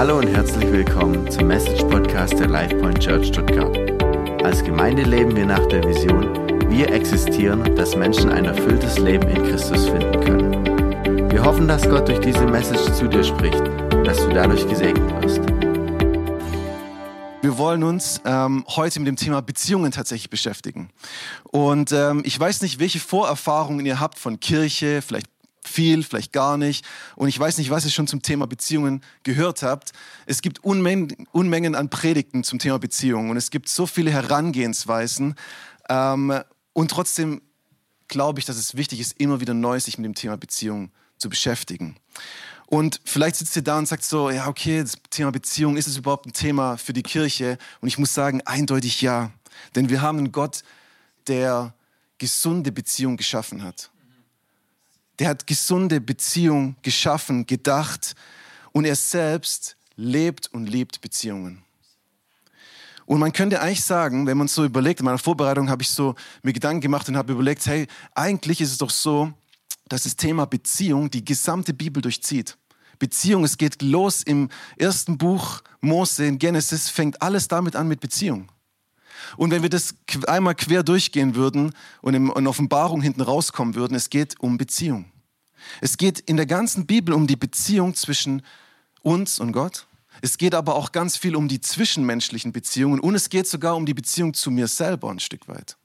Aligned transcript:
Hallo 0.00 0.16
und 0.16 0.28
herzlich 0.28 0.72
willkommen 0.72 1.30
zum 1.30 1.48
Message 1.48 1.82
Podcast 1.82 2.32
der 2.38 2.48
LifePoint 2.48 3.00
Church 3.00 3.26
Stuttgart. 3.26 3.76
Als 4.42 4.64
Gemeinde 4.64 5.02
leben 5.02 5.36
wir 5.36 5.44
nach 5.44 5.66
der 5.66 5.84
Vision, 5.84 6.24
wir 6.70 6.90
existieren, 6.90 7.76
dass 7.76 7.94
Menschen 7.94 8.30
ein 8.30 8.46
erfülltes 8.46 8.96
Leben 8.96 9.28
in 9.28 9.42
Christus 9.42 9.90
finden 9.90 10.20
können. 10.24 11.30
Wir 11.30 11.44
hoffen, 11.44 11.68
dass 11.68 11.86
Gott 11.86 12.08
durch 12.08 12.20
diese 12.20 12.46
Message 12.46 12.90
zu 12.94 13.08
dir 13.08 13.22
spricht 13.22 13.60
und 13.60 14.06
dass 14.06 14.16
du 14.16 14.30
dadurch 14.30 14.66
gesegnet 14.66 15.22
wirst. 15.22 15.42
Wir 17.42 17.58
wollen 17.58 17.82
uns 17.82 18.22
ähm, 18.24 18.64
heute 18.68 19.00
mit 19.00 19.08
dem 19.08 19.16
Thema 19.16 19.42
Beziehungen 19.42 19.92
tatsächlich 19.92 20.30
beschäftigen. 20.30 20.88
Und 21.42 21.92
ähm, 21.92 22.22
ich 22.24 22.40
weiß 22.40 22.62
nicht, 22.62 22.78
welche 22.78 23.00
Vorerfahrungen 23.00 23.84
ihr 23.84 24.00
habt 24.00 24.18
von 24.18 24.40
Kirche, 24.40 25.02
vielleicht 25.02 25.26
viel, 25.70 26.02
vielleicht 26.02 26.32
gar 26.32 26.56
nicht. 26.56 26.84
Und 27.16 27.28
ich 27.28 27.38
weiß 27.38 27.58
nicht, 27.58 27.70
was 27.70 27.84
ihr 27.84 27.90
schon 27.90 28.06
zum 28.06 28.22
Thema 28.22 28.46
Beziehungen 28.46 29.02
gehört 29.22 29.62
habt. 29.62 29.92
Es 30.26 30.42
gibt 30.42 30.62
Unmengen, 30.64 31.26
Unmengen 31.32 31.74
an 31.74 31.88
Predigten 31.88 32.44
zum 32.44 32.58
Thema 32.58 32.78
Beziehungen 32.78 33.30
und 33.30 33.36
es 33.36 33.50
gibt 33.50 33.68
so 33.68 33.86
viele 33.86 34.10
Herangehensweisen. 34.10 35.34
Ähm, 35.88 36.34
und 36.72 36.90
trotzdem 36.90 37.40
glaube 38.08 38.40
ich, 38.40 38.46
dass 38.46 38.56
es 38.56 38.76
wichtig 38.76 39.00
ist, 39.00 39.18
immer 39.18 39.40
wieder 39.40 39.54
neu 39.54 39.78
sich 39.80 39.96
mit 39.96 40.04
dem 40.04 40.14
Thema 40.14 40.36
Beziehungen 40.36 40.90
zu 41.16 41.28
beschäftigen. 41.28 41.96
Und 42.66 43.00
vielleicht 43.04 43.36
sitzt 43.36 43.56
ihr 43.56 43.62
da 43.62 43.78
und 43.78 43.86
sagt 43.86 44.04
so, 44.04 44.30
ja, 44.30 44.46
okay, 44.46 44.80
das 44.80 44.94
Thema 45.10 45.32
Beziehung, 45.32 45.76
ist 45.76 45.88
es 45.88 45.96
überhaupt 45.96 46.26
ein 46.26 46.32
Thema 46.32 46.76
für 46.76 46.92
die 46.92 47.02
Kirche? 47.02 47.58
Und 47.80 47.88
ich 47.88 47.98
muss 47.98 48.14
sagen, 48.14 48.42
eindeutig 48.44 49.00
ja. 49.00 49.32
Denn 49.74 49.88
wir 49.88 50.02
haben 50.02 50.18
einen 50.18 50.32
Gott, 50.32 50.62
der 51.26 51.74
gesunde 52.18 52.70
Beziehungen 52.70 53.16
geschaffen 53.16 53.62
hat 53.62 53.90
der 55.20 55.28
hat 55.28 55.46
gesunde 55.46 56.00
Beziehungen 56.00 56.76
geschaffen, 56.82 57.46
gedacht 57.46 58.14
und 58.72 58.86
er 58.86 58.96
selbst 58.96 59.76
lebt 59.94 60.48
und 60.52 60.66
liebt 60.66 61.02
Beziehungen. 61.02 61.62
Und 63.04 63.20
man 63.20 63.32
könnte 63.32 63.60
eigentlich 63.60 63.84
sagen, 63.84 64.26
wenn 64.26 64.38
man 64.38 64.48
so 64.48 64.64
überlegt, 64.64 65.00
in 65.00 65.04
meiner 65.04 65.18
Vorbereitung 65.18 65.68
habe 65.68 65.82
ich 65.82 65.90
so 65.90 66.14
mir 66.42 66.52
Gedanken 66.52 66.80
gemacht 66.80 67.08
und 67.08 67.16
habe 67.16 67.32
überlegt, 67.32 67.66
hey, 67.66 67.86
eigentlich 68.14 68.60
ist 68.60 68.72
es 68.72 68.78
doch 68.78 68.90
so, 68.90 69.32
dass 69.88 70.04
das 70.04 70.16
Thema 70.16 70.46
Beziehung 70.46 71.10
die 71.10 71.24
gesamte 71.24 71.74
Bibel 71.74 72.00
durchzieht. 72.00 72.56
Beziehung, 72.98 73.44
es 73.44 73.58
geht 73.58 73.82
los 73.82 74.22
im 74.22 74.48
ersten 74.78 75.18
Buch 75.18 75.60
Mose, 75.80 76.24
in 76.26 76.38
Genesis, 76.38 76.88
fängt 76.88 77.20
alles 77.20 77.48
damit 77.48 77.76
an 77.76 77.88
mit 77.88 78.00
Beziehung. 78.00 78.48
Und 79.36 79.50
wenn 79.50 79.62
wir 79.62 79.70
das 79.70 79.94
einmal 80.26 80.54
quer 80.54 80.82
durchgehen 80.82 81.34
würden 81.34 81.72
und 82.02 82.14
in 82.14 82.46
Offenbarung 82.46 83.02
hinten 83.02 83.20
rauskommen 83.20 83.74
würden, 83.74 83.94
es 83.94 84.10
geht 84.10 84.40
um 84.40 84.58
Beziehung. 84.58 85.06
Es 85.80 85.96
geht 85.96 86.20
in 86.20 86.36
der 86.36 86.46
ganzen 86.46 86.86
Bibel 86.86 87.14
um 87.14 87.26
die 87.26 87.36
Beziehung 87.36 87.94
zwischen 87.94 88.42
uns 89.02 89.38
und 89.38 89.52
Gott. 89.52 89.86
Es 90.22 90.38
geht 90.38 90.54
aber 90.54 90.74
auch 90.74 90.92
ganz 90.92 91.16
viel 91.16 91.36
um 91.36 91.48
die 91.48 91.60
zwischenmenschlichen 91.60 92.52
Beziehungen 92.52 93.00
und 93.00 93.14
es 93.14 93.30
geht 93.30 93.46
sogar 93.46 93.76
um 93.76 93.86
die 93.86 93.94
Beziehung 93.94 94.34
zu 94.34 94.50
mir 94.50 94.68
selber 94.68 95.10
ein 95.10 95.20
Stück 95.20 95.48
weit. 95.48 95.76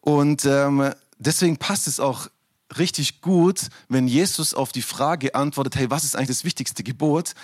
Und 0.00 0.44
ähm, 0.44 0.92
deswegen 1.18 1.56
passt 1.56 1.86
es 1.86 2.00
auch 2.00 2.28
richtig 2.78 3.20
gut, 3.20 3.68
wenn 3.88 4.08
Jesus 4.08 4.54
auf 4.54 4.72
die 4.72 4.82
Frage 4.82 5.34
antwortet, 5.34 5.76
hey, 5.76 5.90
was 5.90 6.04
ist 6.04 6.16
eigentlich 6.16 6.28
das 6.28 6.44
wichtigste 6.44 6.82
Gebot? 6.82 7.34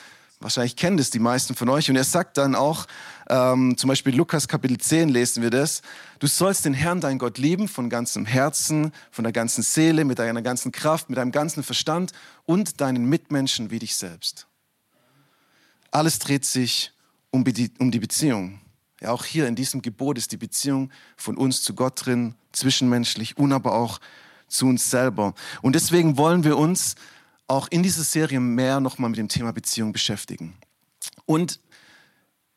Wahrscheinlich 0.40 0.76
kennen 0.76 0.96
das 0.96 1.10
die 1.10 1.18
meisten 1.18 1.56
von 1.56 1.68
euch. 1.68 1.90
Und 1.90 1.96
er 1.96 2.04
sagt 2.04 2.38
dann 2.38 2.54
auch, 2.54 2.86
ähm, 3.28 3.76
zum 3.76 3.88
Beispiel 3.88 4.14
Lukas 4.14 4.46
Kapitel 4.46 4.78
10 4.78 5.08
lesen 5.08 5.42
wir 5.42 5.50
das, 5.50 5.82
du 6.20 6.28
sollst 6.28 6.64
den 6.64 6.74
Herrn, 6.74 7.00
dein 7.00 7.18
Gott, 7.18 7.38
lieben 7.38 7.66
von 7.66 7.90
ganzem 7.90 8.24
Herzen, 8.24 8.92
von 9.10 9.24
der 9.24 9.32
ganzen 9.32 9.62
Seele, 9.62 10.04
mit 10.04 10.20
deiner 10.20 10.42
ganzen 10.42 10.70
Kraft, 10.70 11.10
mit 11.10 11.18
deinem 11.18 11.32
ganzen 11.32 11.64
Verstand 11.64 12.12
und 12.44 12.80
deinen 12.80 13.06
Mitmenschen 13.06 13.70
wie 13.70 13.80
dich 13.80 13.96
selbst. 13.96 14.46
Alles 15.90 16.20
dreht 16.20 16.44
sich 16.44 16.92
um 17.30 17.44
die, 17.44 17.72
um 17.78 17.90
die 17.90 17.98
Beziehung. 17.98 18.60
Ja, 19.00 19.10
auch 19.10 19.24
hier 19.24 19.46
in 19.46 19.56
diesem 19.56 19.82
Gebot 19.82 20.18
ist 20.18 20.32
die 20.32 20.36
Beziehung 20.36 20.90
von 21.16 21.36
uns 21.36 21.62
zu 21.62 21.74
Gott 21.74 22.06
drin, 22.06 22.34
zwischenmenschlich 22.52 23.38
und 23.38 23.52
aber 23.52 23.74
auch 23.74 24.00
zu 24.48 24.66
uns 24.66 24.90
selber. 24.90 25.34
Und 25.62 25.74
deswegen 25.74 26.16
wollen 26.16 26.44
wir 26.44 26.56
uns 26.56 26.94
auch 27.48 27.68
in 27.70 27.82
dieser 27.82 28.04
Serie 28.04 28.40
mehr 28.40 28.80
nochmal 28.80 29.10
mit 29.10 29.18
dem 29.18 29.28
Thema 29.28 29.52
Beziehung 29.52 29.92
beschäftigen. 29.92 30.54
Und 31.26 31.60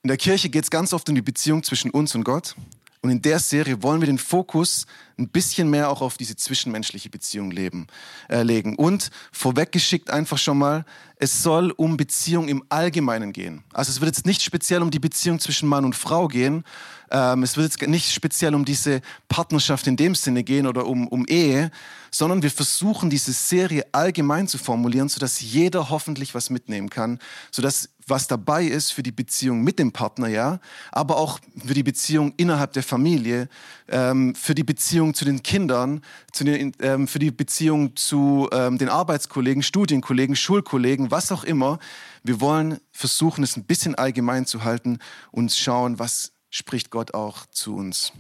in 0.03 0.07
der 0.07 0.18
Kirche 0.18 0.50
geht 0.50 0.63
es 0.63 0.69
ganz 0.72 0.94
oft 0.94 1.07
um 1.09 1.16
die 1.16 1.22
Beziehung 1.22 1.63
zwischen 1.63 1.91
uns 1.91 2.13
und 2.16 2.24
Gott. 2.24 2.56
Und 3.03 3.09
in 3.09 3.22
der 3.22 3.40
Serie 3.40 3.81
wollen 3.81 4.00
wir 4.00 4.06
den 4.06 4.19
Fokus 4.19 4.85
ein 5.18 5.28
bisschen 5.28 5.69
mehr 5.69 5.90
auch 5.90 6.01
auf 6.01 6.18
diese 6.18 6.35
zwischenmenschliche 6.35 7.09
Beziehung 7.09 7.50
leben, 7.50 7.88
äh, 8.30 8.44
legen. 8.44 8.75
Und 8.75 9.09
vorweggeschickt 9.31 10.12
einfach 10.12 10.38
schon 10.38 10.59
mal, 10.59 10.85
es 11.18 11.41
soll 11.41 11.72
um 11.72 11.97
Beziehung 11.97 12.47
im 12.47 12.63
Allgemeinen 12.69 13.34
gehen. 13.34 13.63
Also 13.74 13.90
es 13.90 14.01
wird 14.01 14.16
jetzt 14.16 14.28
nicht 14.28 14.44
speziell 14.44 14.84
um 14.84 14.91
die 14.91 15.00
Beziehung 15.00 15.40
zwischen 15.40 15.68
Mann 15.68 15.84
und 15.84 15.96
Frau 15.96 16.28
gehen. 16.28 16.63
Ähm, 17.12 17.44
es 17.44 17.58
wird 17.58 17.72
jetzt 17.72 17.88
nicht 17.88 18.14
speziell 18.14 18.56
um 18.56 18.66
diese 18.66 19.02
Partnerschaft 19.28 19.86
in 19.88 19.98
dem 19.98 20.16
Sinne 20.16 20.44
gehen 20.44 20.66
oder 20.66 20.86
um, 20.86 21.08
um 21.08 21.26
Ehe, 21.28 21.72
sondern 22.10 22.42
wir 22.42 22.52
versuchen 22.52 23.10
diese 23.10 23.34
Serie 23.34 23.86
allgemein 23.92 24.48
zu 24.48 24.58
formulieren, 24.58 25.10
sodass 25.10 25.42
jeder 25.42 25.90
hoffentlich 25.90 26.34
was 26.36 26.50
mitnehmen 26.50 26.90
kann, 26.90 27.20
sodass 27.52 27.90
was 28.08 28.28
dabei 28.28 28.66
ist 28.66 28.92
für 28.92 29.04
die 29.04 29.12
Beziehung 29.12 29.64
mit 29.64 29.80
dem 29.80 29.92
Partner, 29.92 30.28
ja, 30.28 30.60
aber 30.92 31.18
auch 31.18 31.40
für 31.66 31.74
die 31.74 31.84
Beziehung 31.84 32.34
innerhalb 32.38 32.74
der 32.74 32.84
Familie, 32.84 33.48
ähm, 33.88 34.36
für 34.36 34.56
die 34.56 34.64
Beziehung 34.64 35.14
zu 35.14 35.26
den 35.26 35.44
Kindern, 35.44 36.02
zu 36.32 36.44
den, 36.44 36.74
ähm, 36.82 37.08
für 37.08 37.20
die 37.20 37.32
Beziehung 37.32 37.96
zu 37.96 38.50
ähm, 38.52 38.78
den 38.78 38.90
Arbeitskollegen, 38.90 39.64
Studienkollegen, 39.64 40.36
Schulkollegen, 40.36 41.12
was 41.12 41.32
auch 41.32 41.44
immer. 41.44 41.80
Wir 42.24 42.42
wollen 42.42 42.80
versuchen, 42.92 43.44
es 43.44 43.56
ein 43.56 43.66
bisschen 43.66 43.96
allgemein 43.96 44.46
zu 44.46 44.64
halten 44.64 45.00
und 45.32 45.54
schauen, 45.54 46.00
was 46.00 46.34
spricht 46.51 46.91
Gott 46.91 47.16
auch 47.16 47.47
zu 47.47 47.75
uns. 47.75 48.13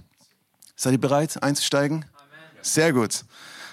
Seid 0.75 0.93
ihr 0.93 0.99
bereit 0.99 1.43
einzusteigen? 1.43 2.05
Sehr 2.63 2.93
gut. 2.93 3.23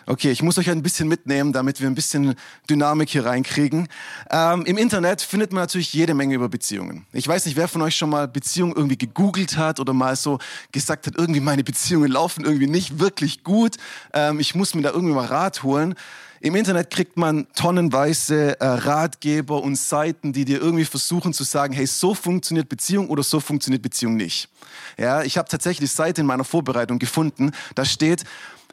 Okay, 0.05 0.31
ich 0.31 0.43
muss 0.43 0.57
euch 0.57 0.71
ein 0.71 0.83
bisschen 0.83 1.07
mitnehmen, 1.07 1.53
damit 1.53 1.83
wir 1.83 1.87
ein 1.87 1.95
bisschen 1.95 2.35
Dynamik 2.69 3.11
hier 3.11 3.27
reinkriegen. 3.27 3.89
Ähm, 4.31 4.65
Im 4.65 4.79
Internet 4.79 5.21
findet 5.21 5.53
man 5.53 5.63
natürlich 5.63 5.93
jede 5.93 6.15
Menge 6.15 6.35
über 6.35 6.49
Beziehungen. 6.49 7.07
Ich 7.13 7.29
weiß 7.29 7.45
nicht, 7.45 7.59
wer 7.59 7.69
von 7.69 7.83
euch 7.83 7.95
schon 7.95 8.09
mal 8.09 8.27
Beziehungen 8.27 8.75
irgendwie 8.75 8.97
gegoogelt 8.97 9.59
hat 9.59 9.81
oder 9.81 9.93
mal 9.93 10.17
so 10.17 10.39
gesagt 10.73 11.07
hat, 11.07 11.17
irgendwie 11.17 11.41
meine 11.41 11.63
Beziehungen 11.63 12.11
laufen 12.11 12.47
irgendwie 12.47 12.69
nicht 12.69 12.99
wirklich 12.99 13.45
gut. 13.45 13.77
Ähm, 14.15 14.41
ich 14.41 14.55
muss 14.55 14.75
mir 14.75 14.81
da 14.81 14.93
irgendwie 14.93 15.15
mal 15.15 15.27
Rat 15.27 15.63
holen. 15.63 15.95
Im 16.41 16.55
Internet 16.55 16.91
kriegt 16.91 17.17
man 17.17 17.47
tonnenweise 17.55 18.61
äh, 18.61 18.65
Ratgeber 18.65 19.63
und 19.63 19.77
Seiten, 19.77 20.33
die 20.33 20.45
dir 20.45 20.61
irgendwie 20.61 20.85
versuchen 20.85 21.33
zu 21.33 21.45
sagen, 21.45 21.75
hey, 21.75 21.87
so 21.87 22.15
funktioniert 22.15 22.69
Beziehung 22.69 23.09
oder 23.09 23.23
so 23.23 23.41
funktioniert 23.41 23.83
Beziehung 23.83 24.17
nicht. 24.17 24.49
Ja, 24.97 25.23
ich 25.23 25.37
habe 25.37 25.49
tatsächlich 25.49 25.91
Seite 25.91 26.21
in 26.21 26.27
meiner 26.27 26.45
Vorbereitung 26.45 26.99
gefunden. 26.99 27.53
Da 27.75 27.85
steht 27.85 28.25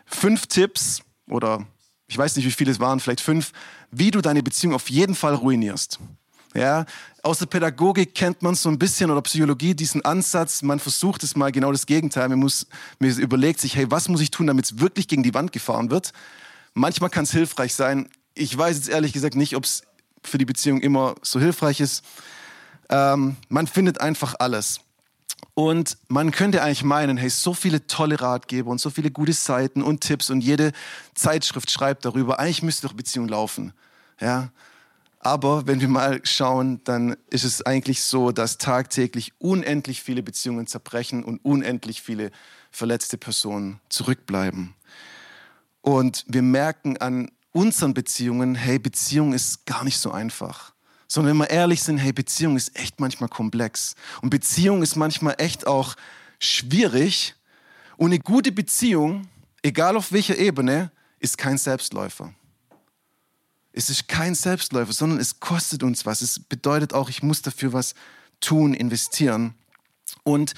fünf 0.06 0.46
Tipps, 0.48 1.02
oder 1.28 1.66
ich 2.08 2.18
weiß 2.18 2.36
nicht, 2.36 2.46
wie 2.46 2.52
viele 2.52 2.72
es 2.72 2.80
waren, 2.80 3.00
vielleicht 3.00 3.22
fünf, 3.22 3.52
wie 3.92 4.12
du 4.12 4.22
deine 4.22 4.44
Beziehung 4.44 4.76
auf 4.76 4.90
jeden 4.90 5.16
Fall 5.16 5.34
ruinierst. 5.34 6.00
Ja, 6.53 6.86
aus 7.22 7.40
der 7.40 7.47
Pädagogik 7.47 8.16
kennt 8.16 8.42
man 8.42 8.56
so 8.56 8.70
ein 8.70 8.80
bisschen 8.80 9.12
oder 9.12 9.22
Psychologie 9.22 9.76
diesen 9.76 10.06
Ansatz, 10.06 10.62
man 10.62 10.80
versucht 10.80 11.24
es 11.24 11.36
mal 11.36 11.52
genau 11.52 11.72
das 11.72 11.86
Gegenteil. 11.86 12.30
Man, 12.30 12.40
muss, 12.40 12.68
man 13.00 13.09
überlegt 13.18 13.59
sich, 13.59 13.76
hey, 13.76 13.92
was 13.92 14.08
muss 14.08 14.22
ich 14.22 14.32
tun, 14.32 14.47
damit 14.47 14.66
es 14.66 14.80
wirklich 14.80 15.09
gegen 15.09 15.24
die 15.24 15.34
Wand 15.34 15.52
gefahren 15.52 15.90
wird? 15.90 16.14
Manchmal 16.75 17.09
kann 17.09 17.24
es 17.24 17.31
hilfreich 17.31 17.74
sein. 17.74 18.09
Ich 18.34 18.56
weiß 18.56 18.75
jetzt 18.75 18.90
ehrlich 18.90 19.13
gesagt 19.13 19.36
nicht, 19.36 19.56
ob 19.56 19.63
es 19.63 19.84
für 20.24 20.38
die 20.38 20.46
Beziehung 20.46 20.81
immer 20.81 21.16
so 21.22 21.40
hilfreich 21.40 21.80
ist. 21.80 22.03
Ähm, 22.90 23.38
man 23.47 23.66
findet 23.66 24.02
einfach 24.02 24.36
alles. 24.40 24.81
Und 25.53 25.97
man 26.09 26.31
könnte 26.31 26.62
eigentlich 26.62 26.84
meinen, 26.84 27.16
hey, 27.16 27.30
so 27.30 27.53
viele 27.53 27.88
tolle 27.88 28.19
Ratgeber 28.19 28.69
und 28.69 28.81
so 28.81 28.90
viele 28.90 29.09
gute 29.09 29.31
Seiten 29.31 29.81
und 29.81 30.02
Tipps 30.02 30.30
und 30.30 30.41
jede 30.41 30.74
Zeitschrift 31.14 31.72
schreibt 31.72 32.03
darüber, 32.03 32.40
eigentlich 32.40 32.62
müsste 32.62 32.88
doch 32.88 32.94
Beziehung 32.94 33.30
laufen. 33.30 33.72
Ja? 34.19 34.52
Aber 35.19 35.66
wenn 35.66 35.80
wir 35.80 35.88
mal 35.88 36.19
schauen, 36.24 36.81
dann 36.84 37.16
ist 37.30 37.46
es 37.46 37.66
eigentlich 37.66 38.03
so, 38.03 38.34
dass 38.34 38.58
tagtäglich 38.58 39.32
unendlich 39.40 40.03
viele 40.03 40.22
Beziehungen 40.22 40.67
zerbrechen 40.67 41.23
und 41.23 41.40
unendlich 41.46 42.02
viele 42.02 42.32
verletzte 42.70 43.17
Personen 43.17 43.79
zurückbleiben. 43.88 44.76
Und 45.85 46.26
wir 46.28 46.41
merken 46.41 46.97
an 46.97 47.29
unseren 47.52 47.93
Beziehungen, 47.93 48.55
hey, 48.55 48.79
Beziehung 48.79 49.34
ist 49.34 49.67
gar 49.67 49.84
nicht 49.84 49.99
so 49.99 50.09
einfach. 50.09 50.73
Sondern 51.08 51.34
wenn 51.34 51.37
wir 51.37 51.52
ehrlich 51.52 51.84
sind, 51.84 51.99
hey, 51.99 52.11
Beziehung 52.11 52.58
ist 52.58 52.76
echt 52.76 52.99
manchmal 52.99 53.29
komplex. 53.29 53.93
Und 54.23 54.32
Beziehung 54.32 54.82
ist 54.82 54.96
manchmal 54.96 55.35
echt 55.37 55.67
auch 55.67 55.93
schwierig. 56.40 57.35
Und 57.97 58.08
eine 58.08 58.20
gute 58.20 58.52
Beziehung, 58.52 59.28
egal 59.61 59.96
auf 59.96 60.11
welcher 60.11 60.40
Ebene, 60.40 60.90
ist 61.20 61.37
kein 61.37 61.59
Selbstläufer. 61.59 62.34
Es 63.72 63.91
ist 63.91 64.08
kein 64.08 64.34
Selbstläufer, 64.34 64.91
sondern 64.91 65.20
es 65.20 65.40
kostet 65.40 65.84
uns 65.84 66.03
was. 66.03 66.23
Es 66.23 66.40
bedeutet 66.40 66.96
auch, 66.96 67.09
ich 67.09 67.22
muss 67.22 67.43
dafür 67.43 67.73
was 67.73 67.93
tun, 68.40 68.73
investieren. 68.73 69.53
Und 70.23 70.55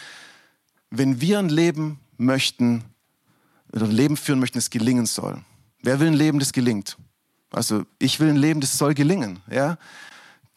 wenn 0.90 1.20
wir 1.20 1.40
ein 1.40 1.50
Leben 1.50 2.00
möchten, 2.16 2.86
ein 3.74 3.92
Leben 3.92 4.18
führen 4.18 4.40
möchten, 4.40 4.58
das 4.58 4.70
gelingen 4.70 5.06
soll. 5.06 5.42
Wer 5.82 6.00
will 6.00 6.08
ein 6.08 6.14
Leben, 6.14 6.40
das 6.40 6.54
gelingt? 6.54 6.98
Also 7.52 7.86
ich 8.00 8.20
will 8.20 8.30
ein 8.30 8.36
Leben, 8.36 8.62
das 8.62 8.78
soll 8.78 8.94
gelingen. 8.94 9.40
Ja? 9.50 9.78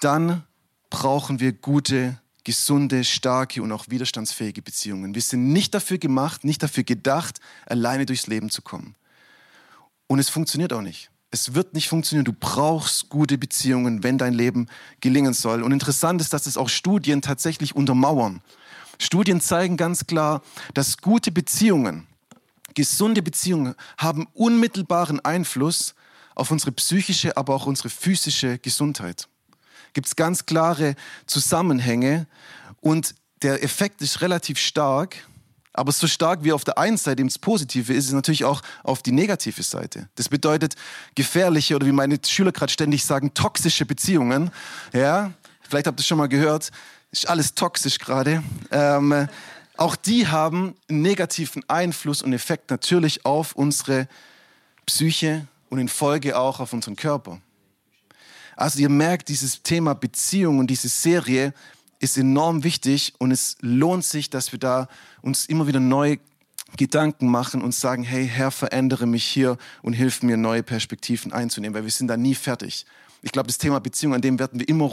dann 0.01 0.43
brauchen 0.89 1.39
wir 1.39 1.53
gute, 1.53 2.19
gesunde, 2.43 3.05
starke 3.05 3.63
und 3.63 3.71
auch 3.71 3.87
widerstandsfähige 3.89 4.63
Beziehungen. 4.63 5.15
Wir 5.15 5.23
sind 5.23 5.53
nicht 5.53 5.75
dafür 5.75 5.99
gemacht, 5.99 6.43
nicht 6.43 6.63
dafür 6.63 6.83
gedacht, 6.83 7.39
alleine 7.67 8.07
durchs 8.07 8.27
Leben 8.27 8.51
zu 8.51 8.63
kommen. 8.63 8.97
Und 10.09 10.19
es 10.19 10.29
funktioniert 10.29 10.73
auch 10.73 10.81
nicht. 10.81 11.11
Es 11.31 11.55
wird 11.55 11.75
nicht 11.75 11.89
funktionieren. 11.89 12.25
Du 12.25 12.33
brauchst 12.33 13.09
gute 13.09 13.39
Beziehungen, 13.39 14.03
wenn 14.03 14.19
dein 14.19 14.35
Leben 14.35 14.67
gelingen 15.01 15.33
soll. 15.33 15.63
Und 15.63 15.71
interessant 15.71 16.21
ist, 16.21 16.33
dass 16.33 16.47
es 16.47 16.57
auch 16.57 16.69
Studien 16.69 17.23
tatsächlich 17.23 17.77
untermauern. 17.77 18.41
Studien 18.99 19.41
zeigen 19.41 19.77
ganz 19.77 20.07
klar, 20.07 20.43
dass 20.75 20.99
gute 20.99 21.31
Beziehungen, 21.31 22.07
gesunde 22.75 23.23
Beziehungen 23.23 23.75
haben 23.99 24.27
unmittelbaren 24.35 25.21
Einfluss 25.25 25.95
auf 26.35 26.51
unsere 26.51 26.73
psychische, 26.73 27.37
aber 27.37 27.55
auch 27.55 27.67
unsere 27.67 27.91
physische 27.91 28.59
Gesundheit. 28.59 29.29
Gibt 29.93 30.07
es 30.07 30.17
ganz 30.17 30.47
klare 30.47 30.95
Zusammenhänge 31.27 32.27
und 32.81 33.15
der 33.43 33.63
Effekt 33.63 34.03
ist 34.03 34.21
relativ 34.21 34.59
stark, 34.59 35.17
aber 35.73 35.93
so 35.93 36.07
stark 36.07 36.45
wie 36.45 36.53
auf 36.53 36.65
der 36.65 36.79
einen 36.79 36.97
Seite 36.97 37.25
das 37.25 37.39
Positive 37.39 37.93
ist, 37.93 37.99
ist 37.99 38.07
es 38.09 38.13
natürlich 38.13 38.45
auch 38.45 38.61
auf 38.83 39.03
die 39.03 39.13
negative 39.13 39.63
Seite. 39.63 40.09
Das 40.17 40.29
bedeutet 40.29 40.75
gefährliche 41.15 41.77
oder 41.77 41.87
wie 41.87 41.93
meine 41.93 42.19
Schüler 42.27 42.53
gerade 42.53 42.73
ständig 42.73 43.05
sagen, 43.05 43.33
toxische 43.35 43.87
Beziehungen. 43.87 44.51
Ja, 44.93 45.33
vielleicht 45.69 45.87
habt 45.87 46.01
ihr 46.01 46.05
schon 46.05 46.19
mal 46.19 46.29
gehört, 46.29 46.71
ist 47.13 47.29
alles 47.29 47.55
toxisch 47.55 47.99
gerade. 47.99 48.43
Ähm, 48.71 49.29
auch 49.81 49.97
die 49.97 50.29
haben 50.29 50.75
einen 50.91 51.01
negativen 51.01 51.65
Einfluss 51.67 52.21
und 52.21 52.35
Effekt 52.35 52.71
natürlich 52.71 53.25
auf 53.25 53.55
unsere 53.57 54.09
Psyche 54.85 55.49
und 55.71 55.79
in 55.79 55.89
Folge 55.89 56.39
auch 56.39 56.61
auf 56.61 56.75
unseren 56.75 56.97
Körper. 56.97 57.41
Also 58.57 58.79
ihr 58.81 58.91
merkt, 58.91 59.31
dieses 59.31 59.63
Thema 59.63 59.95
Beziehung 59.95 60.59
und 60.59 60.67
diese 60.67 60.89
Serie 60.89 61.55
ist 61.99 62.19
enorm 62.19 62.63
wichtig 62.63 63.15
und 63.17 63.31
es 63.31 63.57
lohnt 63.61 64.05
sich, 64.05 64.29
dass 64.29 64.53
wir 64.53 64.59
da 64.59 64.87
uns 65.23 65.47
immer 65.47 65.67
wieder 65.67 65.81
neu 65.81 66.19
Gedanken 66.77 67.29
machen 67.29 67.63
und 67.63 67.75
sagen, 67.75 68.03
hey 68.03 68.29
Herr, 68.29 68.51
verändere 68.51 69.07
mich 69.07 69.25
hier 69.25 69.57
und 69.81 69.95
hilf 69.95 70.23
mir, 70.23 70.37
neue 70.37 70.63
Perspektiven 70.63 71.33
einzunehmen, 71.33 71.75
weil 71.75 71.85
wir 71.85 71.91
sind 71.91 72.09
da 72.09 72.19
nie 72.19 72.35
fertig. 72.35 72.85
Ich 73.23 73.33
glaube, 73.33 73.47
das 73.47 73.57
Thema 73.57 73.81
Beziehung, 73.81 74.13
an 74.13 74.21
dem 74.21 74.39
werden 74.39 74.61
wir 74.61 74.69
immer 74.69 74.85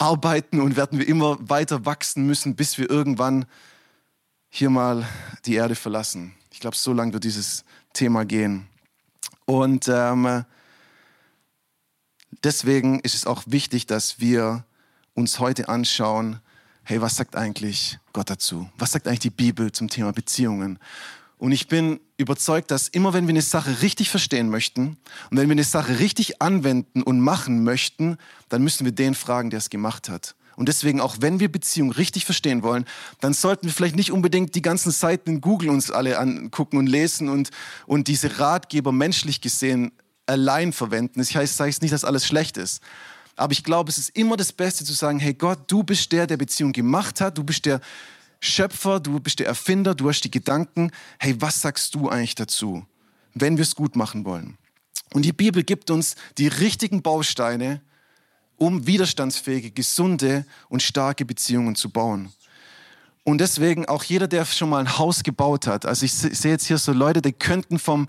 rumarbeiten 0.00 0.60
und 0.60 0.76
werden 0.76 0.98
wir 0.98 1.08
immer 1.08 1.36
weiter 1.48 1.84
wachsen 1.84 2.26
müssen, 2.26 2.56
bis 2.56 2.78
wir 2.78 2.90
irgendwann 2.90 3.46
hier 4.48 4.70
mal 4.70 5.06
die 5.44 5.54
Erde 5.54 5.74
verlassen. 5.74 6.34
Ich 6.50 6.60
glaube, 6.60 6.76
so 6.76 6.92
lange 6.92 7.12
wird 7.12 7.24
dieses 7.24 7.64
Thema 7.92 8.24
gehen. 8.24 8.66
Und 9.44 9.88
ähm, 9.88 10.44
deswegen 12.42 13.00
ist 13.00 13.14
es 13.14 13.26
auch 13.26 13.42
wichtig, 13.46 13.86
dass 13.86 14.20
wir 14.20 14.64
uns 15.14 15.38
heute 15.38 15.68
anschauen, 15.68 16.40
hey, 16.82 17.00
was 17.00 17.16
sagt 17.16 17.36
eigentlich 17.36 17.98
Gott 18.12 18.30
dazu? 18.30 18.68
Was 18.78 18.92
sagt 18.92 19.08
eigentlich 19.08 19.20
die 19.20 19.30
Bibel 19.30 19.72
zum 19.72 19.88
Thema 19.88 20.12
Beziehungen? 20.12 20.78
Und 21.38 21.52
ich 21.52 21.68
bin 21.68 22.00
überzeugt, 22.16 22.70
dass 22.70 22.88
immer 22.88 23.12
wenn 23.12 23.26
wir 23.26 23.32
eine 23.32 23.42
Sache 23.42 23.82
richtig 23.82 24.08
verstehen 24.08 24.48
möchten 24.48 24.96
und 25.30 25.36
wenn 25.36 25.48
wir 25.48 25.52
eine 25.52 25.64
Sache 25.64 25.98
richtig 25.98 26.40
anwenden 26.40 27.02
und 27.02 27.20
machen 27.20 27.62
möchten, 27.62 28.16
dann 28.48 28.62
müssen 28.62 28.84
wir 28.84 28.92
den 28.92 29.14
fragen, 29.14 29.50
der 29.50 29.58
es 29.58 29.68
gemacht 29.68 30.08
hat. 30.08 30.34
Und 30.56 30.70
deswegen, 30.70 31.00
auch 31.00 31.16
wenn 31.20 31.38
wir 31.38 31.52
Beziehungen 31.52 31.92
richtig 31.92 32.24
verstehen 32.24 32.62
wollen, 32.62 32.86
dann 33.20 33.34
sollten 33.34 33.66
wir 33.66 33.72
vielleicht 33.72 33.96
nicht 33.96 34.10
unbedingt 34.10 34.54
die 34.54 34.62
ganzen 34.62 34.90
Seiten 34.90 35.28
in 35.28 35.40
Google 35.42 35.68
uns 35.68 35.90
alle 35.90 36.18
angucken 36.18 36.78
und 36.78 36.86
lesen 36.86 37.28
und, 37.28 37.50
und 37.86 38.08
diese 38.08 38.38
Ratgeber 38.38 38.90
menschlich 38.90 39.42
gesehen 39.42 39.92
allein 40.24 40.72
verwenden. 40.72 41.18
Das 41.18 41.34
heißt, 41.34 41.58
sage 41.58 41.70
ich 41.70 41.82
nicht, 41.82 41.92
dass 41.92 42.04
alles 42.04 42.26
schlecht 42.26 42.56
ist. 42.56 42.82
Aber 43.36 43.52
ich 43.52 43.64
glaube, 43.64 43.90
es 43.90 43.98
ist 43.98 44.16
immer 44.16 44.38
das 44.38 44.50
Beste 44.50 44.84
zu 44.84 44.94
sagen, 44.94 45.18
hey 45.18 45.34
Gott, 45.34 45.58
du 45.66 45.82
bist 45.82 46.10
der, 46.10 46.26
der 46.26 46.38
Beziehung 46.38 46.72
gemacht 46.72 47.20
hat, 47.20 47.36
du 47.36 47.44
bist 47.44 47.66
der 47.66 47.80
Schöpfer, 48.40 49.00
du 49.00 49.18
bist 49.20 49.38
der 49.38 49.46
Erfinder, 49.46 49.94
du 49.94 50.08
hast 50.08 50.22
die 50.22 50.30
Gedanken. 50.30 50.90
Hey, 51.18 51.34
was 51.40 51.60
sagst 51.60 51.94
du 51.94 52.08
eigentlich 52.08 52.34
dazu, 52.34 52.86
wenn 53.34 53.56
wir 53.56 53.62
es 53.62 53.74
gut 53.74 53.96
machen 53.96 54.24
wollen? 54.24 54.58
Und 55.12 55.24
die 55.24 55.32
Bibel 55.32 55.62
gibt 55.62 55.90
uns 55.90 56.16
die 56.38 56.48
richtigen 56.48 57.02
Bausteine, 57.02 57.80
um 58.56 58.86
widerstandsfähige, 58.86 59.70
gesunde 59.70 60.44
und 60.68 60.82
starke 60.82 61.24
Beziehungen 61.24 61.76
zu 61.76 61.90
bauen. 61.90 62.32
Und 63.28 63.40
deswegen 63.40 63.86
auch 63.86 64.04
jeder, 64.04 64.28
der 64.28 64.44
schon 64.44 64.70
mal 64.70 64.78
ein 64.78 64.98
Haus 64.98 65.24
gebaut 65.24 65.66
hat, 65.66 65.84
also 65.84 66.04
ich 66.04 66.12
sehe 66.12 66.52
jetzt 66.52 66.66
hier 66.66 66.78
so 66.78 66.92
Leute, 66.92 67.20
die 67.20 67.32
könnten 67.32 67.80
vom, 67.80 68.06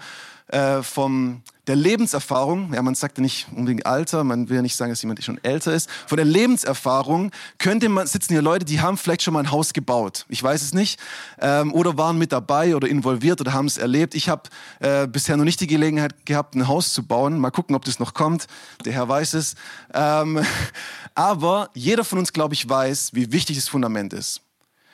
äh, 0.50 0.84
vom 0.84 1.42
der 1.66 1.76
Lebenserfahrung, 1.76 2.72
ja, 2.72 2.84
man 2.84 2.94
sagt 2.94 3.18
ja 3.18 3.24
nicht 3.24 3.48
unbedingt 3.52 3.88
Alter, 3.88 4.24
man 4.24 4.48
will 4.48 4.58
ja 4.58 4.62
nicht 4.62 4.76
sagen, 4.76 4.92
dass 4.92 5.02
jemand 5.02 5.24
schon 5.24 5.44
älter 5.44 5.74
ist, 5.74 5.90
von 6.06 6.18
der 6.18 6.26
Lebenserfahrung 6.26 7.32
könnte 7.58 7.90
man, 7.90 8.06
sitzen 8.06 8.34
hier 8.34 8.44
Leute, 8.44 8.64
die 8.64 8.80
haben 8.80 8.96
vielleicht 8.96 9.24
schon 9.24 9.34
mal 9.34 9.40
ein 9.40 9.50
Haus 9.50 9.74
gebaut. 9.74 10.28
Ich 10.30 10.44
weiß 10.44 10.62
es 10.62 10.76
nicht. 10.76 11.00
Ähm, 11.42 11.74
oder 11.74 11.98
waren 11.98 12.20
mit 12.20 12.32
dabei 12.32 12.76
oder 12.76 12.88
involviert 12.88 13.42
oder 13.42 13.54
haben 13.54 13.66
es 13.66 13.80
erlebt. 13.80 14.14
Ich 14.14 14.30
habe 14.30 14.44
äh, 14.82 15.08
bisher 15.08 15.36
noch 15.36 15.46
nicht 15.46 15.60
die 15.62 15.68
Gelegenheit 15.68 16.28
gehabt, 16.28 16.54
ein 16.54 16.68
Haus 16.68 16.94
zu 16.94 17.02
bauen. 17.02 17.40
Mal 17.40 17.50
gucken, 17.50 17.76
ob 17.76 17.86
das 17.86 17.98
noch 17.98 18.14
kommt. 18.14 18.46
Der 18.86 18.94
Herr 18.94 19.10
weiß 19.10 19.34
es. 19.34 19.56
Ähm, 19.96 20.46
aber 21.16 21.72
jeder 21.74 22.04
von 22.04 22.20
uns, 22.20 22.34
glaube 22.34 22.54
ich, 22.54 22.70
weiß, 22.70 23.16
wie 23.16 23.32
wichtig 23.32 23.56
das 23.56 23.68
Fundament 23.68 24.14
ist. 24.14 24.42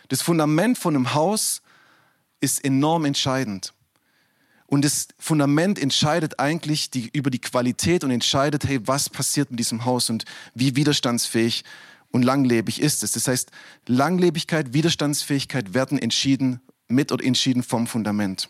Das 0.09 0.21
Fundament 0.21 0.77
von 0.77 0.95
einem 0.95 1.13
Haus 1.13 1.61
ist 2.39 2.63
enorm 2.63 3.05
entscheidend. 3.05 3.73
Und 4.67 4.83
das 4.83 5.07
Fundament 5.19 5.77
entscheidet 5.77 6.39
eigentlich 6.39 6.89
die, 6.89 7.09
über 7.13 7.29
die 7.29 7.39
Qualität 7.39 8.03
und 8.03 8.11
entscheidet, 8.11 8.65
hey, 8.65 8.79
was 8.87 9.09
passiert 9.09 9.51
mit 9.51 9.59
diesem 9.59 9.85
Haus 9.85 10.09
und 10.09 10.25
wie 10.55 10.75
widerstandsfähig 10.75 11.63
und 12.11 12.23
langlebig 12.23 12.81
ist 12.81 13.03
es. 13.03 13.11
Das 13.11 13.27
heißt, 13.27 13.51
Langlebigkeit, 13.87 14.73
Widerstandsfähigkeit 14.73 15.73
werden 15.73 15.97
entschieden 15.99 16.59
mit 16.87 17.11
oder 17.11 17.23
entschieden 17.23 17.63
vom 17.63 17.87
Fundament. 17.87 18.49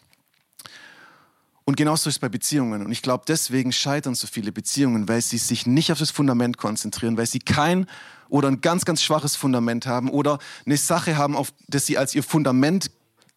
Und 1.66 1.78
genauso 1.78 2.10
ist 2.10 2.18
es 2.18 2.20
bei 2.20 2.30
Beziehungen. 2.30 2.86
Und 2.86 2.92
ich 2.92 3.02
glaube, 3.02 3.24
deswegen 3.28 3.72
scheitern 3.72 4.16
so 4.16 4.28
viele 4.28 4.52
Beziehungen, 4.52 5.08
weil 5.08 5.22
sie 5.22 5.38
sich 5.38 5.66
nicht 5.66 5.92
auf 5.92 6.00
das 6.00 6.12
Fundament 6.12 6.58
konzentrieren, 6.58 7.18
weil 7.18 7.28
sie 7.28 7.40
kein 7.40 7.88
oder 8.33 8.47
ein 8.47 8.62
ganz, 8.62 8.83
ganz 8.83 9.03
schwaches 9.03 9.35
Fundament 9.35 9.85
haben 9.85 10.09
oder 10.09 10.39
eine 10.65 10.75
Sache 10.75 11.18
haben, 11.18 11.35
auf 11.35 11.53
das 11.68 11.85
sie 11.85 12.00
als 12.00 12.15
ihr 12.15 12.24
Fundament 12.24 12.89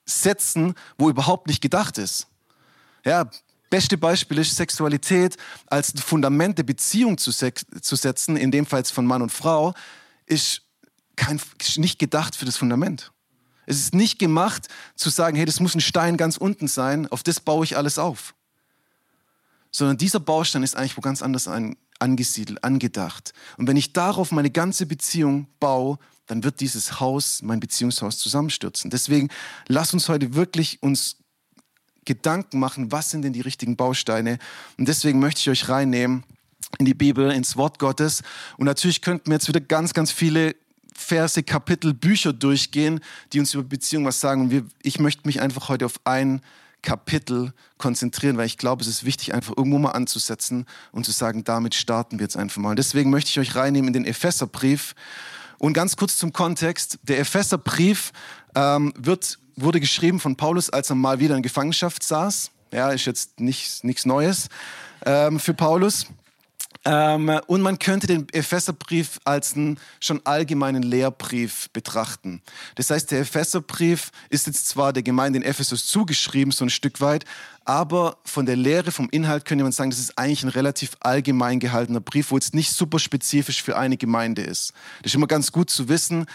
setzen, 0.07 0.75
wo 0.97 1.11
überhaupt 1.11 1.49
nicht 1.49 1.61
gedacht 1.61 1.99
ist. 1.99 2.29
Ja, 3.05 3.31
beste 3.69 3.99
Beispiel 3.99 4.39
ist 4.39 4.57
Sexualität 4.57 5.37
als 5.67 5.93
Fundament 6.01 6.57
der 6.57 6.63
Beziehung 6.63 7.19
zu, 7.19 7.31
zu 7.31 7.97
setzen, 7.97 8.39
in 8.39 8.51
dem 8.51 8.65
Fall 8.65 8.85
von 8.85 9.05
Mann 9.05 9.21
und 9.21 9.31
Frau, 9.31 9.75
ist, 10.25 10.63
kein, 11.15 11.39
ist 11.61 11.77
nicht 11.77 11.99
gedacht 11.99 12.35
für 12.35 12.47
das 12.47 12.57
Fundament. 12.57 13.13
Es 13.67 13.79
ist 13.79 13.95
nicht 13.95 14.19
gemacht 14.19 14.69
zu 14.95 15.11
sagen, 15.11 15.37
hey, 15.37 15.45
das 15.45 15.61
muss 15.61 15.75
ein 15.75 15.83
Stein 15.83 16.17
ganz 16.17 16.39
unten 16.39 16.69
sein, 16.69 17.07
auf 17.09 17.23
das 17.23 17.41
baue 17.41 17.67
ich 17.67 17.77
alles 17.77 17.99
auf. 17.99 18.35
Sondern 19.71 19.99
dieser 19.99 20.21
Baustein 20.21 20.63
ist 20.63 20.75
eigentlich 20.75 20.97
wo 20.97 21.03
ganz 21.03 21.21
anders 21.21 21.49
an, 21.49 21.77
angesiedelt, 21.99 22.63
angedacht. 22.65 23.33
Und 23.57 23.67
wenn 23.67 23.77
ich 23.77 23.93
darauf 23.93 24.33
meine 24.33 24.51
ganze 24.51 24.87
Beziehung 24.87 25.49
baue, 25.61 25.99
dann 26.27 26.43
wird 26.45 26.61
dieses 26.61 27.01
Haus, 27.01 27.43
mein 27.43 27.61
Beziehungshaus 27.61 28.19
zusammenstürzen. 28.19 28.91
Deswegen 28.91 29.29
lass 29.69 29.93
uns 29.95 30.09
heute 30.09 30.35
wirklich 30.35 30.83
uns 30.83 31.17
Gedanken 32.05 32.59
machen, 32.59 32.93
was 32.93 33.11
sind 33.11 33.23
denn 33.23 33.33
die 33.33 33.41
richtigen 33.41 33.77
Bausteine. 33.77 34.39
Und 34.79 34.89
deswegen 34.89 35.19
möchte 35.19 35.41
ich 35.41 35.51
euch 35.51 35.69
reinnehmen 35.69 36.25
in 36.79 36.87
die 36.87 36.95
Bibel, 36.95 37.31
ins 37.31 37.57
Wort 37.57 37.79
Gottes. 37.79 38.23
Und 38.57 38.67
natürlich 38.67 39.03
könnten 39.03 39.27
wir 39.27 39.35
jetzt 39.35 39.49
wieder 39.49 39.61
ganz, 39.61 39.93
ganz 39.93 40.11
viele 40.11 40.55
Verse, 40.97 41.43
Kapitel, 41.43 41.95
Bücher 41.95 42.33
durchgehen, 42.33 43.01
die 43.33 43.41
uns 43.41 43.55
über 43.55 43.63
Beziehungen 43.63 44.07
was 44.07 44.21
sagen. 44.21 44.43
Und 44.43 44.51
wir, 44.51 44.65
ich 44.83 44.99
möchte 44.99 45.27
mich 45.27 45.41
einfach 45.41 45.69
heute 45.69 45.87
auf 45.87 46.01
ein 46.05 46.41
Kapitel 46.83 47.53
konzentrieren, 47.79 48.37
weil 48.37 48.47
ich 48.47 48.59
glaube, 48.59 48.83
es 48.83 48.89
ist 48.89 49.05
wichtig, 49.05 49.35
einfach 49.35 49.55
irgendwo 49.57 49.79
mal 49.79 49.91
anzusetzen 49.91 50.67
und 50.93 51.05
zu 51.05 51.13
sagen, 51.13 51.45
damit 51.45 51.75
starten 51.75 52.19
wir 52.19 52.25
jetzt 52.25 52.37
einfach 52.37 52.59
mal. 52.59 52.75
Deswegen 52.75 53.11
möchte 53.11 53.31
ich 53.31 53.39
euch 53.39 53.57
reinnehmen 53.57 53.89
in 53.89 53.93
den 53.93 54.05
Epheserbrief. 54.05 54.95
Und 55.59 55.73
ganz 55.73 55.97
kurz 55.97 56.17
zum 56.17 56.33
Kontext. 56.33 56.99
Der 57.03 57.19
Epheserbrief 57.19 58.13
ähm, 58.55 58.93
wird 58.97 59.39
wurde 59.57 59.81
geschrieben 59.81 60.21
von 60.21 60.37
Paulus, 60.37 60.71
als 60.71 60.91
er 60.91 60.97
mal 60.97 61.19
wieder 61.19 61.35
in 61.35 61.43
Gefangenschaft 61.43 62.03
saß. 62.03 62.51
Ja, 62.73 62.91
ist 62.91 63.07
jetzt 63.07 63.41
nichts, 63.41 63.85
nichts 63.85 64.05
Neues 64.05 64.49
ähm, 65.05 65.41
für 65.41 65.55
Paulus. 65.55 66.07
Ähm, 66.87 67.41
und 67.49 67.63
man 67.63 67.81
könnte 67.81 68.07
den 68.07 68.29
Epheserbrief 68.33 69.19
als 69.25 69.57
einen 69.57 69.81
schon 69.99 70.21
allgemeinen 70.25 70.85
Lehrbrief 70.85 71.69
betrachten. 71.73 72.43
Das 72.77 72.91
heißt, 72.91 73.11
der 73.11 73.23
Epheserbrief 73.23 74.13
ist 74.31 74.47
jetzt 74.47 74.69
zwar 74.69 74.93
der 74.93 75.03
Gemeinde 75.03 75.39
in 75.41 75.45
Ephesus 75.45 75.87
zugeschrieben, 75.87 76.53
so 76.53 76.65
ein 76.65 76.71
Stück 76.71 77.01
weit, 77.01 77.25
aber 77.65 78.19
von 78.25 78.47
der 78.47 78.55
Lehre, 78.55 78.93
vom 78.93 79.09
Inhalt 79.11 79.45
könnte 79.45 79.65
man 79.65 79.73
sagen, 79.73 79.91
das 79.91 79.99
ist 79.99 80.17
eigentlich 80.17 80.45
ein 80.45 80.51
relativ 80.51 80.97
allgemein 81.01 81.59
gehaltener 81.59 82.01
Brief, 82.01 82.31
wo 82.31 82.37
jetzt 82.37 82.55
nicht 82.55 82.71
super 82.71 83.01
spezifisch 83.01 83.65
für 83.65 83.77
eine 83.77 83.97
Gemeinde 83.97 84.43
ist. 84.43 84.73
Das 85.03 85.11
ist 85.11 85.17
immer 85.17 85.27
ganz 85.27 85.51
gut 85.51 85.71
zu 85.71 85.89
wissen, 85.89 86.27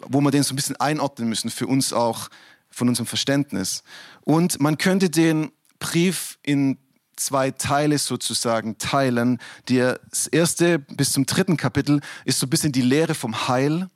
wo 0.00 0.20
wir 0.20 0.32
den 0.32 0.42
so 0.42 0.54
ein 0.54 0.56
bisschen 0.56 0.74
einordnen 0.80 1.28
müssen 1.28 1.50
für 1.50 1.68
uns 1.68 1.92
auch, 1.92 2.28
von 2.68 2.88
unserem 2.88 3.06
Verständnis. 3.06 3.84
Und 4.22 4.60
man 4.60 4.76
könnte 4.76 5.08
den 5.08 5.52
Brief 5.78 6.38
in 6.42 6.78
zwei 7.24 7.50
Teile 7.50 7.98
sozusagen 7.98 8.78
teilen. 8.78 9.38
Das 9.66 10.26
erste 10.26 10.78
bis 10.78 11.12
zum 11.12 11.26
dritten 11.26 11.56
Kapitel 11.56 12.00
ist 12.24 12.38
so 12.38 12.46
ein 12.46 12.50
bisschen 12.50 12.72
die 12.72 12.82
Lehre 12.82 13.14
vom 13.14 13.48
Heil 13.48 13.88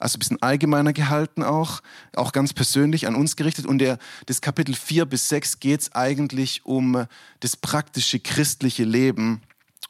also 0.00 0.16
ein 0.16 0.20
bisschen 0.20 0.42
allgemeiner 0.42 0.92
gehalten 0.92 1.42
auch, 1.42 1.82
auch 2.16 2.32
ganz 2.32 2.52
persönlich 2.54 3.06
an 3.06 3.14
uns 3.14 3.36
gerichtet. 3.36 3.66
Und 3.66 3.78
der, 3.78 3.98
das 4.26 4.40
Kapitel 4.40 4.74
4 4.74 5.04
bis 5.04 5.28
6 5.28 5.60
geht 5.60 5.82
es 5.82 5.92
eigentlich 5.92 6.64
um 6.64 7.06
das 7.40 7.56
praktische 7.56 8.18
christliche 8.18 8.84
Leben 8.84 9.42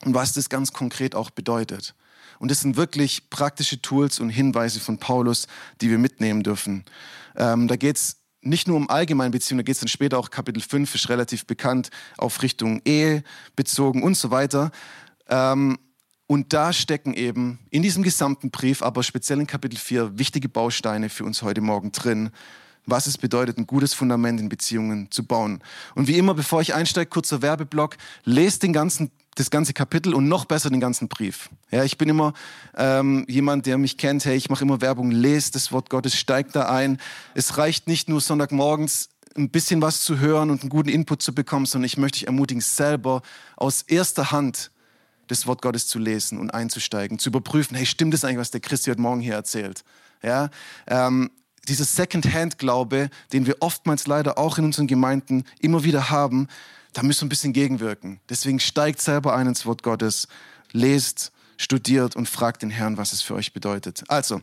und 0.05 0.15
was 0.15 0.33
das 0.33 0.49
ganz 0.49 0.73
konkret 0.73 1.15
auch 1.15 1.31
bedeutet. 1.31 1.95
Und 2.41 2.51
das 2.51 2.61
sind 2.61 2.77
wirklich 2.77 3.31
praktische 3.31 3.81
Tools 3.81 4.19
und 4.19 4.31
Hinweise 4.31 4.81
von 4.81 4.99
Paulus, 4.99 5.47
die 5.81 5.91
wir 5.91 5.99
mitnehmen 5.99 6.43
dürfen. 6.43 6.85
Ähm, 7.37 7.69
da 7.69 7.77
geht 7.77 7.97
es 7.97 8.17
nicht 8.43 8.69
nur 8.69 8.77
um 8.77 8.89
allgemeine 8.89 9.31
Beziehungen, 9.31 9.59
da 9.59 9.65
geht 9.65 9.75
es 9.75 9.81
dann 9.81 9.89
später 9.89 10.19
auch 10.19 10.31
Kapitel 10.31 10.61
5, 10.61 10.95
ist 10.95 11.09
relativ 11.09 11.47
bekannt, 11.47 11.91
auf 12.17 12.43
Richtung 12.43 12.81
Ehe 12.85 13.23
bezogen 13.57 14.03
und 14.03 14.17
so 14.17 14.31
weiter. 14.31 14.71
Ähm, 15.29 15.79
und 16.27 16.53
da 16.53 16.73
stecken 16.73 17.13
eben 17.13 17.59
in 17.71 17.83
diesem 17.83 18.03
gesamten 18.03 18.51
Brief, 18.51 18.83
aber 18.83 19.03
speziell 19.03 19.41
in 19.41 19.47
Kapitel 19.47 19.77
4, 19.77 20.19
wichtige 20.19 20.49
Bausteine 20.49 21.09
für 21.09 21.25
uns 21.25 21.43
heute 21.43 21.61
Morgen 21.61 21.91
drin, 21.93 22.31
was 22.87 23.07
es 23.07 23.19
bedeutet, 23.19 23.59
ein 23.59 23.67
gutes 23.67 23.95
Fundament 23.95 24.41
in 24.41 24.49
Beziehungen 24.49 25.11
zu 25.11 25.25
bauen. 25.25 25.61
Und 25.95 26.09
wie 26.09 26.19
immer, 26.19 26.35
bevor 26.35 26.61
ich 26.61 26.73
einsteige, 26.73 27.11
kurzer 27.11 27.43
Werbeblock, 27.43 27.97
lest 28.25 28.63
den 28.63 28.73
ganzen, 28.73 29.11
das 29.37 29.51
ganze 29.51 29.73
Kapitel 29.73 30.15
und 30.15 30.29
noch 30.29 30.45
besser 30.45 30.71
den 30.71 30.81
ganzen 30.81 31.09
Brief. 31.09 31.51
Ja, 31.71 31.85
ich 31.85 31.99
bin 31.99 32.09
immer 32.09 32.35
ähm, 32.77 33.25
jemand, 33.29 33.67
der 33.67 33.79
mich 33.79 33.97
kennt, 33.97 34.25
hey, 34.25 34.37
ich 34.37 34.51
mache 34.51 34.65
immer 34.65 34.81
Werbung, 34.81 35.11
lest 35.11 35.55
das 35.55 35.73
Wort 35.73 35.89
Gottes, 35.89 36.17
steigt 36.17 36.57
da 36.57 36.69
ein. 36.69 36.99
Es 37.35 37.57
reicht 37.57 37.87
nicht 37.87 38.09
nur 38.09 38.21
Sonntagmorgens 38.21 39.09
ein 39.37 39.51
bisschen 39.51 39.81
was 39.81 40.03
zu 40.03 40.19
hören 40.19 40.51
und 40.51 40.63
einen 40.63 40.71
guten 40.71 40.89
Input 40.89 41.23
zu 41.23 41.35
bekommen, 41.35 41.67
sondern 41.67 41.87
ich 41.87 41.97
möchte 41.97 42.19
dich 42.19 42.27
ermutigen, 42.27 42.61
selber 42.61 43.23
aus 43.57 43.83
erster 43.83 44.33
Hand 44.33 44.71
das 45.29 45.47
Wort 45.47 45.63
Gottes 45.63 45.87
zu 45.87 45.99
lesen 46.01 46.39
und 46.39 46.53
einzusteigen, 46.53 47.19
zu 47.21 47.31
überprüfen, 47.31 47.77
hey, 47.77 47.87
stimmt 47.87 48.13
das 48.15 48.25
eigentlich, 48.25 48.39
was 48.39 48.51
der 48.51 48.61
Christi 48.61 48.91
heute 48.91 49.01
Morgen 49.01 49.21
hier 49.21 49.35
erzählt? 49.35 49.85
Ja, 50.23 50.51
ähm, 50.89 51.31
dieser 51.69 51.85
Second-Hand-Glaube, 51.85 53.11
den 53.33 53.47
wir 53.47 53.57
oftmals 53.61 54.07
leider 54.07 54.39
auch 54.39 54.59
in 54.59 54.65
unseren 54.65 54.89
Gemeinden 54.89 55.45
immer 55.61 55.85
wieder 55.85 56.11
haben, 56.11 56.49
da 56.93 57.03
müssen 57.03 57.23
wir 57.23 57.27
ein 57.27 57.29
bisschen 57.31 57.53
gegenwirken. 57.53 58.21
Deswegen 58.29 58.61
steigt 58.61 59.01
selber 59.01 59.35
ein 59.35 59.47
ins 59.47 59.67
Wort 59.67 59.83
Gottes, 59.83 60.29
lest, 60.73 61.33
studiert 61.57 62.17
und 62.17 62.29
fragt 62.29 62.63
den 62.63 62.71
Herrn, 62.71 62.97
was 62.97 63.13
es 63.13 63.23
für 63.23 63.35
euch 63.35 63.53
bedeutet. 63.53 64.05
Also, 64.09 64.41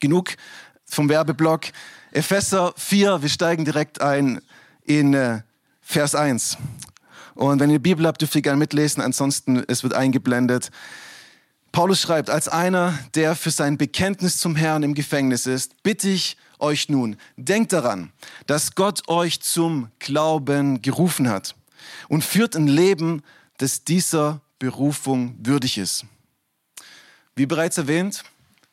genug 0.00 0.36
vom 0.84 1.08
Werbeblock. 1.08 1.66
Epheser 2.12 2.74
4, 2.76 3.22
wir 3.22 3.28
steigen 3.28 3.64
direkt 3.64 4.00
ein 4.00 4.40
in 4.84 5.14
äh, 5.14 5.40
Vers 5.80 6.14
1. 6.14 6.58
Und 7.34 7.60
wenn 7.60 7.70
ihr 7.70 7.78
die 7.78 7.82
Bibel 7.82 8.06
habt, 8.06 8.20
dürft 8.20 8.34
ihr 8.34 8.42
gerne 8.42 8.58
mitlesen. 8.58 9.02
Ansonsten, 9.02 9.64
es 9.66 9.82
wird 9.82 9.94
eingeblendet. 9.94 10.70
Paulus 11.72 12.00
schreibt, 12.00 12.30
als 12.30 12.46
einer, 12.48 12.96
der 13.14 13.34
für 13.34 13.50
sein 13.50 13.76
Bekenntnis 13.78 14.38
zum 14.38 14.54
Herrn 14.54 14.84
im 14.84 14.94
Gefängnis 14.94 15.46
ist, 15.46 15.82
bitte 15.82 16.08
ich 16.08 16.36
euch 16.60 16.88
nun, 16.88 17.16
denkt 17.36 17.72
daran, 17.72 18.12
dass 18.46 18.76
Gott 18.76 19.08
euch 19.08 19.40
zum 19.40 19.88
Glauben 19.98 20.82
gerufen 20.82 21.28
hat 21.28 21.56
und 22.08 22.24
führt 22.24 22.56
ein 22.56 22.66
Leben, 22.66 23.22
das 23.58 23.84
dieser 23.84 24.40
Berufung 24.58 25.36
würdig 25.42 25.78
ist. 25.78 26.04
Wie 27.36 27.46
bereits 27.46 27.78
erwähnt, 27.78 28.22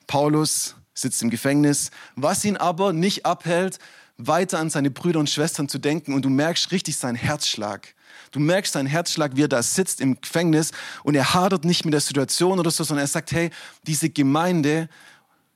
Paulus 0.08 0.76
sitzt 0.94 1.22
im 1.24 1.30
Gefängnis, 1.30 1.92
was 2.16 2.46
ihn 2.46 2.58
aber 2.58 2.94
nicht 2.94 3.26
abhält, 3.26 3.80
weiter 4.18 4.60
an 4.60 4.70
seine 4.70 4.92
Brüder 4.92 5.20
und 5.20 5.30
Schwestern 5.30 5.68
zu 5.68 5.80
denken 5.80 6.14
und 6.14 6.24
du 6.24 6.30
merkst 6.30 6.72
richtig 6.72 6.98
seinen 6.98 7.16
Herzschlag. 7.16 7.96
Du 8.32 8.40
merkst 8.40 8.74
seinen 8.74 8.88
Herzschlag, 8.88 9.36
wie 9.36 9.44
er 9.44 9.48
da 9.48 9.64
sitzt 9.64 10.00
im 10.00 10.20
Gefängnis 10.20 10.72
und 11.04 11.16
er 11.16 11.34
hadert 11.34 11.66
nicht 11.66 11.86
mit 11.86 11.94
der 11.94 12.02
Situation 12.02 12.60
oder 12.60 12.72
so, 12.72 12.84
sondern 12.84 13.06
er 13.06 13.08
sagt, 13.08 13.32
hey, 13.32 13.50
diese 13.88 14.10
Gemeinde, 14.10 14.90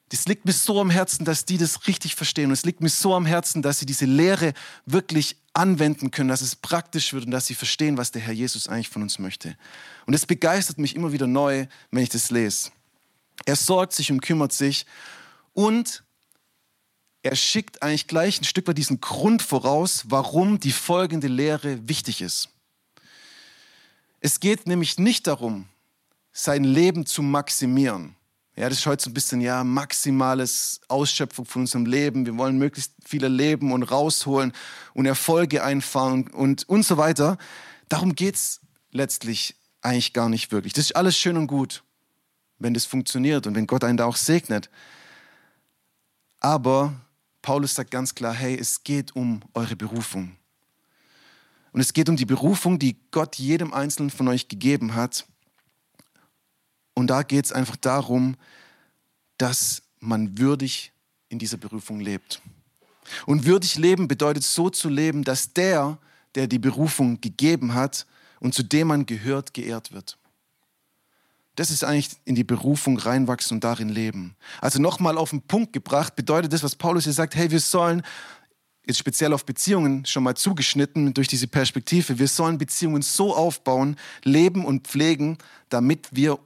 das 0.10 0.26
liegt 0.28 0.46
mir 0.46 0.54
so 0.54 0.80
am 0.80 0.90
Herzen, 0.90 1.26
dass 1.26 1.46
die 1.46 1.58
das 1.58 1.88
richtig 1.88 2.16
verstehen. 2.16 2.48
Und 2.48 2.54
es 2.54 2.66
liegt 2.66 2.82
mir 2.82 2.90
so 2.90 3.16
am 3.16 3.26
Herzen, 3.26 3.62
dass 3.62 3.80
sie 3.80 3.86
diese 3.86 4.06
Lehre 4.06 4.54
wirklich 4.86 5.38
anwenden 5.54 6.12
können, 6.12 6.30
dass 6.30 6.42
es 6.42 6.56
praktisch 6.56 7.14
wird 7.14 7.26
und 7.26 7.32
dass 7.32 7.48
sie 7.48 7.56
verstehen, 7.56 7.98
was 7.98 8.12
der 8.12 8.22
Herr 8.22 8.34
Jesus 8.34 8.68
eigentlich 8.68 8.90
von 8.90 9.02
uns 9.02 9.20
möchte. 9.20 9.58
Und 10.06 10.14
es 10.14 10.26
begeistert 10.26 10.78
mich 10.78 10.96
immer 10.96 11.12
wieder 11.12 11.28
neu, 11.28 11.66
wenn 11.92 12.04
ich 12.04 12.10
das 12.10 12.30
lese. 12.30 12.72
Er 13.46 13.56
sorgt 13.56 13.94
sich 13.94 14.12
und 14.12 14.22
kümmert 14.22 14.54
sich 14.54 14.86
und 15.54 16.04
er 17.24 17.36
schickt 17.36 17.82
eigentlich 17.82 18.08
gleich 18.08 18.40
ein 18.40 18.44
Stück 18.44 18.68
weit 18.68 18.78
diesen 18.78 19.02
Grund 19.02 19.42
voraus, 19.42 20.04
warum 20.08 20.60
die 20.60 20.72
folgende 20.72 21.28
Lehre 21.28 21.88
wichtig 21.88 22.22
ist. 22.22 22.50
Es 24.20 24.40
geht 24.40 24.68
nämlich 24.68 25.00
nicht 25.00 25.26
darum, 25.26 25.68
sein 26.32 26.64
Leben 26.64 27.08
zu 27.08 27.24
maximieren. 27.24 28.16
Ja, 28.58 28.70
das 28.70 28.80
ist 28.80 28.86
heute 28.86 29.04
so 29.04 29.10
ein 29.10 29.14
bisschen, 29.14 29.42
ja, 29.42 29.66
maximales 29.66 30.80
Ausschöpfung 30.88 31.46
von 31.46 31.64
unserem 31.64 31.86
Leben. 31.86 32.26
Wir 32.26 32.38
wollen 32.38 32.58
möglichst 32.58 32.94
viel 33.06 33.24
erleben 33.24 33.74
und 33.74 33.84
rausholen 33.84 34.54
und 34.94 35.06
Erfolge 35.06 35.62
einfahren 35.62 36.30
und, 36.30 36.68
und 36.70 36.84
so 36.84 36.96
weiter. 36.98 37.38
Darum 37.90 38.16
geht 38.16 38.36
es 38.36 38.62
letztlich 38.92 39.56
eigentlich 39.82 40.14
gar 40.14 40.30
nicht 40.30 40.54
wirklich. 40.54 40.72
Das 40.72 40.86
ist 40.86 40.96
alles 40.96 41.18
schön 41.18 41.36
und 41.36 41.48
gut, 41.48 41.84
wenn 42.58 42.74
das 42.74 42.86
funktioniert 42.86 43.46
und 43.46 43.56
wenn 43.56 43.68
Gott 43.68 43.84
einen 43.84 43.98
da 43.98 44.06
auch 44.06 44.16
segnet. 44.16 44.70
Aber 46.40 46.94
Paulus 47.42 47.76
sagt 47.76 47.92
ganz 47.92 48.16
klar, 48.16 48.34
hey, 48.34 48.58
es 48.58 48.86
geht 48.86 49.18
um 49.18 49.42
eure 49.54 49.76
Berufung. 49.76 50.38
Und 51.74 51.82
es 51.82 51.92
geht 51.92 52.08
um 52.08 52.16
die 52.16 52.26
Berufung, 52.26 52.80
die 52.80 52.96
Gott 53.12 53.36
jedem 53.36 53.74
Einzelnen 53.74 54.12
von 54.12 54.30
euch 54.30 54.48
gegeben 54.48 54.96
hat. 54.96 55.28
Und 56.96 57.08
da 57.08 57.22
geht 57.22 57.46
es 57.46 57.52
einfach 57.52 57.75
darum, 57.75 58.36
dass 59.38 59.84
man 60.00 60.40
würdig 60.40 60.92
in 61.30 61.38
dieser 61.38 61.58
Berufung 61.58 62.00
lebt. 62.00 62.42
Und 63.25 63.46
würdig 63.46 63.78
leben 63.78 64.08
bedeutet 64.08 64.44
so 64.44 64.70
zu 64.70 64.90
leben, 64.90 65.24
dass 65.24 65.54
der, 65.54 66.00
der 66.34 66.48
die 66.48 66.58
Berufung 66.58 67.22
gegeben 67.22 67.75
hat 67.75 68.08
und 68.40 68.56
zu 68.56 68.64
dem 68.64 68.88
man 68.88 69.06
gehört, 69.06 69.54
geehrt 69.54 69.92
wird. 69.92 70.18
Das 71.56 71.72
ist 71.72 71.84
eigentlich 71.84 72.10
in 72.25 72.36
die 72.36 72.44
Berufung 72.44 72.98
reinwachsen 72.98 73.56
und 73.56 73.64
darin 73.64 73.90
leben. 73.90 74.36
Also 74.60 74.82
nochmal 74.82 75.18
auf 75.18 75.30
den 75.30 75.42
Punkt 75.42 75.72
gebracht, 75.72 76.16
bedeutet 76.16 76.52
das, 76.52 76.64
was 76.64 76.75
Paulus 76.75 77.06
hier 77.06 77.14
sagt, 77.14 77.36
hey, 77.36 77.50
wir 77.52 77.62
sollen 77.62 78.02
jetzt 78.86 79.00
speziell 79.00 79.34
auf 79.34 79.46
Beziehungen 79.46 80.06
schon 80.06 80.24
mal 80.24 80.36
zugeschnitten 80.36 81.14
durch 81.14 81.28
diese 81.28 81.48
Perspektive. 81.48 82.20
Wir 82.20 82.28
sollen 82.28 82.58
Beziehungen 82.58 83.02
so 83.02 83.36
aufbauen, 83.36 83.96
leben 84.24 84.66
und 84.66 84.88
pflegen, 84.88 85.38
damit 85.70 86.10
wir 86.12 86.40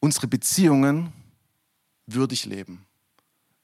unsere 0.00 0.26
Beziehungen 0.26 1.12
würdig 2.06 2.44
leben. 2.46 2.86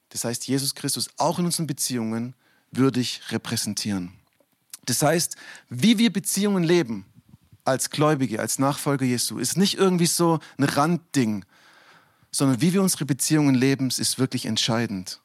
Das 0.09 0.23
heißt, 0.25 0.47
Jesus 0.47 0.75
Christus 0.75 1.09
auch 1.17 1.39
in 1.39 1.45
unseren 1.45 1.67
Beziehungen 1.67 2.35
würdig 2.71 3.21
repräsentieren. 3.29 4.13
Das 4.85 5.01
heißt, 5.01 5.35
wie 5.69 5.97
wir 5.97 6.11
Beziehungen 6.11 6.63
leben 6.63 7.05
als 7.63 7.89
Gläubige, 7.89 8.39
als 8.39 8.59
Nachfolger 8.59 9.05
Jesu, 9.05 9.39
ist 9.39 9.57
nicht 9.57 9.77
irgendwie 9.77 10.05
so 10.05 10.39
ein 10.57 10.65
Randding, 10.65 11.45
sondern 12.31 12.61
wie 12.61 12.73
wir 12.73 12.81
unsere 12.81 13.05
Beziehungen 13.05 13.55
leben, 13.55 13.87
ist 13.87 14.19
wirklich 14.19 14.45
entscheidend. 14.45 15.21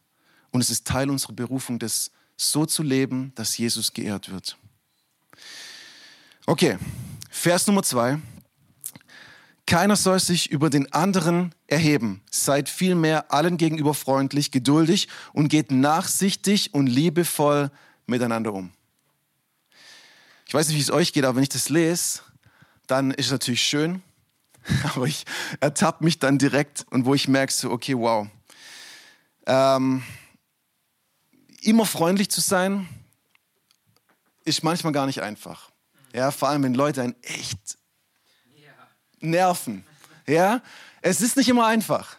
Und 0.51 0.61
es 0.61 0.71
ist 0.71 0.87
Teil 0.87 1.11
unserer 1.11 1.33
Berufung, 1.33 1.79
das 1.79 2.11
so 2.37 2.65
zu 2.65 2.83
leben, 2.83 3.33
dass 3.35 3.59
Jesus 3.59 3.93
geehrt 3.93 4.31
wird. 4.31 4.57
Okay, 6.47 6.79
Vers 7.31 7.67
Nummer 7.67 7.83
zwei. 7.83 8.19
Keiner 9.69 9.97
soll 9.97 10.19
sich 10.19 10.51
über 10.51 10.71
den 10.71 10.91
anderen 10.95 11.55
erheben. 11.67 12.23
Seid 12.31 12.71
vielmehr 12.71 13.31
allen 13.35 13.59
gegenüber 13.59 13.93
freundlich, 13.93 14.51
geduldig 14.51 15.09
und 15.35 15.49
geht 15.49 15.71
nachsichtig 15.71 16.73
und 16.73 16.87
liebevoll 16.87 17.71
miteinander 18.07 18.55
um. 18.55 18.73
Ich 20.47 20.55
weiß 20.55 20.69
nicht, 20.69 20.79
wie 20.79 20.81
es 20.81 20.91
euch 20.91 21.13
geht, 21.13 21.27
aber 21.27 21.37
wenn 21.37 21.43
ich 21.43 21.51
das 21.51 21.69
lese, 21.69 22.21
dann 22.87 23.11
ist 23.11 23.27
es 23.27 23.33
natürlich 23.33 23.61
schön, 23.61 24.03
aber 24.95 25.05
ich 25.05 25.27
ertappe 25.61 26.03
mich 26.03 26.19
dann 26.19 26.39
direkt 26.39 26.87
und 26.89 27.05
wo 27.05 27.13
ich 27.13 27.29
merke, 27.29 27.53
so, 27.53 27.71
okay, 27.71 27.95
wow. 27.95 28.27
Ähm, 29.45 30.03
immer 31.61 31.85
freundlich 31.85 32.31
zu 32.31 32.41
sein, 32.41 32.89
ist 34.47 34.65
manchmal 34.65 34.95
gar 34.95 35.05
nicht 35.05 35.21
einfach. 35.21 35.71
Ja, 36.15 36.31
vor 36.31 36.49
allem, 36.49 36.63
wenn 36.63 36.73
Leute 36.73 37.03
einen 37.03 37.23
echt 37.23 37.77
nerven. 39.21 39.85
Ja, 40.27 40.61
es 41.03 41.21
ist 41.21 41.37
nicht 41.37 41.49
immer 41.49 41.67
einfach. 41.67 42.17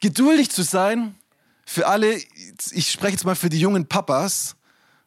Geduldig 0.00 0.50
zu 0.50 0.62
sein, 0.62 1.14
für 1.64 1.86
alle, 1.86 2.20
ich 2.72 2.90
spreche 2.90 3.12
jetzt 3.12 3.24
mal 3.24 3.36
für 3.36 3.48
die 3.48 3.60
jungen 3.60 3.86
Papas 3.86 4.56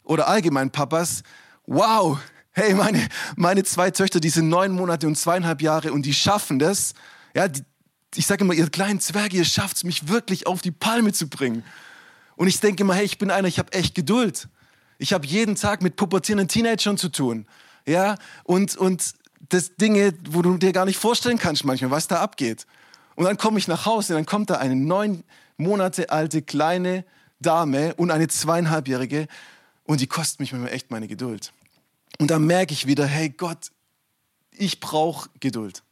oder 0.03 0.27
allgemein 0.27 0.71
Papas, 0.71 1.24
wow, 1.65 2.17
hey, 2.51 2.74
meine, 2.74 3.07
meine 3.35 3.63
zwei 3.63 3.91
Töchter, 3.91 4.19
die 4.19 4.29
sind 4.29 4.50
neun 4.50 4.71
Monate 4.71 5.07
und 5.07 5.17
zweieinhalb 5.17 5.62
Jahre 5.62 5.91
und 5.91 6.05
die 6.05 6.13
schaffen 6.13 6.57
das. 6.57 6.93
Ja, 7.35 7.47
die, 7.47 7.63
ich 8.15 8.25
sage 8.25 8.45
immer, 8.45 8.53
ihr 8.53 8.69
kleinen 8.69 9.00
Zwerge, 9.00 9.38
ihr 9.38 9.45
schafft 9.45 9.77
es, 9.77 9.83
mich 9.83 10.07
wirklich 10.07 10.47
auf 10.47 10.62
die 10.62 10.71
Palme 10.71 11.12
zu 11.12 11.27
bringen. 11.27 11.63
Und 12.38 12.47
ich 12.47 12.59
denke 12.59 12.83
immer, 12.83 12.95
hey, 12.95 13.05
ich 13.05 13.17
bin 13.17 13.29
einer, 13.29 13.47
ich 13.47 13.59
habe 13.59 13.74
echt 13.74 13.93
Geduld. 13.93 14.47
Ich 14.97 15.12
habe 15.12 15.27
jeden 15.27 15.55
Tag 15.55 15.81
mit 15.81 15.97
pubertierenden 15.97 16.47
Teenagern 16.47 16.97
zu 16.97 17.09
tun. 17.09 17.45
Ja, 17.85 18.17
und, 18.43 18.77
und 18.77 19.13
das 19.39 19.75
Dinge, 19.75 20.13
wo 20.30 20.42
du 20.42 20.58
dir 20.58 20.72
gar 20.72 20.86
nicht 20.86 20.98
vorstellen 20.98 21.38
kannst 21.38 21.65
manchmal, 21.65 21.92
was 21.92 22.08
da 22.08 22.22
abgeht. 22.22 22.65
Und 23.15 23.25
dann 23.25 23.38
komme 23.38 23.60
ich 23.60 23.68
nach 23.68 23.86
Hause 23.86 24.13
und 24.13 24.20
dann 24.20 24.25
kommt 24.25 24.50
da 24.50 24.56
eine 24.56 24.75
neun 24.75 25.24
Monate 25.58 26.10
alte 26.10 26.42
kleine 26.42 27.06
Dame 27.39 27.94
und 27.96 28.12
eine 28.12 28.27
zweieinhalbjährige 28.27 29.27
und 29.84 30.01
die 30.01 30.08
kostet 30.08 30.39
mich 30.39 30.51
manchmal 30.51 30.74
echt 30.74 30.92
meine 30.92 31.08
Geduld. 31.08 31.54
Und 32.20 32.32
dann 32.32 32.46
merke 32.46 32.74
ich 32.74 32.88
wieder, 32.88 33.06
hey 33.06 33.30
Gott, 33.30 33.72
ich 34.51 34.80
brauche 34.80 35.30
Geduld. 35.39 35.84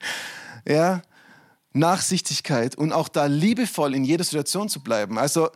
ja, 0.66 1.02
Nachsichtigkeit 1.72 2.74
und 2.74 2.92
auch 2.92 3.08
da 3.08 3.26
liebevoll 3.26 3.94
in 3.94 4.04
jeder 4.04 4.24
Situation 4.24 4.68
zu 4.68 4.80
bleiben. 4.80 5.18
Also 5.18 5.50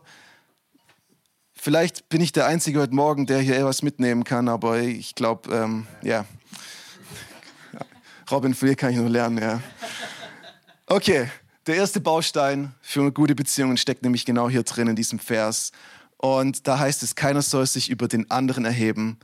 vielleicht 1.53 2.09
bin 2.09 2.21
ich 2.21 2.31
der 2.31 2.45
Einzige 2.45 2.79
heute 2.79 2.95
Morgen, 2.95 3.25
der 3.25 3.39
hier 3.39 3.57
etwas 3.57 3.81
mitnehmen 3.81 4.23
kann, 4.23 4.47
aber 4.47 4.79
ich 4.79 5.15
glaube, 5.15 5.53
ähm, 5.53 5.87
ja. 6.01 6.25
Robin, 8.29 8.53
von 8.53 8.67
dir 8.67 8.75
kann 8.75 8.91
ich 8.91 8.97
nur 8.97 9.09
lernen, 9.09 9.37
ja. 9.37 9.61
Okay, 10.87 11.29
der 11.67 11.75
erste 11.75 11.99
Baustein 11.99 12.73
für 12.81 13.11
gute 13.11 13.35
Beziehung 13.35 13.77
steckt 13.77 14.03
nämlich 14.03 14.25
genau 14.25 14.49
hier 14.49 14.63
drin 14.63 14.87
in 14.87 14.95
diesem 14.95 15.19
Vers. 15.19 15.71
Und 16.17 16.67
da 16.67 16.79
heißt 16.79 17.03
es, 17.03 17.15
keiner 17.15 17.41
soll 17.41 17.65
sich 17.65 17.89
über 17.89 18.07
den 18.07 18.29
anderen 18.31 18.65
erheben. 18.65 19.19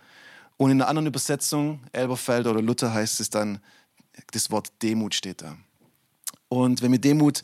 Und 0.57 0.71
in 0.71 0.81
einer 0.81 0.89
anderen 0.89 1.07
Übersetzung, 1.07 1.81
Elberfeld 1.91 2.45
oder 2.45 2.61
Luther, 2.61 2.93
heißt 2.93 3.19
es 3.19 3.29
dann, 3.29 3.59
das 4.31 4.51
Wort 4.51 4.71
Demut 4.83 5.15
steht 5.15 5.41
da. 5.41 5.57
Und 6.49 6.81
wenn 6.81 6.91
wir 6.91 6.99
Demut 6.99 7.43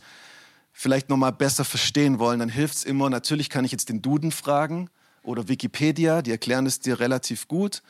vielleicht 0.74 1.10
nochmal 1.10 1.32
besser 1.32 1.66
verstehen 1.66 2.20
wollen, 2.20 2.40
dann 2.40 2.50
hilft 2.50 2.76
es 2.76 2.84
immer, 2.84 3.10
natürlich 3.10 3.50
kann 3.50 3.66
ich 3.66 3.72
jetzt 3.72 3.90
den 3.90 4.02
Duden 4.02 4.32
fragen 4.32 4.90
oder 5.24 5.48
Wikipedia, 5.48 6.22
die 6.22 6.32
erklären 6.32 6.68
es 6.68 6.80
dir 6.80 7.00
relativ 7.00 7.48
gut. 7.48 7.82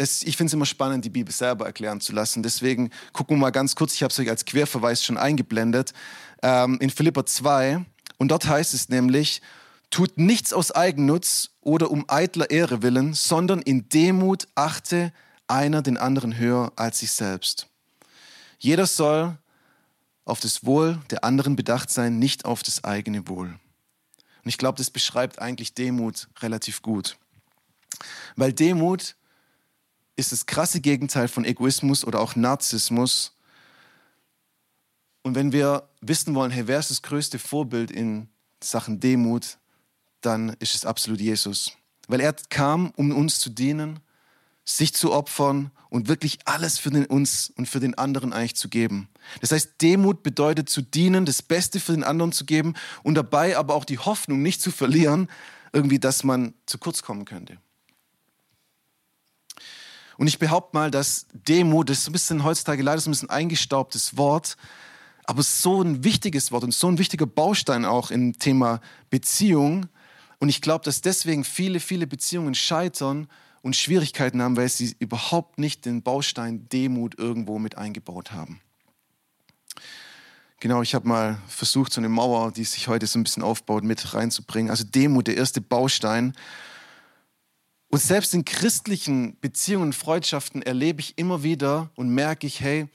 Es, 0.00 0.22
ich 0.22 0.36
finde 0.36 0.50
es 0.50 0.54
immer 0.54 0.64
spannend, 0.64 1.04
die 1.04 1.10
Bibel 1.10 1.34
selber 1.34 1.66
erklären 1.66 2.00
zu 2.00 2.12
lassen. 2.12 2.44
Deswegen 2.44 2.90
gucken 3.12 3.36
wir 3.36 3.40
mal 3.40 3.50
ganz 3.50 3.74
kurz, 3.74 3.94
ich 3.94 4.04
habe 4.04 4.12
es 4.12 4.18
euch 4.20 4.30
als 4.30 4.44
Querverweis 4.44 5.04
schon 5.04 5.16
eingeblendet, 5.16 5.92
ähm, 6.40 6.78
in 6.80 6.88
Philippa 6.88 7.26
2. 7.26 7.84
Und 8.16 8.28
dort 8.28 8.46
heißt 8.46 8.74
es 8.74 8.88
nämlich, 8.90 9.42
tut 9.90 10.16
nichts 10.16 10.52
aus 10.52 10.70
Eigennutz 10.70 11.50
oder 11.60 11.90
um 11.90 12.04
eitler 12.06 12.48
Ehre 12.48 12.82
willen, 12.82 13.12
sondern 13.12 13.60
in 13.60 13.88
Demut 13.88 14.46
achte 14.54 15.12
einer 15.48 15.82
den 15.82 15.96
anderen 15.96 16.38
höher 16.38 16.70
als 16.76 17.00
sich 17.00 17.10
selbst. 17.10 17.66
Jeder 18.60 18.86
soll 18.86 19.36
auf 20.24 20.38
das 20.38 20.64
Wohl 20.64 21.00
der 21.10 21.24
anderen 21.24 21.56
bedacht 21.56 21.90
sein, 21.90 22.20
nicht 22.20 22.44
auf 22.44 22.62
das 22.62 22.84
eigene 22.84 23.26
Wohl. 23.26 23.48
Und 23.48 24.48
ich 24.48 24.58
glaube, 24.58 24.78
das 24.78 24.90
beschreibt 24.90 25.40
eigentlich 25.40 25.74
Demut 25.74 26.28
relativ 26.40 26.82
gut. 26.82 27.16
Weil 28.36 28.52
Demut 28.52 29.16
ist 30.18 30.32
das 30.32 30.46
krasse 30.46 30.80
Gegenteil 30.80 31.28
von 31.28 31.44
Egoismus 31.44 32.04
oder 32.04 32.20
auch 32.20 32.34
Narzissmus. 32.34 33.32
Und 35.22 35.36
wenn 35.36 35.52
wir 35.52 35.88
wissen 36.00 36.34
wollen, 36.34 36.50
hey, 36.50 36.66
wer 36.66 36.80
ist 36.80 36.90
das 36.90 37.02
größte 37.02 37.38
Vorbild 37.38 37.92
in 37.92 38.28
Sachen 38.62 38.98
Demut, 38.98 39.58
dann 40.20 40.56
ist 40.58 40.74
es 40.74 40.84
absolut 40.84 41.20
Jesus. 41.20 41.72
Weil 42.08 42.20
er 42.20 42.32
kam, 42.32 42.90
um 42.96 43.12
uns 43.12 43.38
zu 43.38 43.48
dienen, 43.48 44.00
sich 44.64 44.92
zu 44.92 45.12
opfern 45.12 45.70
und 45.88 46.08
wirklich 46.08 46.40
alles 46.46 46.78
für 46.78 46.90
den 46.90 47.06
uns 47.06 47.52
und 47.56 47.66
für 47.66 47.78
den 47.78 47.96
anderen 47.96 48.32
eigentlich 48.32 48.56
zu 48.56 48.68
geben. 48.68 49.08
Das 49.40 49.52
heißt, 49.52 49.80
Demut 49.80 50.24
bedeutet 50.24 50.68
zu 50.68 50.82
dienen, 50.82 51.26
das 51.26 51.42
Beste 51.42 51.78
für 51.78 51.92
den 51.92 52.02
anderen 52.02 52.32
zu 52.32 52.44
geben 52.44 52.74
und 53.04 53.14
dabei 53.14 53.56
aber 53.56 53.74
auch 53.74 53.84
die 53.84 53.98
Hoffnung 53.98 54.42
nicht 54.42 54.60
zu 54.60 54.72
verlieren, 54.72 55.28
irgendwie, 55.72 56.00
dass 56.00 56.24
man 56.24 56.54
zu 56.66 56.78
kurz 56.78 57.02
kommen 57.02 57.24
könnte. 57.24 57.58
Und 60.18 60.26
ich 60.26 60.38
behaupte 60.38 60.76
mal, 60.76 60.90
dass 60.90 61.26
Demut, 61.32 61.88
das 61.88 62.00
ist 62.00 62.08
ein 62.08 62.12
bisschen 62.12 62.44
heutzutage 62.44 62.82
leider 62.82 63.00
so 63.00 63.08
ein 63.08 63.12
bisschen 63.12 63.30
eingestaubtes 63.30 64.18
Wort, 64.18 64.58
aber 65.24 65.42
so 65.42 65.80
ein 65.80 66.04
wichtiges 66.04 66.52
Wort 66.52 66.64
und 66.64 66.74
so 66.74 66.88
ein 66.88 66.98
wichtiger 66.98 67.26
Baustein 67.26 67.86
auch 67.86 68.10
im 68.10 68.38
Thema 68.38 68.80
Beziehung. 69.08 69.86
Und 70.38 70.50
ich 70.50 70.60
glaube, 70.60 70.84
dass 70.84 71.00
deswegen 71.00 71.44
viele, 71.44 71.80
viele 71.80 72.06
Beziehungen 72.06 72.54
scheitern, 72.54 73.28
und 73.62 73.76
Schwierigkeiten 73.76 74.42
haben, 74.42 74.56
weil 74.56 74.68
sie 74.68 74.94
überhaupt 74.98 75.58
nicht 75.58 75.84
den 75.84 76.02
Baustein 76.02 76.68
Demut 76.68 77.18
irgendwo 77.18 77.58
mit 77.58 77.76
eingebaut 77.76 78.32
haben. 78.32 78.60
Genau, 80.60 80.82
ich 80.82 80.94
habe 80.94 81.06
mal 81.06 81.38
versucht, 81.46 81.92
so 81.92 82.00
eine 82.00 82.08
Mauer, 82.08 82.50
die 82.50 82.64
sich 82.64 82.88
heute 82.88 83.06
so 83.06 83.18
ein 83.18 83.22
bisschen 83.22 83.44
aufbaut, 83.44 83.84
mit 83.84 84.14
reinzubringen. 84.14 84.70
Also 84.70 84.84
Demut, 84.84 85.28
der 85.28 85.36
erste 85.36 85.60
Baustein. 85.60 86.32
Und 87.88 88.02
selbst 88.02 88.34
in 88.34 88.44
christlichen 88.44 89.38
Beziehungen 89.40 89.86
und 89.86 89.92
Freundschaften 89.94 90.62
erlebe 90.62 91.00
ich 91.00 91.16
immer 91.16 91.42
wieder 91.42 91.90
und 91.94 92.10
merke 92.10 92.46
ich, 92.46 92.60
hey, 92.60 92.88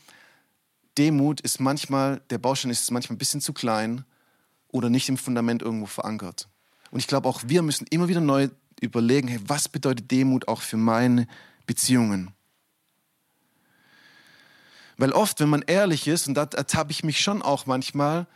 Demut 0.97 1.41
ist 1.41 1.59
manchmal, 1.59 2.21
der 2.29 2.37
Baustein 2.37 2.69
ist 2.69 2.91
manchmal 2.91 3.15
ein 3.15 3.19
bisschen 3.19 3.41
zu 3.41 3.53
klein 3.53 4.05
oder 4.67 4.89
nicht 4.89 5.09
im 5.09 5.17
Fundament 5.17 5.63
irgendwo 5.63 5.87
verankert. 5.87 6.47
Und 6.91 6.99
ich 6.99 7.07
glaube, 7.07 7.27
auch 7.27 7.41
wir 7.47 7.63
müssen 7.63 7.87
immer 7.89 8.07
wieder 8.07 8.21
neu 8.21 8.49
überlegen, 8.81 9.27
hey, 9.27 9.39
was 9.47 9.67
bedeutet 9.67 10.11
Demut 10.11 10.47
auch 10.47 10.61
für 10.61 10.77
meine 10.77 11.27
Beziehungen? 11.65 12.31
Weil 14.97 15.11
oft, 15.11 15.39
wenn 15.39 15.49
man 15.49 15.63
ehrlich 15.63 16.07
ist, 16.07 16.27
und 16.27 16.35
da 16.35 16.43
ertappe 16.43 16.91
ich 16.91 17.03
mich 17.03 17.19
schon 17.19 17.41
auch 17.41 17.65
manchmal, 17.65 18.27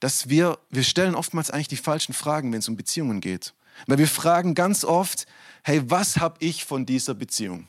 dass 0.00 0.28
wir, 0.28 0.58
wir 0.68 0.82
stellen 0.82 1.14
oftmals 1.14 1.50
eigentlich 1.50 1.68
die 1.68 1.76
falschen 1.76 2.12
Fragen, 2.12 2.52
wenn 2.52 2.58
es 2.58 2.68
um 2.68 2.76
Beziehungen 2.76 3.20
geht. 3.20 3.54
Weil 3.86 3.98
wir 3.98 4.08
fragen 4.08 4.54
ganz 4.54 4.84
oft, 4.84 5.26
hey, 5.62 5.82
was 5.90 6.18
habe 6.18 6.36
ich 6.40 6.64
von 6.64 6.86
dieser 6.86 7.14
Beziehung? 7.14 7.66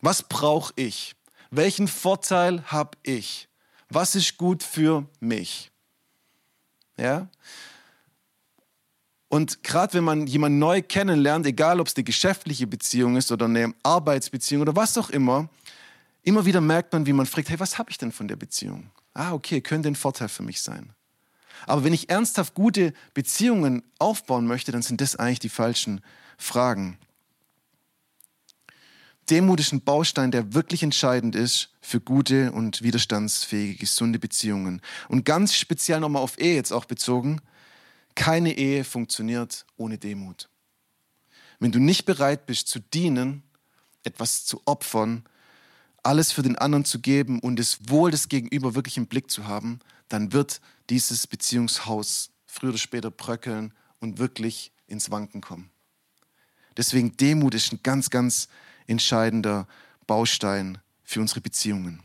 Was 0.00 0.22
brauche 0.22 0.72
ich? 0.76 1.14
Welchen 1.50 1.88
Vorteil 1.88 2.62
habe 2.66 2.98
ich? 3.02 3.48
Was 3.88 4.14
ist 4.14 4.36
gut 4.36 4.62
für 4.62 5.06
mich? 5.20 5.70
Ja? 6.96 7.28
Und 9.28 9.62
gerade 9.62 9.94
wenn 9.94 10.04
man 10.04 10.26
jemanden 10.26 10.58
neu 10.58 10.82
kennenlernt, 10.82 11.46
egal 11.46 11.80
ob 11.80 11.88
es 11.88 11.96
eine 11.96 12.04
geschäftliche 12.04 12.66
Beziehung 12.66 13.16
ist 13.16 13.32
oder 13.32 13.46
eine 13.46 13.74
Arbeitsbeziehung 13.82 14.62
oder 14.62 14.76
was 14.76 14.96
auch 14.96 15.10
immer, 15.10 15.48
immer 16.22 16.44
wieder 16.46 16.60
merkt 16.60 16.92
man, 16.92 17.06
wie 17.06 17.12
man 17.12 17.26
fragt, 17.26 17.50
hey, 17.50 17.60
was 17.60 17.78
habe 17.78 17.90
ich 17.90 17.98
denn 17.98 18.12
von 18.12 18.28
der 18.28 18.36
Beziehung? 18.36 18.90
Ah, 19.14 19.32
okay, 19.32 19.60
könnte 19.60 19.88
ein 19.88 19.96
Vorteil 19.96 20.28
für 20.28 20.42
mich 20.42 20.60
sein. 20.60 20.95
Aber 21.66 21.84
wenn 21.84 21.92
ich 21.92 22.10
ernsthaft 22.10 22.54
gute 22.54 22.92
Beziehungen 23.14 23.82
aufbauen 23.98 24.46
möchte, 24.46 24.72
dann 24.72 24.82
sind 24.82 25.00
das 25.00 25.16
eigentlich 25.16 25.40
die 25.40 25.48
falschen 25.48 26.00
Fragen. 26.36 26.98
Demut 29.30 29.58
ist 29.58 29.72
ein 29.72 29.82
Baustein, 29.82 30.30
der 30.30 30.54
wirklich 30.54 30.82
entscheidend 30.82 31.34
ist 31.34 31.70
für 31.80 32.00
gute 32.00 32.52
und 32.52 32.82
widerstandsfähige, 32.82 33.78
gesunde 33.78 34.20
Beziehungen. 34.20 34.80
Und 35.08 35.24
ganz 35.24 35.54
speziell 35.54 35.98
nochmal 35.98 36.22
auf 36.22 36.38
Ehe 36.38 36.54
jetzt 36.54 36.72
auch 36.72 36.84
bezogen, 36.84 37.40
keine 38.14 38.56
Ehe 38.56 38.84
funktioniert 38.84 39.66
ohne 39.76 39.98
Demut. 39.98 40.48
Wenn 41.58 41.72
du 41.72 41.80
nicht 41.80 42.04
bereit 42.04 42.46
bist 42.46 42.68
zu 42.68 42.78
dienen, 42.78 43.42
etwas 44.04 44.44
zu 44.44 44.62
opfern, 44.64 45.24
alles 46.04 46.30
für 46.30 46.42
den 46.42 46.56
anderen 46.56 46.84
zu 46.84 47.00
geben 47.00 47.40
und 47.40 47.58
das 47.58 47.88
Wohl 47.88 48.12
des 48.12 48.28
Gegenüber 48.28 48.76
wirklich 48.76 48.96
im 48.96 49.08
Blick 49.08 49.30
zu 49.30 49.46
haben, 49.46 49.80
dann 50.08 50.32
wird 50.32 50.60
dieses 50.90 51.26
Beziehungshaus 51.26 52.30
früher 52.46 52.70
oder 52.70 52.78
später 52.78 53.10
bröckeln 53.10 53.72
und 54.00 54.18
wirklich 54.18 54.72
ins 54.86 55.10
Wanken 55.10 55.40
kommen. 55.40 55.70
Deswegen 56.76 57.16
Demut 57.16 57.54
ist 57.54 57.72
ein 57.72 57.80
ganz, 57.82 58.10
ganz 58.10 58.48
entscheidender 58.86 59.66
Baustein 60.06 60.78
für 61.02 61.20
unsere 61.20 61.40
Beziehungen. 61.40 62.02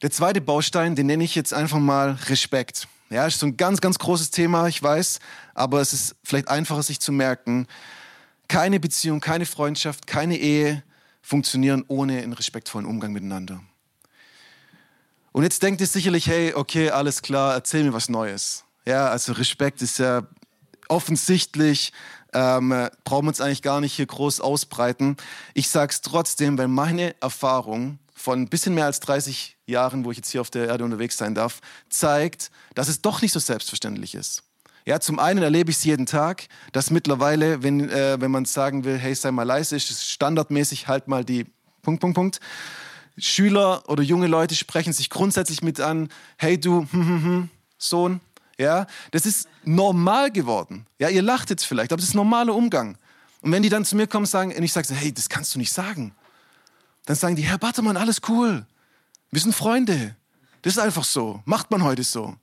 Der 0.00 0.10
zweite 0.10 0.40
Baustein, 0.40 0.96
den 0.96 1.06
nenne 1.06 1.22
ich 1.22 1.34
jetzt 1.34 1.54
einfach 1.54 1.78
mal 1.78 2.12
Respekt. 2.28 2.88
Ja, 3.10 3.26
ist 3.26 3.38
so 3.38 3.46
ein 3.46 3.56
ganz, 3.56 3.80
ganz 3.80 3.98
großes 3.98 4.30
Thema, 4.30 4.66
ich 4.66 4.82
weiß, 4.82 5.20
aber 5.54 5.80
es 5.80 5.92
ist 5.92 6.16
vielleicht 6.24 6.48
einfacher, 6.48 6.82
sich 6.82 6.98
zu 6.98 7.12
merken. 7.12 7.66
Keine 8.48 8.80
Beziehung, 8.80 9.20
keine 9.20 9.46
Freundschaft, 9.46 10.06
keine 10.06 10.38
Ehe 10.38 10.82
funktionieren 11.20 11.84
ohne 11.86 12.20
einen 12.20 12.32
respektvollen 12.32 12.86
Umgang 12.86 13.12
miteinander. 13.12 13.62
Und 15.32 15.44
jetzt 15.44 15.62
denkt 15.62 15.80
ihr 15.80 15.86
sicherlich, 15.86 16.26
hey, 16.26 16.54
okay, 16.54 16.90
alles 16.90 17.22
klar, 17.22 17.54
erzähl 17.54 17.84
mir 17.84 17.92
was 17.92 18.08
Neues. 18.08 18.64
Ja, 18.84 19.08
also 19.08 19.32
Respekt 19.32 19.80
ist 19.80 19.98
ja 19.98 20.26
offensichtlich, 20.88 21.92
ähm, 22.34 22.88
brauchen 23.04 23.24
wir 23.24 23.28
uns 23.28 23.40
eigentlich 23.40 23.62
gar 23.62 23.80
nicht 23.80 23.94
hier 23.94 24.06
groß 24.06 24.40
ausbreiten. 24.40 25.16
Ich 25.54 25.70
sage 25.70 25.90
es 25.90 26.02
trotzdem, 26.02 26.58
weil 26.58 26.68
meine 26.68 27.14
Erfahrung 27.20 27.98
von 28.14 28.42
ein 28.42 28.48
bisschen 28.48 28.74
mehr 28.74 28.86
als 28.86 29.00
30 29.00 29.56
Jahren, 29.66 30.04
wo 30.04 30.10
ich 30.10 30.18
jetzt 30.18 30.30
hier 30.30 30.40
auf 30.40 30.50
der 30.50 30.66
Erde 30.66 30.84
unterwegs 30.84 31.16
sein 31.16 31.34
darf, 31.34 31.60
zeigt, 31.88 32.50
dass 32.74 32.88
es 32.88 33.00
doch 33.00 33.22
nicht 33.22 33.32
so 33.32 33.40
selbstverständlich 33.40 34.14
ist. 34.14 34.42
Ja, 34.84 35.00
zum 35.00 35.18
einen 35.18 35.42
erlebe 35.42 35.70
ich 35.70 35.78
es 35.78 35.84
jeden 35.84 36.06
Tag, 36.06 36.48
dass 36.72 36.90
mittlerweile, 36.90 37.62
wenn, 37.62 37.88
äh, 37.88 38.20
wenn 38.20 38.30
man 38.30 38.44
sagen 38.44 38.84
will, 38.84 38.98
hey, 38.98 39.14
sei 39.14 39.30
mal 39.30 39.44
leise, 39.44 39.76
ist 39.76 39.90
es 39.90 40.08
standardmäßig 40.08 40.88
halt 40.88 41.08
mal 41.08 41.24
die 41.24 41.46
Punkt, 41.82 42.00
Punkt, 42.00 42.14
Punkt. 42.16 42.40
Schüler 43.18 43.88
oder 43.88 44.02
junge 44.02 44.26
Leute 44.26 44.54
sprechen 44.54 44.92
sich 44.92 45.10
grundsätzlich 45.10 45.62
mit 45.62 45.80
an, 45.80 46.08
hey 46.36 46.58
du, 46.58 46.80
hm, 46.80 46.88
hm, 46.92 47.24
hm, 47.24 47.50
Sohn, 47.78 48.20
ja, 48.58 48.86
das 49.10 49.26
ist 49.26 49.48
normal 49.64 50.30
geworden. 50.30 50.86
Ja, 50.98 51.08
ihr 51.08 51.22
lacht 51.22 51.50
jetzt 51.50 51.64
vielleicht, 51.64 51.92
aber 51.92 52.00
das 52.00 52.08
ist 52.08 52.14
normaler 52.14 52.54
Umgang. 52.54 52.96
Und 53.40 53.52
wenn 53.52 53.62
die 53.62 53.68
dann 53.68 53.84
zu 53.84 53.96
mir 53.96 54.06
kommen 54.06 54.26
sagen, 54.26 54.54
und 54.54 54.62
ich 54.62 54.72
sage, 54.72 54.94
hey, 54.94 55.12
das 55.12 55.28
kannst 55.28 55.54
du 55.54 55.58
nicht 55.58 55.72
sagen, 55.72 56.14
dann 57.06 57.16
sagen 57.16 57.36
die, 57.36 57.42
Herr 57.42 57.58
Battermann, 57.58 57.96
alles 57.96 58.20
cool. 58.28 58.66
Wir 59.30 59.40
sind 59.40 59.54
Freunde. 59.54 60.14
Das 60.62 60.74
ist 60.74 60.78
einfach 60.78 61.04
so. 61.04 61.42
Macht 61.44 61.70
man 61.70 61.82
heute 61.82 62.04
so. 62.04 62.36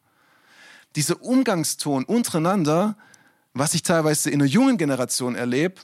Dieser 0.96 1.22
Umgangston 1.22 2.04
untereinander, 2.04 2.98
was 3.54 3.74
ich 3.74 3.84
teilweise 3.84 4.30
in 4.30 4.40
der 4.40 4.48
jungen 4.48 4.78
Generation 4.78 5.36
erlebe, 5.36 5.82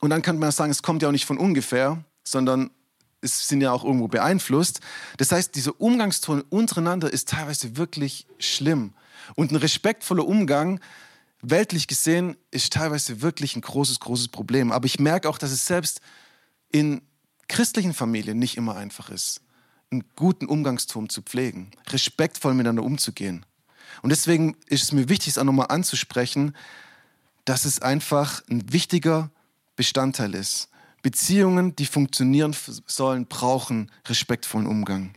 und 0.00 0.10
dann 0.10 0.22
könnte 0.22 0.40
man 0.40 0.50
sagen, 0.50 0.70
es 0.70 0.82
kommt 0.82 1.02
ja 1.02 1.08
auch 1.08 1.12
nicht 1.12 1.26
von 1.26 1.38
ungefähr, 1.38 2.02
sondern 2.24 2.70
sind 3.22 3.60
ja 3.60 3.72
auch 3.72 3.84
irgendwo 3.84 4.08
beeinflusst. 4.08 4.80
Das 5.18 5.32
heißt, 5.32 5.54
dieser 5.54 5.80
Umgangston 5.80 6.42
untereinander 6.42 7.12
ist 7.12 7.28
teilweise 7.28 7.76
wirklich 7.76 8.26
schlimm. 8.38 8.94
Und 9.34 9.52
ein 9.52 9.56
respektvoller 9.56 10.26
Umgang, 10.26 10.80
weltlich 11.42 11.86
gesehen, 11.86 12.36
ist 12.50 12.72
teilweise 12.72 13.22
wirklich 13.22 13.56
ein 13.56 13.62
großes, 13.62 14.00
großes 14.00 14.28
Problem. 14.28 14.72
Aber 14.72 14.86
ich 14.86 14.98
merke 14.98 15.28
auch, 15.28 15.38
dass 15.38 15.50
es 15.50 15.66
selbst 15.66 16.00
in 16.72 17.02
christlichen 17.48 17.94
Familien 17.94 18.38
nicht 18.38 18.56
immer 18.56 18.76
einfach 18.76 19.10
ist, 19.10 19.42
einen 19.90 20.04
guten 20.16 20.46
Umgangston 20.46 21.08
zu 21.08 21.22
pflegen, 21.22 21.70
respektvoll 21.88 22.54
miteinander 22.54 22.84
umzugehen. 22.84 23.44
Und 24.02 24.10
deswegen 24.10 24.56
ist 24.66 24.82
es 24.82 24.92
mir 24.92 25.08
wichtig, 25.08 25.28
es 25.28 25.38
auch 25.38 25.44
nochmal 25.44 25.66
anzusprechen, 25.68 26.56
dass 27.44 27.64
es 27.64 27.82
einfach 27.82 28.42
ein 28.48 28.72
wichtiger 28.72 29.30
Bestandteil 29.76 30.34
ist. 30.34 30.69
Beziehungen, 31.02 31.74
die 31.76 31.86
funktionieren 31.86 32.54
sollen, 32.86 33.26
brauchen 33.26 33.90
respektvollen 34.06 34.66
Umgang. 34.66 35.14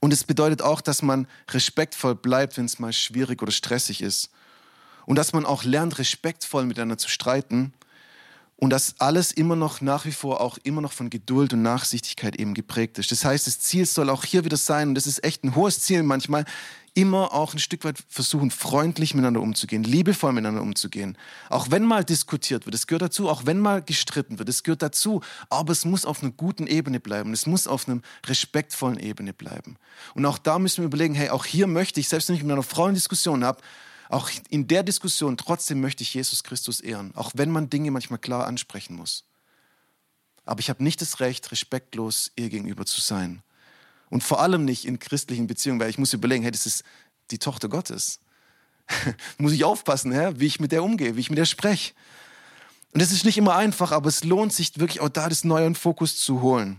Und 0.00 0.12
es 0.12 0.24
bedeutet 0.24 0.62
auch, 0.62 0.80
dass 0.80 1.02
man 1.02 1.28
respektvoll 1.50 2.16
bleibt, 2.16 2.56
wenn 2.56 2.64
es 2.64 2.78
mal 2.80 2.92
schwierig 2.92 3.40
oder 3.40 3.52
stressig 3.52 4.02
ist. 4.02 4.30
Und 5.06 5.16
dass 5.16 5.32
man 5.32 5.44
auch 5.44 5.62
lernt, 5.62 5.98
respektvoll 5.98 6.64
miteinander 6.64 6.98
zu 6.98 7.08
streiten. 7.08 7.72
Und 8.56 8.70
dass 8.70 9.00
alles 9.00 9.30
immer 9.32 9.56
noch 9.56 9.80
nach 9.80 10.04
wie 10.04 10.12
vor 10.12 10.40
auch 10.40 10.58
immer 10.64 10.80
noch 10.80 10.92
von 10.92 11.10
Geduld 11.10 11.52
und 11.52 11.62
Nachsichtigkeit 11.62 12.36
eben 12.36 12.54
geprägt 12.54 12.98
ist. 12.98 13.12
Das 13.12 13.24
heißt, 13.24 13.46
das 13.46 13.60
Ziel 13.60 13.86
soll 13.86 14.10
auch 14.10 14.24
hier 14.24 14.44
wieder 14.44 14.56
sein, 14.56 14.88
und 14.88 14.94
das 14.94 15.06
ist 15.06 15.22
echt 15.24 15.44
ein 15.44 15.54
hohes 15.54 15.80
Ziel 15.80 16.02
manchmal, 16.02 16.44
immer 16.94 17.32
auch 17.32 17.54
ein 17.54 17.58
Stück 17.58 17.84
weit 17.84 17.98
versuchen, 18.08 18.50
freundlich 18.50 19.14
miteinander 19.14 19.40
umzugehen, 19.40 19.82
liebevoll 19.82 20.32
miteinander 20.32 20.62
umzugehen. 20.62 21.16
Auch 21.48 21.70
wenn 21.70 21.84
mal 21.84 22.04
diskutiert 22.04 22.66
wird, 22.66 22.74
es 22.74 22.86
gehört 22.86 23.02
dazu, 23.02 23.30
auch 23.30 23.46
wenn 23.46 23.58
mal 23.58 23.82
gestritten 23.82 24.38
wird, 24.38 24.48
es 24.48 24.62
gehört 24.62 24.82
dazu, 24.82 25.22
aber 25.48 25.72
es 25.72 25.84
muss 25.84 26.04
auf 26.04 26.22
einer 26.22 26.32
guten 26.32 26.66
Ebene 26.66 27.00
bleiben, 27.00 27.32
es 27.32 27.46
muss 27.46 27.66
auf 27.66 27.88
einer 27.88 28.00
respektvollen 28.26 28.98
Ebene 28.98 29.32
bleiben. 29.32 29.76
Und 30.14 30.26
auch 30.26 30.38
da 30.38 30.58
müssen 30.58 30.78
wir 30.78 30.86
überlegen, 30.86 31.14
hey, 31.14 31.30
auch 31.30 31.46
hier 31.46 31.66
möchte 31.66 31.98
ich, 31.98 32.08
selbst 32.08 32.28
wenn 32.28 32.36
ich 32.36 32.42
mit 32.42 32.52
einer 32.52 32.62
Frau 32.62 32.84
eine 32.84 32.94
Diskussion 32.94 33.42
habe, 33.44 33.62
auch 34.10 34.30
in 34.50 34.68
der 34.68 34.82
Diskussion 34.82 35.38
trotzdem 35.38 35.80
möchte 35.80 36.02
ich 36.02 36.12
Jesus 36.12 36.42
Christus 36.42 36.80
ehren, 36.80 37.12
auch 37.14 37.32
wenn 37.34 37.50
man 37.50 37.70
Dinge 37.70 37.90
manchmal 37.90 38.18
klar 38.18 38.46
ansprechen 38.46 38.96
muss. 38.96 39.24
Aber 40.44 40.60
ich 40.60 40.68
habe 40.68 40.82
nicht 40.82 41.00
das 41.00 41.20
Recht, 41.20 41.50
respektlos 41.52 42.30
ihr 42.36 42.50
gegenüber 42.50 42.84
zu 42.84 43.00
sein. 43.00 43.42
Und 44.12 44.22
vor 44.22 44.42
allem 44.42 44.66
nicht 44.66 44.84
in 44.84 44.98
christlichen 44.98 45.46
Beziehungen, 45.46 45.80
weil 45.80 45.88
ich 45.88 45.96
muss 45.96 46.12
überlegen, 46.12 46.42
hey, 46.42 46.52
das 46.52 46.66
ist 46.66 46.84
die 47.30 47.38
Tochter 47.38 47.70
Gottes. 47.70 48.20
muss 49.38 49.52
ich 49.52 49.64
aufpassen, 49.64 50.12
ja, 50.12 50.38
wie 50.38 50.44
ich 50.44 50.60
mit 50.60 50.70
der 50.70 50.84
umgehe, 50.84 51.16
wie 51.16 51.20
ich 51.20 51.30
mit 51.30 51.38
der 51.38 51.46
spreche. 51.46 51.94
Und 52.92 53.00
das 53.00 53.10
ist 53.10 53.24
nicht 53.24 53.38
immer 53.38 53.56
einfach, 53.56 53.90
aber 53.90 54.10
es 54.10 54.22
lohnt 54.22 54.52
sich 54.52 54.78
wirklich 54.78 55.00
auch 55.00 55.08
da 55.08 55.30
das 55.30 55.44
neue 55.44 55.74
Fokus 55.74 56.18
zu 56.18 56.42
holen. 56.42 56.78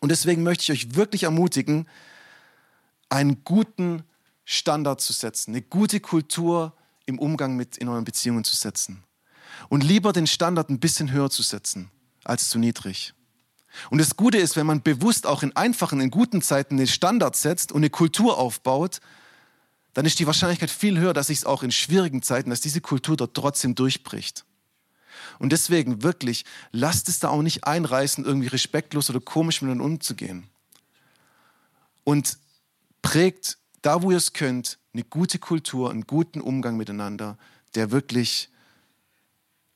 Und 0.00 0.08
deswegen 0.08 0.42
möchte 0.42 0.64
ich 0.64 0.72
euch 0.72 0.94
wirklich 0.96 1.22
ermutigen, 1.22 1.86
einen 3.10 3.44
guten 3.44 4.02
Standard 4.44 5.00
zu 5.00 5.12
setzen, 5.12 5.52
eine 5.52 5.62
gute 5.62 6.00
Kultur 6.00 6.74
im 7.04 7.20
Umgang 7.20 7.54
mit 7.54 7.76
in 7.76 7.86
euren 7.86 8.02
Beziehungen 8.02 8.42
zu 8.42 8.56
setzen. 8.56 9.04
Und 9.68 9.84
lieber 9.84 10.12
den 10.12 10.26
Standard 10.26 10.68
ein 10.68 10.80
bisschen 10.80 11.12
höher 11.12 11.30
zu 11.30 11.44
setzen 11.44 11.92
als 12.24 12.50
zu 12.50 12.58
niedrig. 12.58 13.14
Und 13.90 13.98
das 13.98 14.16
Gute 14.16 14.38
ist, 14.38 14.56
wenn 14.56 14.66
man 14.66 14.82
bewusst 14.82 15.26
auch 15.26 15.42
in 15.42 15.54
einfachen, 15.54 16.00
in 16.00 16.10
guten 16.10 16.42
Zeiten 16.42 16.74
eine 16.74 16.86
Standard 16.86 17.36
setzt 17.36 17.72
und 17.72 17.78
eine 17.78 17.90
Kultur 17.90 18.38
aufbaut, 18.38 19.00
dann 19.94 20.04
ist 20.04 20.18
die 20.18 20.26
Wahrscheinlichkeit 20.26 20.70
viel 20.70 20.98
höher, 20.98 21.14
dass 21.14 21.28
sich 21.28 21.38
es 21.38 21.44
auch 21.46 21.62
in 21.62 21.70
schwierigen 21.70 22.22
Zeiten, 22.22 22.50
dass 22.50 22.60
diese 22.60 22.80
Kultur 22.80 23.16
dort 23.16 23.34
trotzdem 23.34 23.74
durchbricht. 23.74 24.44
Und 25.38 25.52
deswegen 25.52 26.02
wirklich, 26.02 26.44
lasst 26.72 27.08
es 27.08 27.18
da 27.18 27.28
auch 27.28 27.42
nicht 27.42 27.64
einreißen, 27.64 28.24
irgendwie 28.24 28.48
respektlos 28.48 29.10
oder 29.10 29.20
komisch 29.20 29.62
miteinander 29.62 29.84
umzugehen. 29.84 30.48
Und 32.04 32.38
prägt 33.02 33.58
da, 33.82 34.02
wo 34.02 34.10
ihr 34.10 34.16
es 34.16 34.32
könnt, 34.32 34.78
eine 34.92 35.04
gute 35.04 35.38
Kultur, 35.38 35.90
einen 35.90 36.06
guten 36.06 36.40
Umgang 36.40 36.76
miteinander, 36.76 37.38
der 37.74 37.90
wirklich 37.90 38.48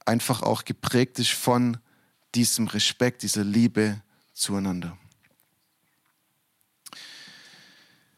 einfach 0.05 0.43
auch 0.43 0.65
geprägt 0.65 1.19
ist 1.19 1.31
von 1.31 1.79
diesem 2.35 2.67
Respekt, 2.69 3.23
dieser 3.23 3.45
Liebe 3.45 4.01
zueinander. 4.35 4.97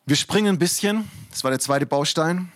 Wir 0.05 0.17
springen 0.17 0.49
ein 0.49 0.59
bisschen, 0.59 1.09
das 1.31 1.45
war 1.45 1.51
der 1.51 1.61
zweite 1.61 1.87
Baustein, 1.87 2.51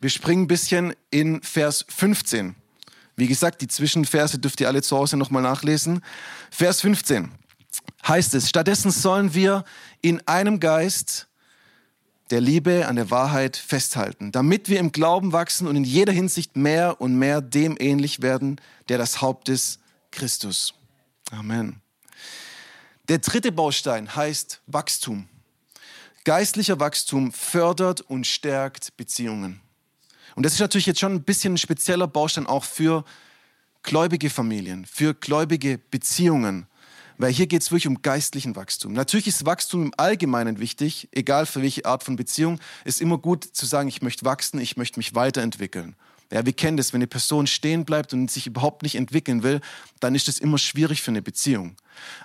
wir 0.00 0.10
springen 0.10 0.44
ein 0.44 0.48
bisschen 0.48 0.94
in 1.10 1.42
Vers 1.42 1.84
15. 1.88 2.54
Wie 3.16 3.26
gesagt, 3.26 3.60
die 3.60 3.68
Zwischenverse 3.68 4.38
dürft 4.38 4.60
ihr 4.60 4.68
alle 4.68 4.82
zu 4.82 4.96
Hause 4.96 5.16
nochmal 5.16 5.42
nachlesen. 5.42 6.02
Vers 6.50 6.80
15 6.80 7.30
heißt 8.06 8.34
es, 8.34 8.48
stattdessen 8.48 8.90
sollen 8.90 9.34
wir 9.34 9.64
in 10.00 10.26
einem 10.26 10.60
Geist 10.60 11.28
der 12.30 12.40
Liebe 12.40 12.86
an 12.86 12.96
der 12.96 13.10
Wahrheit 13.10 13.56
festhalten, 13.56 14.32
damit 14.32 14.68
wir 14.68 14.78
im 14.78 14.92
Glauben 14.92 15.32
wachsen 15.32 15.66
und 15.66 15.76
in 15.76 15.84
jeder 15.84 16.12
Hinsicht 16.12 16.56
mehr 16.56 17.00
und 17.00 17.18
mehr 17.18 17.40
dem 17.40 17.76
ähnlich 17.78 18.22
werden, 18.22 18.60
der 18.88 18.98
das 18.98 19.20
Haupt 19.20 19.48
ist, 19.48 19.80
Christus. 20.10 20.74
Amen. 21.30 21.80
Der 23.08 23.18
dritte 23.18 23.52
Baustein 23.52 24.14
heißt 24.14 24.60
Wachstum. 24.66 25.28
Geistlicher 26.24 26.80
Wachstum 26.80 27.32
fördert 27.32 28.00
und 28.02 28.26
stärkt 28.26 28.96
Beziehungen. 28.96 29.60
Und 30.34 30.44
das 30.44 30.54
ist 30.54 30.60
natürlich 30.60 30.86
jetzt 30.86 31.00
schon 31.00 31.14
ein 31.14 31.22
bisschen 31.22 31.54
ein 31.54 31.58
spezieller 31.58 32.06
Baustein 32.06 32.46
auch 32.46 32.64
für 32.64 33.04
gläubige 33.82 34.30
Familien, 34.30 34.86
für 34.86 35.14
gläubige 35.14 35.78
Beziehungen. 35.78 36.66
Weil 37.16 37.32
hier 37.32 37.46
geht 37.46 37.62
es 37.62 37.70
wirklich 37.70 37.86
um 37.86 38.00
geistlichen 38.00 38.56
Wachstum. 38.56 38.92
Natürlich 38.92 39.26
ist 39.26 39.44
Wachstum 39.44 39.84
im 39.84 39.92
Allgemeinen 39.96 40.58
wichtig, 40.58 41.08
egal 41.12 41.46
für 41.46 41.62
welche 41.62 41.84
Art 41.84 42.02
von 42.02 42.16
Beziehung. 42.16 42.58
Ist 42.84 43.00
immer 43.00 43.18
gut 43.18 43.44
zu 43.44 43.66
sagen, 43.66 43.88
ich 43.88 44.02
möchte 44.02 44.24
wachsen, 44.24 44.58
ich 44.58 44.76
möchte 44.76 44.98
mich 44.98 45.14
weiterentwickeln. 45.14 45.96
Ja, 46.32 46.46
wir 46.46 46.52
kennen 46.52 46.76
das, 46.76 46.92
wenn 46.92 46.98
eine 46.98 47.08
Person 47.08 47.46
stehen 47.46 47.84
bleibt 47.84 48.12
und 48.12 48.30
sich 48.30 48.46
überhaupt 48.46 48.82
nicht 48.82 48.94
entwickeln 48.94 49.42
will, 49.42 49.60
dann 49.98 50.14
ist 50.14 50.28
das 50.28 50.38
immer 50.38 50.58
schwierig 50.58 51.02
für 51.02 51.10
eine 51.10 51.22
Beziehung. 51.22 51.76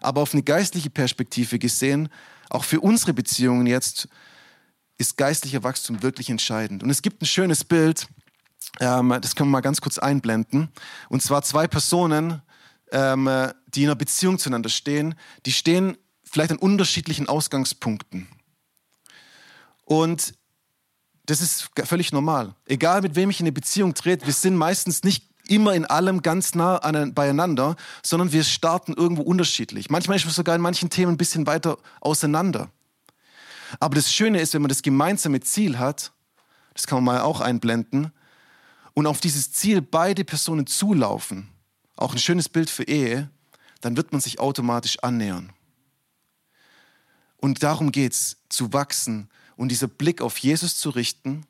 Aber 0.02 0.22
auf 0.22 0.34
eine 0.34 0.44
geistliche 0.44 0.91
Perspektive 0.91 1.58
gesehen, 1.58 2.10
auch 2.50 2.63
für 2.63 2.82
unsere 2.82 3.13
Beziehungen 3.13 3.65
jetzt, 3.65 4.08
ist 4.98 5.18
geistlicher 5.18 5.63
Wachstum 5.63 6.04
wirklich 6.04 6.30
entscheidend. 6.30 6.84
Und 6.84 6.89
es 6.89 7.02
gibt 7.02 7.22
ein 7.22 7.26
schönes 7.26 7.63
Bild, 7.63 8.08
ähm, 8.80 9.18
das 9.22 9.36
können 9.36 9.50
wir 9.50 9.54
mal 9.58 9.62
ganz 9.62 9.82
kurz 9.82 9.98
einblenden. 9.98 10.70
Und 11.10 11.22
zwar 11.22 11.41
zwei 11.41 11.68
Personen, 11.68 12.41
ähm, 12.91 13.30
die 13.68 13.84
in 13.84 13.89
einer 13.89 13.96
Beziehung 13.96 14.38
zueinander 14.38 14.70
stehen, 14.70 15.15
die 15.46 15.52
stehen 15.52 15.98
vielleicht 16.24 16.52
an 16.52 16.58
unterschiedlichen 16.58 17.28
Ausgangspunkten. 17.28 18.28
Und 19.84 20.34
das 21.26 21.42
ist 21.42 21.70
völlig 21.84 22.12
normal. 22.12 22.56
Egal 22.66 23.02
mit 23.02 23.16
wem 23.16 23.30
ich 23.30 23.40
in 23.40 23.46
eine 23.46 23.52
Beziehung 23.52 23.94
trete, 23.94 24.26
wir 24.26 24.34
sind 24.34 24.56
meistens 24.56 25.04
nicht 25.04 25.26
immer 25.48 25.74
in 25.74 25.86
allem 25.86 26.22
ganz 26.22 26.56
nah 26.56 26.80
beieinander, 27.14 27.76
sondern 28.04 28.32
wir 28.32 28.44
starten 28.44 28.94
irgendwo 28.94 29.22
unterschiedlich. 29.22 29.90
Manchmal 29.90 30.18
ist 30.18 30.26
es 30.26 30.36
sogar 30.36 30.56
in 30.56 30.62
manchen 30.62 30.90
Themen 30.90 31.14
ein 31.14 31.18
bisschen 31.18 31.46
weiter 31.46 31.78
auseinander. 32.02 32.70
Aber 33.80 33.96
das 33.96 34.12
Schöne 34.14 34.40
ist, 34.40 34.54
wenn 34.54 34.62
man 34.62 34.70
das 34.70 34.82
gemeinsame 34.82 35.42
Ziel 35.42 35.78
hat, 35.78 36.12
das 36.74 36.88
kann 36.88 37.04
man 37.04 37.16
mal 37.16 37.22
auch 37.22 37.42
einblenden, 37.42 38.12
und 38.94 39.08
auf 39.08 39.20
dieses 39.20 39.52
Ziel 39.52 39.82
beide 39.82 40.24
Personen 40.24 40.68
zulaufen, 40.68 41.50
auch 41.98 42.14
ein 42.14 42.20
schönes 42.20 42.48
Bild 42.48 42.70
für 42.70 42.84
Ehe, 42.84 43.30
dann 43.82 43.98
wird 43.98 44.14
man 44.14 44.22
sich 44.22 44.40
automatisch 44.40 44.98
annähern. 45.04 45.52
Und 47.38 47.62
darum 47.62 47.92
geht 47.92 48.14
es, 48.14 48.38
zu 48.50 48.72
wachsen, 48.74 49.30
und 49.58 49.70
dieser 49.70 49.88
Blick 49.88 50.22
auf 50.22 50.38
Jesus 50.38 50.78
zu 50.78 50.89
richten. 50.89 51.46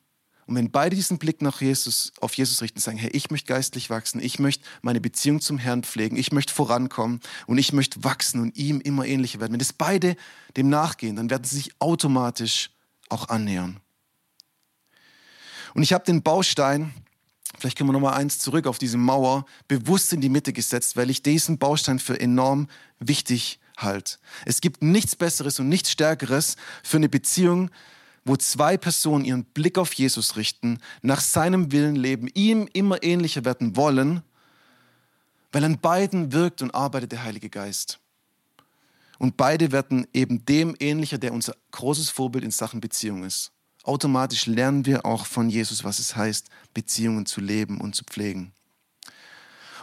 Und 0.46 0.54
wenn 0.54 0.70
beide 0.70 0.94
diesen 0.94 1.18
Blick 1.18 1.42
nach 1.42 1.60
Jesus, 1.60 2.12
auf 2.20 2.34
Jesus 2.34 2.62
richten, 2.62 2.78
sagen, 2.78 2.98
hey, 2.98 3.10
ich 3.12 3.30
möchte 3.30 3.48
geistlich 3.48 3.90
wachsen, 3.90 4.20
ich 4.20 4.38
möchte 4.38 4.64
meine 4.80 5.00
Beziehung 5.00 5.40
zum 5.40 5.58
Herrn 5.58 5.82
pflegen, 5.82 6.16
ich 6.16 6.30
möchte 6.30 6.54
vorankommen 6.54 7.20
und 7.46 7.58
ich 7.58 7.72
möchte 7.72 8.04
wachsen 8.04 8.40
und 8.40 8.56
ihm 8.56 8.80
immer 8.80 9.06
ähnlicher 9.06 9.40
werden. 9.40 9.52
Wenn 9.52 9.58
das 9.58 9.72
beide 9.72 10.16
dem 10.56 10.68
nachgehen, 10.68 11.16
dann 11.16 11.30
werden 11.30 11.42
sie 11.42 11.56
sich 11.56 11.72
automatisch 11.80 12.70
auch 13.08 13.28
annähern. 13.28 13.80
Und 15.74 15.82
ich 15.82 15.92
habe 15.92 16.04
den 16.04 16.22
Baustein, 16.22 16.94
vielleicht 17.58 17.76
können 17.76 17.88
wir 17.88 17.92
nochmal 17.92 18.14
eins 18.14 18.38
zurück 18.38 18.68
auf 18.68 18.78
diese 18.78 18.98
Mauer, 18.98 19.46
bewusst 19.66 20.12
in 20.12 20.20
die 20.20 20.28
Mitte 20.28 20.52
gesetzt, 20.52 20.96
weil 20.96 21.10
ich 21.10 21.22
diesen 21.22 21.58
Baustein 21.58 21.98
für 21.98 22.18
enorm 22.18 22.68
wichtig 23.00 23.58
halte. 23.76 24.16
Es 24.44 24.60
gibt 24.60 24.82
nichts 24.82 25.16
Besseres 25.16 25.60
und 25.60 25.68
nichts 25.68 25.90
Stärkeres 25.90 26.56
für 26.82 26.96
eine 26.96 27.08
Beziehung, 27.08 27.70
wo 28.26 28.36
zwei 28.36 28.76
Personen 28.76 29.24
ihren 29.24 29.44
Blick 29.44 29.78
auf 29.78 29.92
Jesus 29.94 30.36
richten, 30.36 30.80
nach 31.00 31.20
seinem 31.20 31.70
Willen 31.70 31.94
leben, 31.94 32.28
ihm 32.34 32.68
immer 32.72 33.02
ähnlicher 33.02 33.44
werden 33.44 33.76
wollen, 33.76 34.22
Weil 35.52 35.64
an 35.64 35.78
beiden 35.78 36.32
wirkt 36.32 36.60
und 36.60 36.74
arbeitet 36.74 37.12
der 37.12 37.22
Heilige 37.22 37.48
Geist. 37.48 38.00
Und 39.18 39.36
beide 39.38 39.72
werden 39.72 40.06
eben 40.12 40.44
dem 40.44 40.76
ähnlicher, 40.80 41.16
der 41.16 41.32
unser 41.32 41.54
großes 41.70 42.10
Vorbild 42.10 42.44
in 42.44 42.50
Sachen 42.50 42.80
Beziehung 42.80 43.24
ist. 43.24 43.52
Automatisch 43.84 44.46
lernen 44.46 44.84
wir 44.84 45.06
auch 45.06 45.24
von 45.24 45.48
Jesus, 45.48 45.84
was 45.84 46.00
es 46.00 46.16
heißt, 46.16 46.50
Beziehungen 46.74 47.24
zu 47.24 47.40
leben 47.40 47.80
und 47.80 47.94
zu 47.94 48.04
pflegen. 48.04 48.52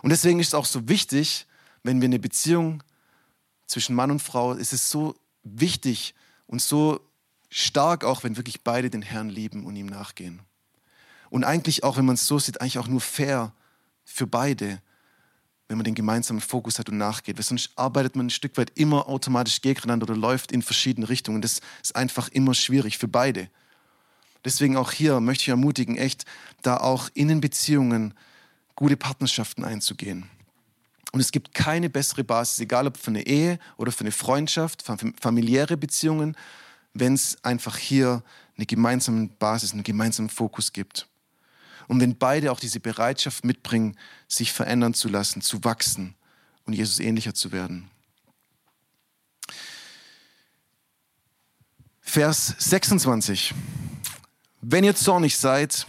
Und 0.04 0.10
deswegen 0.10 0.40
ist 0.40 0.50
es 0.50 0.54
auch 0.54 0.66
so 0.66 0.88
wichtig, 0.90 1.48
wenn 1.82 2.02
wir 2.02 2.08
eine 2.08 2.20
Beziehung 2.20 2.84
zwischen 3.66 3.96
Mann 3.96 4.12
und 4.12 4.22
Frau, 4.22 4.54
ist 4.54 4.74
es 4.74 4.90
so 4.90 5.16
wichtig 5.44 6.14
und 6.46 6.62
so 6.62 7.00
stark 7.54 8.04
auch, 8.04 8.24
wenn 8.24 8.36
wirklich 8.36 8.62
beide 8.62 8.90
den 8.90 9.04
Herrn 9.04 9.30
lieben 9.30 9.66
und 9.66 9.76
ihm 9.76 9.86
nachgehen. 9.86 10.42
Und 11.30 11.44
eigentlich 11.44 11.84
auch, 11.84 11.98
wenn 11.98 12.06
man 12.06 12.16
es 12.16 12.26
so 12.26 12.40
sieht, 12.40 12.60
eigentlich 12.60 12.80
auch 12.80 12.88
nur 12.88 13.00
fair 13.00 13.54
für 14.04 14.26
beide, 14.26 14.82
wenn 15.68 15.78
man 15.78 15.86
den 15.86 15.94
gemeinsamen 15.94 16.42
Fokus 16.42 16.80
hat 16.80 16.90
und 16.90 16.98
nachgeht. 16.98 17.38
Weil 17.38 17.44
sonst 17.44 17.70
arbeitet 17.76 18.16
man 18.16 18.28
ein 18.28 18.32
Stück 18.32 18.58
weit 18.58 18.72
immer 18.76 19.08
automatisch 19.08 19.62
gegeneinander 19.62 20.06
oder 20.10 20.18
läuft 20.20 20.52
in 20.52 20.64
verschiedene 20.64 21.08
Richtungen. 21.08 21.42
Das 21.42 21.62
ist 21.82 21.96
einfach 21.96 22.28
immer 22.30 22.56
schwierig 22.56 22.98
für 22.98 23.08
beide. 23.08 23.50
Deswegen 24.44 24.76
auch 24.76 24.92
hier 24.92 25.20
möchte 25.20 25.44
ich 25.44 25.50
ermutigen, 25.50 25.96
echt 25.96 26.26
da 26.64 26.78
auch 26.78 27.10
in 27.14 27.28
den 27.28 27.40
Beziehungen 27.40 28.16
gute 28.76 28.98
Partnerschaften 28.98 29.64
einzugehen. 29.64 30.28
Und 31.12 31.20
es 31.20 31.32
gibt 31.32 31.54
keine 31.54 31.92
bessere 31.92 32.24
Basis, 32.24 32.60
egal 32.60 32.88
ob 32.88 32.98
für 32.98 33.12
eine 33.12 33.28
Ehe 33.28 33.60
oder 33.78 33.92
für 33.92 34.02
eine 34.02 34.12
Freundschaft, 34.12 34.84
familiäre 35.22 35.78
Beziehungen, 35.78 36.36
wenn 36.94 37.14
es 37.14 37.44
einfach 37.44 37.78
hier 37.78 38.24
eine 38.58 38.66
gemeinsame 38.66 39.30
Basis, 39.40 39.74
einen 39.74 39.84
gemeinsamen 39.84 40.30
Fokus 40.30 40.74
gibt. 40.74 41.08
Und 41.88 42.00
wenn 42.00 42.18
beide 42.18 42.52
auch 42.52 42.60
diese 42.60 42.80
Bereitschaft 42.80 43.44
mitbringen, 43.46 43.98
sich 44.28 44.52
verändern 44.52 44.94
zu 44.94 45.10
lassen, 45.10 45.42
zu 45.42 45.64
wachsen 45.64 46.16
und 46.66 46.74
Jesus 46.74 47.00
ähnlicher 47.00 47.34
zu 47.34 47.52
werden. 47.52 47.90
Vers 52.00 52.56
26. 52.60 53.54
Wenn 54.62 54.84
ihr 54.84 54.96
zornig 54.96 55.38
seid, 55.38 55.88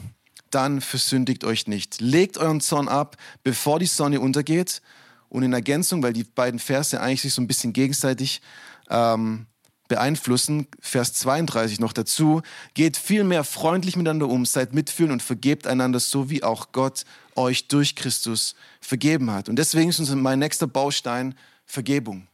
dann 0.51 0.81
versündigt 0.81 1.45
euch 1.45 1.67
nicht. 1.67 2.01
Legt 2.01 2.38
euren 2.38 2.61
Zorn 2.61 2.88
ab, 2.88 3.17
bevor 3.43 3.79
die 3.79 3.87
Sonne 3.87 4.21
untergeht. 4.21 4.81
Und 5.29 5.43
in 5.43 5.53
Ergänzung, 5.53 6.03
weil 6.03 6.12
die 6.12 6.25
beiden 6.25 6.61
Verse 6.61 7.01
eigentlich 7.01 7.23
sich 7.23 7.35
so 7.35 7.43
ein 7.43 7.49
bisschen 7.49 7.73
gegenseitig 7.73 8.40
ähm, 8.88 9.47
beeinflussen, 9.94 10.66
Vers 10.80 11.12
32 11.14 11.78
noch 11.78 11.92
dazu, 11.92 12.42
geht 12.74 12.96
vielmehr 12.96 13.44
freundlich 13.44 13.94
miteinander 13.94 14.28
um, 14.28 14.44
seid 14.44 14.74
mitfühlend 14.74 15.12
und 15.12 15.22
vergebt 15.22 15.68
einander, 15.68 16.00
so 16.00 16.30
wie 16.30 16.42
auch 16.42 16.72
Gott 16.72 17.04
euch 17.37 17.68
durch 17.68 17.94
Christus 17.94 18.57
vergeben 18.80 19.30
hat. 19.30 19.48
Und 19.48 19.57
deswegen 19.57 19.90
ist 19.90 20.00
uns 20.00 20.12
mein 20.12 20.40
nächster 20.40 20.66
Baustein 20.66 21.37
Vergebung. 21.64 22.26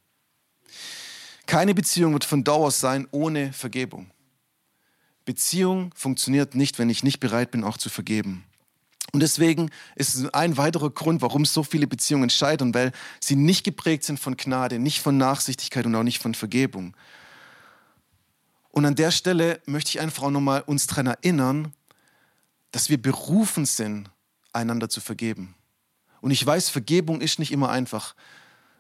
Keine 1.45 1.75
Beziehung 1.75 2.15
wird 2.15 2.25
von 2.25 2.45
Dauer 2.45 2.71
sein 2.71 3.07
ohne 3.11 3.53
Vergebung. 3.53 4.11
Beziehung 5.27 5.93
funktioniert 5.95 6.55
nicht, 6.55 6.79
wenn 6.79 6.89
ich 6.89 7.03
nicht 7.03 7.21
bereit 7.21 7.51
bin, 7.51 7.63
auch 7.63 7.77
zu 7.77 7.91
vergeben. 7.91 8.45
Und 9.13 9.21
deswegen 9.21 9.71
ist 9.97 10.15
es 10.15 10.33
ein 10.33 10.57
weiterer 10.57 10.89
Grund, 10.89 11.21
warum 11.21 11.45
so 11.45 11.63
viele 11.63 11.87
Beziehungen 11.87 12.31
scheitern, 12.31 12.73
weil 12.73 12.93
sie 13.21 13.37
nicht 13.37 13.65
geprägt 13.65 14.05
sind 14.05 14.19
von 14.19 14.39
Gnade, 14.39 14.79
nicht 14.79 15.01
von 15.01 15.19
Nachsichtigkeit 15.19 15.85
und 15.85 15.95
auch 15.95 16.05
nicht 16.05 16.23
von 16.23 16.35
Vergebung. 16.35 16.95
Und 18.71 18.85
an 18.85 18.95
der 18.95 19.11
Stelle 19.11 19.61
möchte 19.67 19.91
ich 19.91 20.01
einfach 20.01 20.23
auch 20.25 20.31
nochmal 20.31 20.63
uns 20.63 20.87
daran 20.87 21.07
erinnern, 21.07 21.75
dass 22.71 22.89
wir 22.89 23.01
berufen 23.01 23.67
sind, 23.67 24.11
einander 24.53 24.89
zu 24.89 25.01
vergeben. 25.01 25.55
Und 26.21 26.31
ich 26.31 26.45
weiß, 26.45 26.69
Vergebung 26.69 27.21
ist 27.21 27.39
nicht 27.39 27.53
immer 27.53 27.71
einfach. 27.71 28.15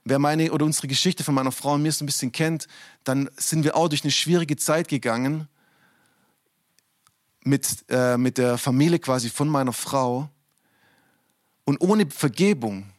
Wer 0.05 0.19
meine 0.19 0.53
oder 0.53 0.65
unsere 0.65 0.89
Geschichte 0.89 1.25
von 1.25 1.35
meiner 1.35 1.53
Frau 1.53 1.75
und 1.75 1.83
mir 1.83 1.93
so 1.93 2.05
ein 2.05 2.07
bisschen 2.07 2.33
kennt, 2.33 2.67
dann 3.05 3.29
sind 3.37 3.65
wir 3.65 3.77
auch 3.77 3.89
durch 3.89 4.03
eine 4.03 4.11
schwierige 4.11 4.57
Zeit 4.57 4.89
gegangen 4.89 5.49
mit, 7.43 7.85
äh, 7.89 8.17
mit 8.17 8.39
der 8.39 8.59
Familie 8.59 8.99
quasi 8.99 9.29
von 9.29 9.49
meiner 9.49 9.73
Frau. 9.73 10.29
Und 11.65 11.81
ohne 11.81 12.11
Vergebung 12.11 12.91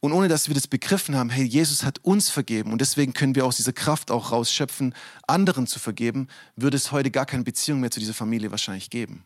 und 0.00 0.12
ohne 0.12 0.28
dass 0.28 0.48
wir 0.48 0.54
das 0.54 0.66
begriffen 0.66 1.14
haben, 1.14 1.30
hey, 1.30 1.44
Jesus 1.44 1.84
hat 1.84 1.98
uns 2.02 2.30
vergeben 2.30 2.72
und 2.72 2.80
deswegen 2.80 3.12
können 3.12 3.34
wir 3.34 3.44
aus 3.44 3.58
dieser 3.58 3.74
Kraft 3.74 4.10
auch 4.10 4.32
rausschöpfen, 4.32 4.94
anderen 5.26 5.66
zu 5.66 5.78
vergeben, 5.78 6.28
würde 6.56 6.76
es 6.76 6.90
heute 6.90 7.10
gar 7.10 7.26
keine 7.26 7.44
Beziehung 7.44 7.80
mehr 7.80 7.90
zu 7.90 8.00
dieser 8.00 8.14
Familie 8.14 8.50
wahrscheinlich 8.50 8.88
geben. 8.90 9.24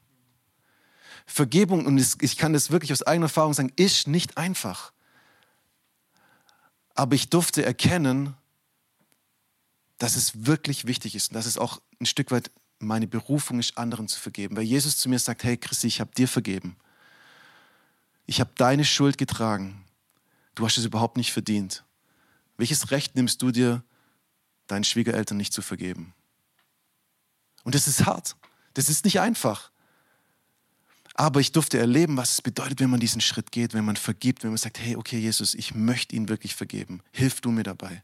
Vergebung, 1.27 1.87
und 1.87 1.99
ich 2.21 2.37
kann 2.37 2.53
das 2.53 2.71
wirklich 2.71 2.93
aus 2.93 3.03
eigener 3.03 3.27
Erfahrung 3.27 3.55
sagen, 3.55 3.73
ist 3.77 4.09
nicht 4.09 4.37
einfach. 4.37 4.93
Aber 6.95 7.15
ich 7.15 7.31
durfte 7.31 7.65
erkennen, 7.65 8.35
dass 9.99 10.17
es 10.17 10.45
wirklich 10.45 10.87
wichtig 10.87 11.15
ist 11.15 11.31
und 11.31 11.35
dass 11.35 11.47
es 11.47 11.57
auch 11.57 11.81
ein 12.01 12.07
Stück 12.07 12.31
weit 12.31 12.51
meine 12.79 13.07
Berufung 13.07 13.59
ist, 13.59 13.79
anderen 13.79 14.09
zu 14.09 14.21
vergeben. 14.21 14.57
Weil 14.57 14.65
Jesus 14.65 14.99
zu 14.99 15.09
mir 15.09 15.19
sagt, 15.19 15.45
hey 15.45 15.57
Christi, 15.57 15.87
ich 15.87 16.01
habe 16.01 16.11
dir 16.15 16.29
vergeben. 16.29 16.77
Ich 18.27 18.41
habe 18.41 18.51
deine 18.57 18.85
Schuld 18.85 19.17
getragen. 19.17 19.84
Du 20.55 20.64
hast 20.64 20.79
es 20.79 20.85
überhaupt 20.85 21.17
nicht 21.17 21.33
verdient. 21.33 21.85
Welches 22.57 22.90
Recht 22.90 23.17
nimmst 23.17 23.43
du 23.43 23.51
dir, 23.51 23.83
deinen 24.67 24.85
Schwiegereltern 24.85 25.37
nicht 25.37 25.53
zu 25.53 25.62
vergeben? 25.62 26.14
Und 27.64 27.75
das 27.75 27.88
ist 27.88 28.07
hart. 28.07 28.37
Das 28.75 28.88
ist 28.88 29.05
nicht 29.05 29.21
einfach. 29.21 29.71
Aber 31.14 31.40
ich 31.40 31.53
durfte 31.53 31.79
erleben, 31.79 32.17
was 32.17 32.33
es 32.33 32.43
bedeutet, 32.43 32.81
wenn 32.81 32.90
man 32.90 33.01
diesen 33.01 33.21
Schritt 33.21 33.53
geht, 33.53 33.73
wenn 33.73 33.85
man 33.85 33.97
vergibt, 33.97 34.43
wenn 34.43 34.51
man 34.51 34.59
sagt, 34.59 34.81
hey, 34.81 34.97
okay, 34.97 35.19
Jesus, 35.19 35.55
ich 35.55 35.75
möchte 35.75 36.17
ihn 36.17 36.29
wirklich 36.29 36.57
vergeben. 36.57 37.03
Hilf 37.12 37.40
du 37.40 37.51
mir 37.51 37.62
dabei. 37.62 38.03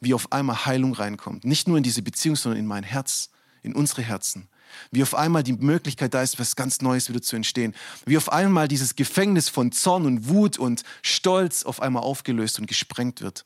Wie 0.00 0.14
auf 0.14 0.30
einmal 0.30 0.66
Heilung 0.66 0.92
reinkommt. 0.92 1.44
Nicht 1.44 1.68
nur 1.68 1.78
in 1.78 1.82
diese 1.82 2.02
Beziehung, 2.02 2.36
sondern 2.36 2.60
in 2.60 2.66
mein 2.66 2.84
Herz, 2.84 3.30
in 3.62 3.74
unsere 3.74 4.02
Herzen. 4.02 4.48
Wie 4.90 5.02
auf 5.02 5.14
einmal 5.14 5.42
die 5.42 5.52
Möglichkeit 5.52 6.14
da 6.14 6.22
ist, 6.22 6.38
was 6.38 6.56
ganz 6.56 6.80
Neues 6.80 7.08
wieder 7.08 7.22
zu 7.22 7.36
entstehen. 7.36 7.74
Wie 8.06 8.16
auf 8.16 8.32
einmal 8.32 8.68
dieses 8.68 8.96
Gefängnis 8.96 9.48
von 9.48 9.72
Zorn 9.72 10.06
und 10.06 10.28
Wut 10.28 10.58
und 10.58 10.82
Stolz 11.02 11.62
auf 11.62 11.82
einmal 11.82 12.02
aufgelöst 12.02 12.58
und 12.58 12.66
gesprengt 12.66 13.20
wird. 13.20 13.44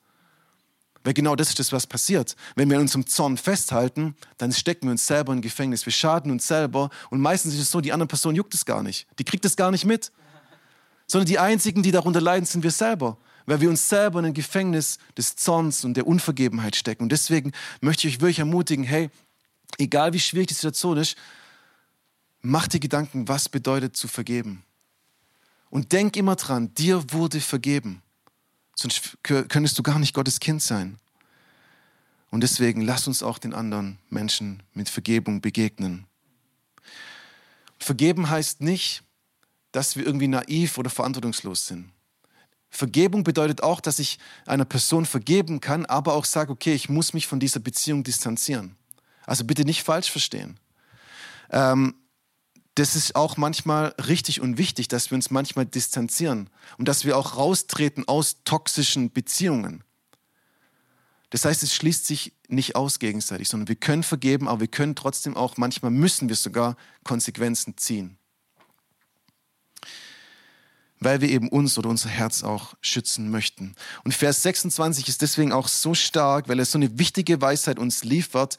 Weil 1.04 1.14
genau 1.14 1.34
das 1.34 1.48
ist 1.48 1.58
das, 1.58 1.72
was 1.72 1.86
passiert. 1.86 2.36
Wenn 2.54 2.70
wir 2.70 2.76
an 2.76 2.82
unserem 2.82 3.06
Zorn 3.06 3.36
festhalten, 3.36 4.14
dann 4.38 4.52
stecken 4.52 4.86
wir 4.86 4.92
uns 4.92 5.06
selber 5.06 5.32
in 5.32 5.40
Gefängnis. 5.40 5.84
Wir 5.84 5.92
schaden 5.92 6.30
uns 6.30 6.46
selber 6.46 6.90
und 7.10 7.20
meistens 7.20 7.54
ist 7.54 7.60
es 7.60 7.70
so, 7.70 7.80
die 7.80 7.92
andere 7.92 8.06
Person 8.06 8.34
juckt 8.34 8.54
es 8.54 8.64
gar 8.64 8.82
nicht. 8.82 9.06
Die 9.18 9.24
kriegt 9.24 9.44
es 9.44 9.56
gar 9.56 9.70
nicht 9.70 9.84
mit. 9.84 10.12
Sondern 11.08 11.26
die 11.26 11.38
einzigen, 11.38 11.82
die 11.82 11.90
darunter 11.90 12.20
leiden, 12.20 12.46
sind 12.46 12.62
wir 12.62 12.70
selber. 12.70 13.18
Weil 13.46 13.60
wir 13.60 13.68
uns 13.68 13.88
selber 13.88 14.20
in 14.20 14.26
ein 14.26 14.34
Gefängnis 14.34 14.98
des 15.18 15.34
Zorns 15.34 15.84
und 15.84 15.94
der 15.94 16.06
Unvergebenheit 16.06 16.76
stecken. 16.76 17.02
Und 17.02 17.12
deswegen 17.12 17.50
möchte 17.80 18.06
ich 18.06 18.14
euch 18.14 18.20
wirklich 18.20 18.38
ermutigen, 18.38 18.84
hey, 18.84 19.10
egal 19.82 20.12
wie 20.12 20.20
schwierig 20.20 20.48
die 20.48 20.54
Situation 20.54 20.96
ist, 20.96 21.16
mach 22.40 22.68
dir 22.68 22.80
Gedanken, 22.80 23.28
was 23.28 23.48
bedeutet 23.48 23.96
zu 23.96 24.08
vergeben. 24.08 24.64
Und 25.70 25.92
denk 25.92 26.16
immer 26.16 26.36
dran, 26.36 26.74
dir 26.74 27.12
wurde 27.12 27.40
vergeben. 27.40 28.02
Sonst 28.76 29.18
könntest 29.22 29.78
du 29.78 29.82
gar 29.82 29.98
nicht 29.98 30.14
Gottes 30.14 30.40
Kind 30.40 30.62
sein. 30.62 30.98
Und 32.30 32.42
deswegen 32.42 32.80
lass 32.80 33.06
uns 33.06 33.22
auch 33.22 33.38
den 33.38 33.54
anderen 33.54 33.98
Menschen 34.08 34.62
mit 34.72 34.88
Vergebung 34.88 35.40
begegnen. 35.40 36.06
Vergeben 37.78 38.30
heißt 38.30 38.60
nicht, 38.60 39.02
dass 39.72 39.96
wir 39.96 40.06
irgendwie 40.06 40.28
naiv 40.28 40.78
oder 40.78 40.90
verantwortungslos 40.90 41.66
sind. 41.66 41.90
Vergebung 42.70 43.22
bedeutet 43.22 43.62
auch, 43.62 43.80
dass 43.80 43.98
ich 43.98 44.18
einer 44.46 44.64
Person 44.64 45.04
vergeben 45.04 45.60
kann, 45.60 45.84
aber 45.84 46.14
auch 46.14 46.24
sage, 46.24 46.52
okay, 46.52 46.72
ich 46.72 46.88
muss 46.88 47.12
mich 47.12 47.26
von 47.26 47.38
dieser 47.38 47.60
Beziehung 47.60 48.02
distanzieren. 48.02 48.76
Also 49.26 49.44
bitte 49.44 49.64
nicht 49.64 49.82
falsch 49.82 50.10
verstehen. 50.10 50.58
Ähm, 51.50 51.94
das 52.74 52.96
ist 52.96 53.16
auch 53.16 53.36
manchmal 53.36 53.94
richtig 54.08 54.40
und 54.40 54.56
wichtig, 54.56 54.88
dass 54.88 55.10
wir 55.10 55.16
uns 55.16 55.30
manchmal 55.30 55.66
distanzieren 55.66 56.48
und 56.78 56.88
dass 56.88 57.04
wir 57.04 57.18
auch 57.18 57.36
raustreten 57.36 58.08
aus 58.08 58.44
toxischen 58.44 59.12
Beziehungen. 59.12 59.84
Das 61.28 61.44
heißt, 61.44 61.62
es 61.62 61.74
schließt 61.74 62.06
sich 62.06 62.34
nicht 62.48 62.76
aus 62.76 62.98
gegenseitig, 62.98 63.48
sondern 63.48 63.68
wir 63.68 63.76
können 63.76 64.02
vergeben, 64.02 64.48
aber 64.48 64.60
wir 64.60 64.68
können 64.68 64.94
trotzdem 64.94 65.36
auch, 65.36 65.56
manchmal 65.56 65.90
müssen 65.90 66.28
wir 66.28 66.36
sogar 66.36 66.76
Konsequenzen 67.04 67.76
ziehen. 67.76 68.18
Weil 70.98 71.20
wir 71.20 71.30
eben 71.30 71.48
uns 71.48 71.78
oder 71.78 71.88
unser 71.88 72.10
Herz 72.10 72.42
auch 72.42 72.74
schützen 72.80 73.30
möchten. 73.30 73.74
Und 74.04 74.14
Vers 74.14 74.42
26 74.42 75.08
ist 75.08 75.22
deswegen 75.22 75.52
auch 75.52 75.68
so 75.68 75.94
stark, 75.94 76.48
weil 76.48 76.58
er 76.58 76.66
so 76.66 76.78
eine 76.78 76.98
wichtige 76.98 77.40
Weisheit 77.40 77.78
uns 77.78 78.04
liefert, 78.04 78.58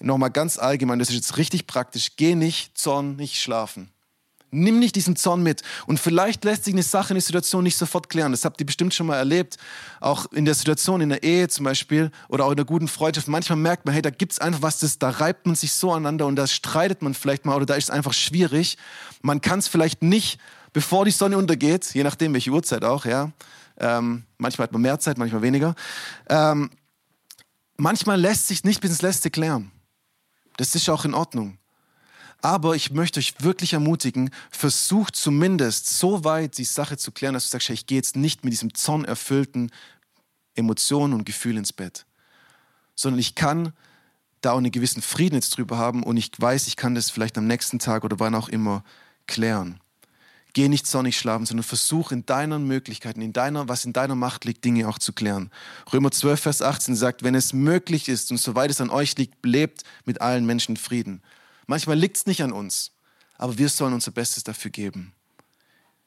nochmal 0.00 0.30
ganz 0.30 0.58
allgemein, 0.58 0.98
das 0.98 1.08
ist 1.08 1.14
jetzt 1.14 1.36
richtig 1.36 1.66
praktisch, 1.66 2.16
geh 2.16 2.34
nicht 2.34 2.76
Zorn, 2.76 3.16
nicht 3.16 3.40
schlafen. 3.40 3.90
Nimm 4.50 4.78
nicht 4.78 4.94
diesen 4.94 5.16
Zorn 5.16 5.42
mit. 5.42 5.62
Und 5.86 5.98
vielleicht 5.98 6.44
lässt 6.44 6.64
sich 6.64 6.74
eine 6.74 6.84
Sache 6.84 7.12
in 7.12 7.16
der 7.16 7.22
Situation 7.22 7.64
nicht 7.64 7.76
sofort 7.76 8.08
klären. 8.08 8.30
Das 8.30 8.44
habt 8.44 8.60
ihr 8.60 8.66
bestimmt 8.66 8.94
schon 8.94 9.08
mal 9.08 9.16
erlebt. 9.16 9.56
Auch 10.00 10.30
in 10.30 10.44
der 10.44 10.54
Situation 10.54 11.00
in 11.00 11.08
der 11.08 11.24
Ehe 11.24 11.48
zum 11.48 11.64
Beispiel 11.64 12.12
oder 12.28 12.44
auch 12.44 12.50
in 12.50 12.56
der 12.56 12.64
guten 12.64 12.86
Freundschaft. 12.86 13.26
Manchmal 13.26 13.58
merkt 13.58 13.84
man, 13.84 13.94
hey, 13.94 14.02
da 14.02 14.10
gibt 14.10 14.30
es 14.30 14.38
einfach 14.38 14.62
was, 14.62 14.78
das, 14.78 15.00
da 15.00 15.10
reibt 15.10 15.46
man 15.46 15.56
sich 15.56 15.72
so 15.72 15.90
aneinander 15.90 16.26
und 16.26 16.36
da 16.36 16.46
streitet 16.46 17.02
man 17.02 17.14
vielleicht 17.14 17.46
mal 17.46 17.56
oder 17.56 17.66
da 17.66 17.74
ist 17.74 17.84
es 17.84 17.90
einfach 17.90 18.12
schwierig. 18.12 18.78
Man 19.22 19.40
kann 19.40 19.58
es 19.58 19.66
vielleicht 19.66 20.02
nicht 20.02 20.38
bevor 20.74 21.06
die 21.06 21.10
Sonne 21.10 21.38
untergeht, 21.38 21.94
je 21.94 22.02
nachdem 22.02 22.34
welche 22.34 22.50
Uhrzeit 22.50 22.84
auch, 22.84 23.06
ja. 23.06 23.30
Ähm, 23.78 24.24
manchmal 24.36 24.64
hat 24.66 24.72
man 24.72 24.82
mehr 24.82 25.00
Zeit, 25.00 25.16
manchmal 25.16 25.40
weniger. 25.40 25.74
Ähm, 26.28 26.70
manchmal 27.76 28.20
lässt 28.20 28.48
sich 28.48 28.62
nicht 28.64 28.82
bis 28.82 28.90
ins 28.90 29.02
Letzte 29.02 29.30
klären. 29.30 29.70
Das 30.56 30.74
ist 30.74 30.88
auch 30.88 31.04
in 31.04 31.14
Ordnung. 31.14 31.58
Aber 32.40 32.76
ich 32.76 32.90
möchte 32.90 33.20
euch 33.20 33.34
wirklich 33.40 33.72
ermutigen, 33.72 34.30
versucht 34.50 35.16
zumindest 35.16 35.98
so 35.98 36.24
weit 36.24 36.58
die 36.58 36.64
Sache 36.64 36.98
zu 36.98 37.10
klären, 37.10 37.34
dass 37.34 37.44
du 37.44 37.50
sagst, 37.50 37.70
ich 37.70 37.86
gehe 37.86 37.96
jetzt 37.96 38.16
nicht 38.16 38.44
mit 38.44 38.52
diesem 38.52 38.74
zornerfüllten 38.74 39.70
Emotionen 40.54 41.14
und 41.14 41.24
Gefühl 41.24 41.56
ins 41.56 41.72
Bett, 41.72 42.06
sondern 42.94 43.18
ich 43.18 43.34
kann 43.34 43.72
da 44.42 44.52
auch 44.52 44.58
einen 44.58 44.70
gewissen 44.70 45.00
Frieden 45.00 45.36
jetzt 45.36 45.56
drüber 45.56 45.78
haben 45.78 46.02
und 46.02 46.16
ich 46.16 46.30
weiß, 46.36 46.66
ich 46.66 46.76
kann 46.76 46.94
das 46.94 47.10
vielleicht 47.10 47.38
am 47.38 47.46
nächsten 47.46 47.78
Tag 47.78 48.04
oder 48.04 48.20
wann 48.20 48.34
auch 48.34 48.48
immer 48.48 48.84
klären. 49.26 49.80
Geh 50.54 50.68
nicht 50.68 50.86
sonnig 50.86 51.18
schlafen, 51.18 51.46
sondern 51.46 51.64
versuch 51.64 52.12
in 52.12 52.26
deinen 52.26 52.68
Möglichkeiten, 52.68 53.20
in 53.20 53.32
deiner, 53.32 53.68
was 53.68 53.84
in 53.84 53.92
deiner 53.92 54.14
Macht 54.14 54.44
liegt, 54.44 54.64
Dinge 54.64 54.88
auch 54.88 55.00
zu 55.00 55.12
klären. 55.12 55.50
Römer 55.92 56.12
12, 56.12 56.40
Vers 56.40 56.62
18 56.62 56.94
sagt, 56.94 57.24
wenn 57.24 57.34
es 57.34 57.52
möglich 57.52 58.08
ist 58.08 58.30
und 58.30 58.36
soweit 58.36 58.70
es 58.70 58.80
an 58.80 58.88
euch 58.88 59.18
liegt, 59.18 59.44
lebt 59.44 59.82
mit 60.04 60.20
allen 60.20 60.46
Menschen 60.46 60.76
Frieden. 60.76 61.22
Manchmal 61.66 61.98
liegt 61.98 62.18
es 62.18 62.26
nicht 62.26 62.40
an 62.40 62.52
uns, 62.52 62.92
aber 63.36 63.58
wir 63.58 63.68
sollen 63.68 63.94
unser 63.94 64.12
Bestes 64.12 64.44
dafür 64.44 64.70
geben, 64.70 65.12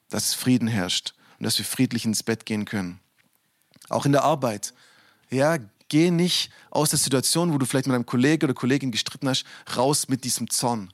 dass 0.08 0.32
Frieden 0.32 0.66
herrscht 0.66 1.12
und 1.38 1.44
dass 1.44 1.58
wir 1.58 1.66
friedlich 1.66 2.06
ins 2.06 2.22
Bett 2.22 2.46
gehen 2.46 2.64
können. 2.64 3.00
Auch 3.90 4.06
in 4.06 4.12
der 4.12 4.24
Arbeit. 4.24 4.72
Ja, 5.28 5.58
geh 5.90 6.10
nicht 6.10 6.50
aus 6.70 6.88
der 6.88 6.98
Situation, 6.98 7.52
wo 7.52 7.58
du 7.58 7.66
vielleicht 7.66 7.86
mit 7.86 7.94
einem 7.94 8.06
Kollegen 8.06 8.44
oder 8.44 8.54
Kollegin 8.54 8.92
gestritten 8.92 9.28
hast, 9.28 9.44
raus 9.76 10.08
mit 10.08 10.24
diesem 10.24 10.48
Zorn. 10.48 10.90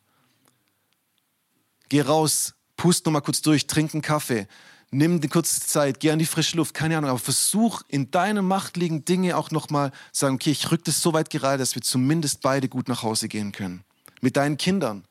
Geh 1.88 2.01
raus, 2.01 2.55
pust 2.85 3.07
nochmal 3.07 3.23
kurz 3.23 3.40
durch, 3.40 3.66
trink 3.66 3.94
einen 3.94 4.03
Kaffee, 4.03 4.47
nimm 4.90 5.18
die 5.23 5.29
kurze 5.29 5.59
Zeit, 5.59 6.01
geh 6.01 6.11
an 6.11 6.18
die 6.18 6.27
frische 6.27 6.59
Luft, 6.59 6.75
keine 6.75 6.99
Ahnung, 6.99 7.09
aber 7.09 7.18
versuch 7.18 7.81
in 7.88 8.11
deiner 8.11 8.42
Macht 8.42 8.77
liegenden 8.77 9.07
Dinge 9.07 9.38
auch 9.38 9.51
nochmal 9.51 9.90
zu 10.12 10.20
sagen, 10.20 10.35
okay, 10.35 10.51
ich 10.51 10.70
rück 10.70 10.85
das 10.85 11.01
so 11.01 11.14
weit 11.14 11.31
gerade, 11.31 11.57
dass 11.57 11.75
wir 11.75 11.81
zumindest 11.81 12.42
beide 12.42 12.68
gut 12.68 12.88
nach 12.88 13.03
Hause 13.03 13.29
gehen 13.29 13.53
können 13.53 13.85
mit 14.20 14.37
deinen 14.37 14.59
Kindern. 14.59 15.07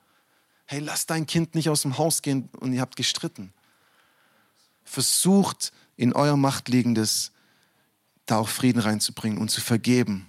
Hey, 0.65 0.81
lass 0.81 1.07
dein 1.07 1.25
Kind 1.25 1.55
nicht 1.55 1.67
aus 1.67 1.81
dem 1.81 1.97
Haus 1.97 2.21
gehen 2.21 2.47
und 2.59 2.73
ihr 2.73 2.81
habt 2.81 2.95
gestritten. 2.95 3.51
Versucht 4.83 5.73
in 5.95 6.13
euer 6.13 6.37
Macht 6.37 6.69
liegendes 6.69 7.31
da 8.27 8.37
auch 8.37 8.49
Frieden 8.49 8.83
reinzubringen 8.83 9.39
und 9.39 9.49
zu 9.49 9.61
vergeben. 9.61 10.27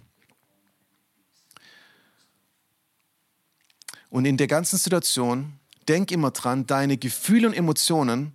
Und 4.09 4.25
in 4.25 4.39
der 4.39 4.47
ganzen 4.47 4.79
Situation, 4.79 5.61
denk 5.89 6.11
immer 6.11 6.31
dran, 6.31 6.67
deine 6.67 6.97
Gefühle 6.97 7.49
und 7.49 7.55
Emotionen, 7.55 8.33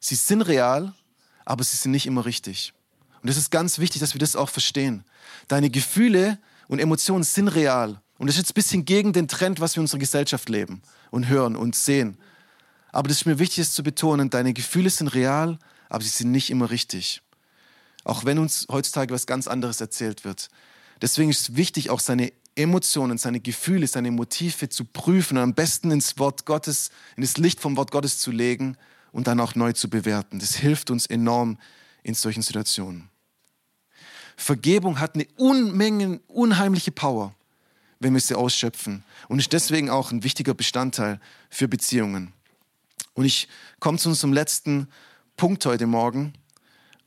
sie 0.00 0.14
sind 0.14 0.42
real, 0.42 0.94
aber 1.44 1.64
sie 1.64 1.76
sind 1.76 1.92
nicht 1.92 2.06
immer 2.06 2.24
richtig. 2.24 2.72
Und 3.22 3.28
es 3.28 3.36
ist 3.36 3.50
ganz 3.50 3.78
wichtig, 3.78 4.00
dass 4.00 4.14
wir 4.14 4.18
das 4.18 4.36
auch 4.36 4.48
verstehen. 4.48 5.04
Deine 5.48 5.70
Gefühle 5.70 6.38
und 6.68 6.78
Emotionen 6.78 7.24
sind 7.24 7.48
real, 7.48 8.00
und 8.18 8.28
das 8.28 8.36
ist 8.36 8.42
jetzt 8.42 8.50
ein 8.52 8.54
bisschen 8.54 8.84
gegen 8.84 9.12
den 9.12 9.28
Trend, 9.28 9.60
was 9.60 9.74
wir 9.74 9.80
in 9.80 9.84
unserer 9.84 9.98
Gesellschaft 9.98 10.48
leben 10.48 10.82
und 11.10 11.28
hören 11.28 11.56
und 11.56 11.74
sehen. 11.74 12.16
Aber 12.92 13.08
das 13.08 13.18
ist 13.18 13.26
mir 13.26 13.38
wichtig, 13.38 13.58
es 13.58 13.72
zu 13.72 13.82
betonen, 13.82 14.30
deine 14.30 14.52
Gefühle 14.52 14.88
sind 14.88 15.08
real, 15.08 15.58
aber 15.88 16.04
sie 16.04 16.10
sind 16.10 16.30
nicht 16.30 16.50
immer 16.50 16.70
richtig. 16.70 17.22
Auch 18.04 18.24
wenn 18.24 18.38
uns 18.38 18.66
heutzutage 18.70 19.12
was 19.12 19.26
ganz 19.26 19.48
anderes 19.48 19.80
erzählt 19.80 20.24
wird. 20.24 20.48
Deswegen 21.02 21.30
ist 21.30 21.40
es 21.40 21.56
wichtig, 21.56 21.90
auch 21.90 22.00
seine 22.00 22.32
Emotionen, 22.56 23.18
seine 23.18 23.40
Gefühle, 23.40 23.86
seine 23.86 24.10
Motive 24.10 24.68
zu 24.68 24.84
prüfen 24.84 25.36
und 25.36 25.42
am 25.42 25.54
besten 25.54 25.90
ins 25.90 26.18
Wort 26.18 26.46
Gottes, 26.46 26.90
in 27.16 27.22
das 27.22 27.36
Licht 27.36 27.60
vom 27.60 27.76
Wort 27.76 27.90
Gottes 27.90 28.18
zu 28.18 28.30
legen 28.30 28.76
und 29.12 29.26
dann 29.26 29.40
auch 29.40 29.54
neu 29.54 29.72
zu 29.72 29.90
bewerten. 29.90 30.38
Das 30.38 30.54
hilft 30.54 30.90
uns 30.90 31.06
enorm 31.06 31.58
in 32.02 32.14
solchen 32.14 32.42
Situationen. 32.42 33.08
Vergebung 34.36 35.00
hat 35.00 35.14
eine 35.14 35.26
Unmenge, 35.36 36.20
unheimliche 36.28 36.92
Power 36.92 37.34
wenn 38.04 38.14
wir 38.14 38.20
sie 38.20 38.36
ausschöpfen. 38.36 39.02
Und 39.28 39.40
ist 39.40 39.52
deswegen 39.52 39.90
auch 39.90 40.12
ein 40.12 40.22
wichtiger 40.22 40.54
Bestandteil 40.54 41.20
für 41.50 41.66
Beziehungen. 41.66 42.32
Und 43.14 43.24
ich 43.24 43.48
komme 43.80 43.98
zu 43.98 44.10
unserem 44.10 44.32
letzten 44.32 44.88
Punkt 45.36 45.64
heute 45.66 45.86
Morgen. 45.86 46.34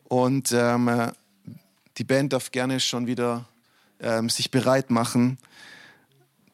Und 0.06 0.52
ähm, 0.52 0.88
äh, 0.88 1.12
die 1.98 2.04
Band 2.04 2.34
darf 2.34 2.52
gerne 2.52 2.80
schon 2.80 3.08
wieder 3.08 3.48
ähm, 4.00 4.30
sich 4.30 4.52
bereit 4.52 4.90
machen. 4.90 5.38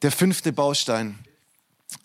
Der 0.01 0.11
fünfte 0.11 0.51
Baustein, 0.51 1.19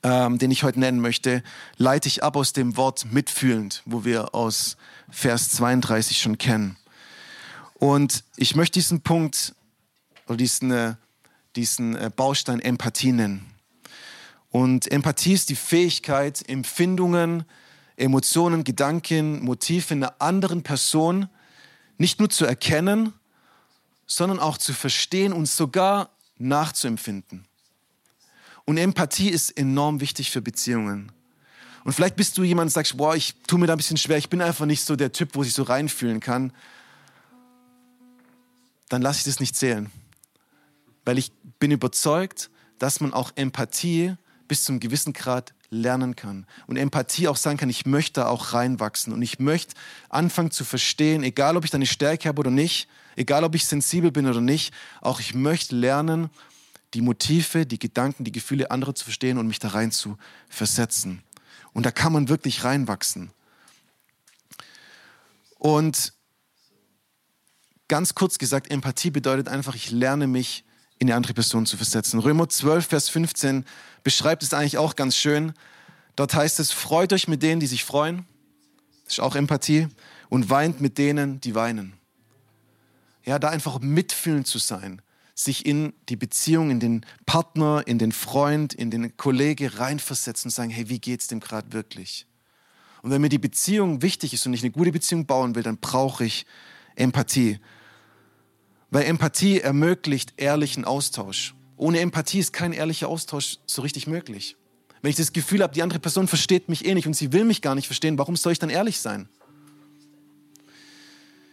ähm, 0.02 0.38
den 0.38 0.50
ich 0.50 0.62
heute 0.62 0.80
nennen 0.80 1.00
möchte, 1.00 1.42
leite 1.76 2.08
ich 2.08 2.22
ab 2.22 2.36
aus 2.36 2.52
dem 2.52 2.76
Wort 2.76 3.12
mitfühlend, 3.12 3.82
wo 3.84 4.04
wir 4.04 4.34
aus 4.34 4.76
Vers 5.10 5.50
32 5.50 6.18
schon 6.20 6.38
kennen. 6.38 6.76
Und 7.74 8.24
ich 8.36 8.54
möchte 8.56 8.74
diesen 8.78 9.02
Punkt 9.02 9.54
oder 10.26 10.36
diesen 10.36 10.70
äh, 10.70 10.94
diesen 11.58 11.96
äh, 11.96 12.10
Baustein 12.14 12.60
Empathie 12.60 13.12
nennen. 13.12 13.44
Und 14.50 14.90
Empathie 14.90 15.34
ist 15.34 15.50
die 15.50 15.56
Fähigkeit, 15.56 16.48
Empfindungen, 16.48 17.44
Emotionen, 17.96 18.64
Gedanken, 18.64 19.44
Motive 19.44 19.94
einer 19.94 20.14
anderen 20.20 20.62
Person 20.62 21.28
nicht 21.98 22.20
nur 22.20 22.30
zu 22.30 22.46
erkennen, 22.46 23.12
sondern 24.08 24.40
auch 24.40 24.58
zu 24.58 24.72
verstehen 24.72 25.32
und 25.32 25.46
sogar 25.46 26.10
nachzuempfinden. 26.38 27.44
Und 28.64 28.76
Empathie 28.76 29.28
ist 29.28 29.56
enorm 29.56 30.00
wichtig 30.00 30.32
für 30.32 30.42
Beziehungen. 30.42 31.12
Und 31.84 31.92
vielleicht 31.92 32.16
bist 32.16 32.36
du 32.36 32.42
jemand, 32.42 32.70
der 32.70 32.74
sagst, 32.74 32.96
boah, 32.96 33.14
ich 33.14 33.36
tue 33.46 33.60
mir 33.60 33.68
da 33.68 33.74
ein 33.74 33.78
bisschen 33.78 33.96
schwer, 33.96 34.18
ich 34.18 34.28
bin 34.28 34.42
einfach 34.42 34.66
nicht 34.66 34.84
so 34.84 34.96
der 34.96 35.12
Typ, 35.12 35.36
wo 35.36 35.44
ich 35.44 35.54
so 35.54 35.62
reinfühlen 35.62 36.18
kann. 36.18 36.52
Dann 38.88 39.02
lass 39.02 39.18
ich 39.18 39.24
das 39.24 39.38
nicht 39.38 39.54
zählen 39.54 39.92
weil 41.08 41.16
ich 41.16 41.32
bin 41.58 41.70
überzeugt, 41.70 42.50
dass 42.78 43.00
man 43.00 43.14
auch 43.14 43.32
Empathie 43.34 44.16
bis 44.46 44.64
zum 44.64 44.78
gewissen 44.78 45.14
Grad 45.14 45.54
lernen 45.70 46.16
kann. 46.16 46.46
Und 46.66 46.76
Empathie 46.76 47.28
auch 47.28 47.38
sagen 47.38 47.56
kann, 47.56 47.70
ich 47.70 47.86
möchte 47.86 48.20
da 48.20 48.26
auch 48.26 48.52
reinwachsen 48.52 49.14
und 49.14 49.22
ich 49.22 49.38
möchte 49.38 49.74
anfangen 50.10 50.50
zu 50.50 50.64
verstehen, 50.64 51.22
egal 51.22 51.56
ob 51.56 51.64
ich 51.64 51.70
da 51.70 51.76
eine 51.76 51.86
Stärke 51.86 52.28
habe 52.28 52.40
oder 52.40 52.50
nicht, 52.50 52.88
egal 53.18 53.44
ob 53.44 53.54
ich 53.54 53.66
sensibel 53.66 54.10
bin 54.12 54.26
oder 54.26 54.40
nicht, 54.40 54.72
auch 55.00 55.20
ich 55.20 55.34
möchte 55.34 55.76
lernen, 55.76 56.30
die 56.94 57.02
Motive, 57.02 57.66
die 57.66 57.78
Gedanken, 57.78 58.24
die 58.24 58.32
Gefühle 58.32 58.70
anderer 58.70 58.94
zu 58.94 59.04
verstehen 59.04 59.38
und 59.38 59.46
mich 59.46 59.58
da 59.58 59.68
rein 59.68 59.92
zu 59.92 60.16
versetzen. 60.48 61.22
Und 61.72 61.84
da 61.84 61.90
kann 61.90 62.12
man 62.12 62.28
wirklich 62.28 62.64
reinwachsen. 62.64 63.30
Und 65.58 66.12
ganz 67.88 68.14
kurz 68.14 68.38
gesagt, 68.38 68.70
Empathie 68.70 69.10
bedeutet 69.10 69.48
einfach, 69.48 69.74
ich 69.74 69.90
lerne 69.90 70.26
mich 70.26 70.64
in 70.98 71.08
die 71.08 71.12
andere 71.12 71.34
Person 71.34 71.66
zu 71.66 71.76
versetzen. 71.76 72.20
Römer 72.20 72.48
12, 72.48 72.86
Vers 72.86 73.08
15 73.08 73.64
beschreibt 74.02 74.42
es 74.42 74.54
eigentlich 74.54 74.78
auch 74.78 74.96
ganz 74.96 75.16
schön. 75.16 75.52
Dort 76.16 76.34
heißt 76.34 76.58
es, 76.60 76.72
freut 76.72 77.12
euch 77.12 77.28
mit 77.28 77.42
denen, 77.42 77.60
die 77.60 77.66
sich 77.66 77.84
freuen. 77.84 78.26
Das 79.04 79.14
ist 79.14 79.20
auch 79.20 79.36
Empathie. 79.36 79.88
Und 80.28 80.50
weint 80.50 80.80
mit 80.80 80.98
denen, 80.98 81.40
die 81.40 81.54
weinen. 81.54 81.97
Ja, 83.28 83.38
da 83.38 83.50
einfach 83.50 83.78
mitfühlend 83.80 84.46
zu 84.46 84.56
sein. 84.56 85.02
Sich 85.34 85.66
in 85.66 85.92
die 86.08 86.16
Beziehung, 86.16 86.70
in 86.70 86.80
den 86.80 87.04
Partner, 87.26 87.82
in 87.86 87.98
den 87.98 88.10
Freund, 88.10 88.72
in 88.72 88.90
den 88.90 89.18
Kollege 89.18 89.78
reinversetzen 89.78 90.48
und 90.48 90.52
sagen, 90.52 90.70
hey, 90.70 90.88
wie 90.88 90.98
geht's 90.98 91.26
dem 91.26 91.38
gerade 91.38 91.74
wirklich? 91.74 92.26
Und 93.02 93.10
wenn 93.10 93.20
mir 93.20 93.28
die 93.28 93.36
Beziehung 93.36 94.00
wichtig 94.00 94.32
ist 94.32 94.46
und 94.46 94.54
ich 94.54 94.62
eine 94.62 94.70
gute 94.70 94.92
Beziehung 94.92 95.26
bauen 95.26 95.54
will, 95.54 95.62
dann 95.62 95.76
brauche 95.76 96.24
ich 96.24 96.46
Empathie. 96.96 97.60
Weil 98.90 99.04
Empathie 99.04 99.60
ermöglicht 99.60 100.32
ehrlichen 100.38 100.86
Austausch. 100.86 101.54
Ohne 101.76 102.00
Empathie 102.00 102.38
ist 102.38 102.54
kein 102.54 102.72
ehrlicher 102.72 103.08
Austausch 103.08 103.58
so 103.66 103.82
richtig 103.82 104.06
möglich. 104.06 104.56
Wenn 105.02 105.10
ich 105.10 105.16
das 105.16 105.34
Gefühl 105.34 105.62
habe, 105.62 105.74
die 105.74 105.82
andere 105.82 106.00
Person 106.00 106.28
versteht 106.28 106.70
mich 106.70 106.86
eh 106.86 106.94
nicht 106.94 107.06
und 107.06 107.12
sie 107.12 107.34
will 107.34 107.44
mich 107.44 107.60
gar 107.60 107.74
nicht 107.74 107.88
verstehen, 107.88 108.16
warum 108.16 108.36
soll 108.36 108.52
ich 108.52 108.58
dann 108.58 108.70
ehrlich 108.70 109.00
sein? 109.00 109.28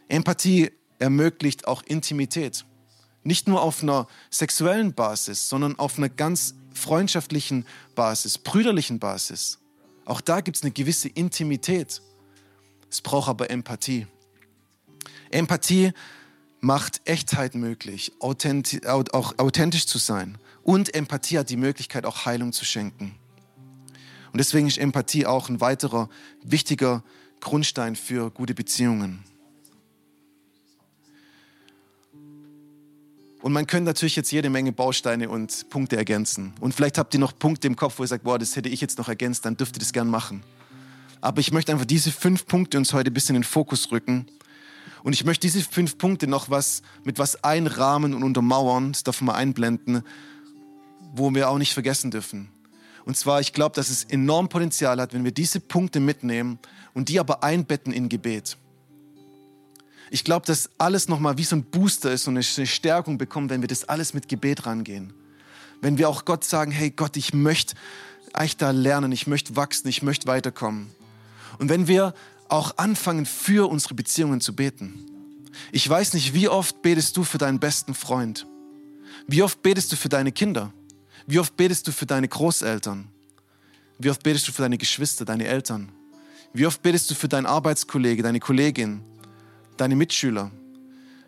Empathie 0.08 0.72
ermöglicht 1.00 1.68
auch 1.68 1.84
Intimität. 1.84 2.66
Nicht 3.24 3.48
nur 3.48 3.62
auf 3.62 3.82
einer 3.82 4.08
sexuellen 4.30 4.94
Basis, 4.94 5.50
sondern 5.50 5.80
auf 5.80 5.98
einer 5.98 6.10
ganz 6.10 6.56
freundschaftlichen 6.74 7.66
Basis, 7.96 8.38
brüderlichen 8.38 9.00
Basis. 9.00 9.60
Auch 10.06 10.22
da 10.22 10.42
gibt 10.42 10.58
es 10.58 10.64
eine 10.64 10.72
gewisse 10.72 11.10
Intimität. 11.10 12.02
Es 12.92 13.02
braucht 13.02 13.30
aber 13.30 13.50
Empathie. 13.50 14.08
Empathie 15.32 15.92
macht 16.62 17.02
Echtheit 17.06 17.56
möglich, 17.56 18.12
authentisch, 18.20 18.86
auch 18.86 19.38
authentisch 19.38 19.88
zu 19.88 19.98
sein. 19.98 20.38
Und 20.64 20.94
Empathie 20.94 21.40
hat 21.40 21.50
die 21.50 21.58
Möglichkeit, 21.58 22.06
auch 22.06 22.26
Heilung 22.26 22.54
zu 22.54 22.66
schenken. 22.66 23.16
Und 24.32 24.38
deswegen 24.38 24.68
ist 24.68 24.78
Empathie 24.78 25.26
auch 25.26 25.50
ein 25.50 25.62
weiterer 25.62 26.10
wichtiger 26.44 27.04
Grundstein 27.40 27.96
für 27.96 28.32
gute 28.32 28.54
Beziehungen. 28.54 29.24
Und 33.46 33.54
man 33.54 33.68
könnte 33.68 33.86
natürlich 33.86 34.16
jetzt 34.16 34.32
jede 34.32 34.50
Menge 34.50 34.72
Bausteine 34.72 35.30
und 35.30 35.70
Punkte 35.70 35.98
ergänzen. 35.98 36.54
Und 36.62 36.74
vielleicht 36.74 36.98
habt 36.98 37.14
ihr 37.14 37.20
noch 37.20 37.38
Punkte 37.38 37.68
im 37.68 37.76
Kopf, 37.76 38.00
wo 38.00 38.04
ihr 38.04 38.08
sagt, 38.08 38.24
boah, 38.24 38.40
das 38.40 38.56
hätte 38.56 38.70
ich 38.70 38.82
jetzt 38.82 38.98
noch 38.98 39.08
ergänzt, 39.08 39.46
dann 39.46 39.56
dürft 39.56 39.78
ihr 39.78 39.82
das 39.82 39.94
gern 39.94 40.08
machen. 40.08 40.42
Aber 41.22 41.40
ich 41.42 41.52
möchte 41.52 41.72
einfach 41.72 41.86
diese 41.86 42.12
fünf 42.12 42.48
Punkte 42.48 42.80
uns 42.80 42.92
heute 42.92 43.12
ein 43.12 43.14
bisschen 43.14 43.36
in 43.36 43.44
den 43.44 43.48
Fokus 43.48 43.92
rücken. 43.92 44.26
Und 45.04 45.14
ich 45.14 45.26
möchte 45.26 45.46
diese 45.46 45.62
fünf 45.62 46.00
Punkte 46.00 46.26
noch 46.26 46.50
was, 46.50 46.82
mit 47.04 47.20
was 47.20 47.44
einrahmen 47.44 48.16
und 48.16 48.24
untermauern, 48.24 48.94
das 48.94 49.04
darf 49.04 49.22
man 49.22 49.36
mal 49.36 49.40
einblenden, 49.40 50.02
wo 51.14 51.32
wir 51.32 51.48
auch 51.48 51.60
nicht 51.60 51.76
vergessen 51.76 52.10
dürfen. 52.10 52.50
Und 53.06 53.16
zwar, 53.16 53.42
ich 53.42 53.54
glaube, 53.54 53.76
dass 53.76 53.92
es 53.92 54.06
enorm 54.06 54.50
Potenzial 54.50 55.00
hat, 55.00 55.14
wenn 55.14 55.24
wir 55.24 55.32
diese 55.32 55.60
Punkte 55.60 56.00
mitnehmen 56.00 56.58
und 56.96 57.10
die 57.10 57.20
aber 57.20 57.44
einbetten 57.44 57.94
in 57.94 58.10
Gebet. 58.10 58.58
Ich 60.12 60.24
glaube, 60.24 60.46
dass 60.46 60.70
alles 60.78 61.08
nochmal 61.08 61.38
wie 61.38 61.44
so 61.44 61.56
ein 61.56 61.64
Booster 61.64 62.12
ist 62.12 62.28
und 62.28 62.38
eine 62.38 62.44
Stärkung 62.44 63.18
bekommt, 63.18 63.50
wenn 63.50 63.62
wir 63.62 63.68
das 63.68 63.86
alles 63.86 64.14
mit 64.14 64.28
Gebet 64.28 64.66
rangehen. 64.66 65.14
Wenn 65.82 65.98
wir 65.98 66.10
auch 66.10 66.26
Gott 66.26 66.44
sagen, 66.44 66.72
hey 66.72 66.92
Gott, 66.92 67.18
ich 67.18 67.34
möchte 67.34 67.76
eigentlich 68.34 68.58
da 68.58 68.72
lernen, 68.72 69.12
ich 69.12 69.28
möchte 69.28 69.56
wachsen, 69.56 69.88
ich 69.88 70.04
möchte 70.04 70.28
weiterkommen. 70.28 70.92
Und 71.58 71.70
wenn 71.70 71.88
wir 71.88 72.14
auch 72.50 72.78
anfangen, 72.78 73.26
für 73.26 73.70
unsere 73.70 73.96
Beziehungen 73.96 74.42
zu 74.42 74.56
beten. 74.56 75.06
Ich 75.72 75.88
weiß 75.90 76.14
nicht, 76.14 76.34
wie 76.34 76.48
oft 76.48 76.82
betest 76.82 77.18
du 77.18 77.24
für 77.24 77.38
deinen 77.38 77.60
besten 77.60 77.94
Freund? 77.94 78.46
Wie 79.28 79.42
oft 79.42 79.62
betest 79.64 79.92
du 79.92 79.96
für 79.96 80.10
deine 80.10 80.32
Kinder? 80.32 80.72
Wie 81.26 81.40
oft 81.40 81.58
betest 81.58 81.88
du 81.88 81.92
für 81.92 82.06
deine 82.06 82.28
Großeltern? 82.28 83.08
Wie 83.98 84.10
oft 84.10 84.22
betest 84.22 84.48
du 84.48 84.52
für 84.52 84.62
deine 84.62 84.78
Geschwister, 84.78 85.26
deine 85.26 85.46
Eltern? 85.46 85.92
Wie 86.54 86.66
oft 86.66 86.82
betest 86.82 87.10
du 87.10 87.16
für 87.16 87.28
deinen 87.28 87.46
Arbeitskollege, 87.46 88.22
deine 88.22 88.40
Kollegin, 88.40 89.02
deine 89.78 89.96
Mitschüler? 89.96 90.52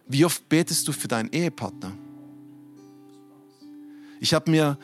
Wie 0.08 0.26
oft 0.26 0.48
betest 0.50 0.88
du 0.88 0.92
für 0.92 1.08
deinen 1.08 1.32
Ehepartner? 1.32 1.92
Ich 4.20 4.34
habe 4.34 4.50
mir 4.50 4.78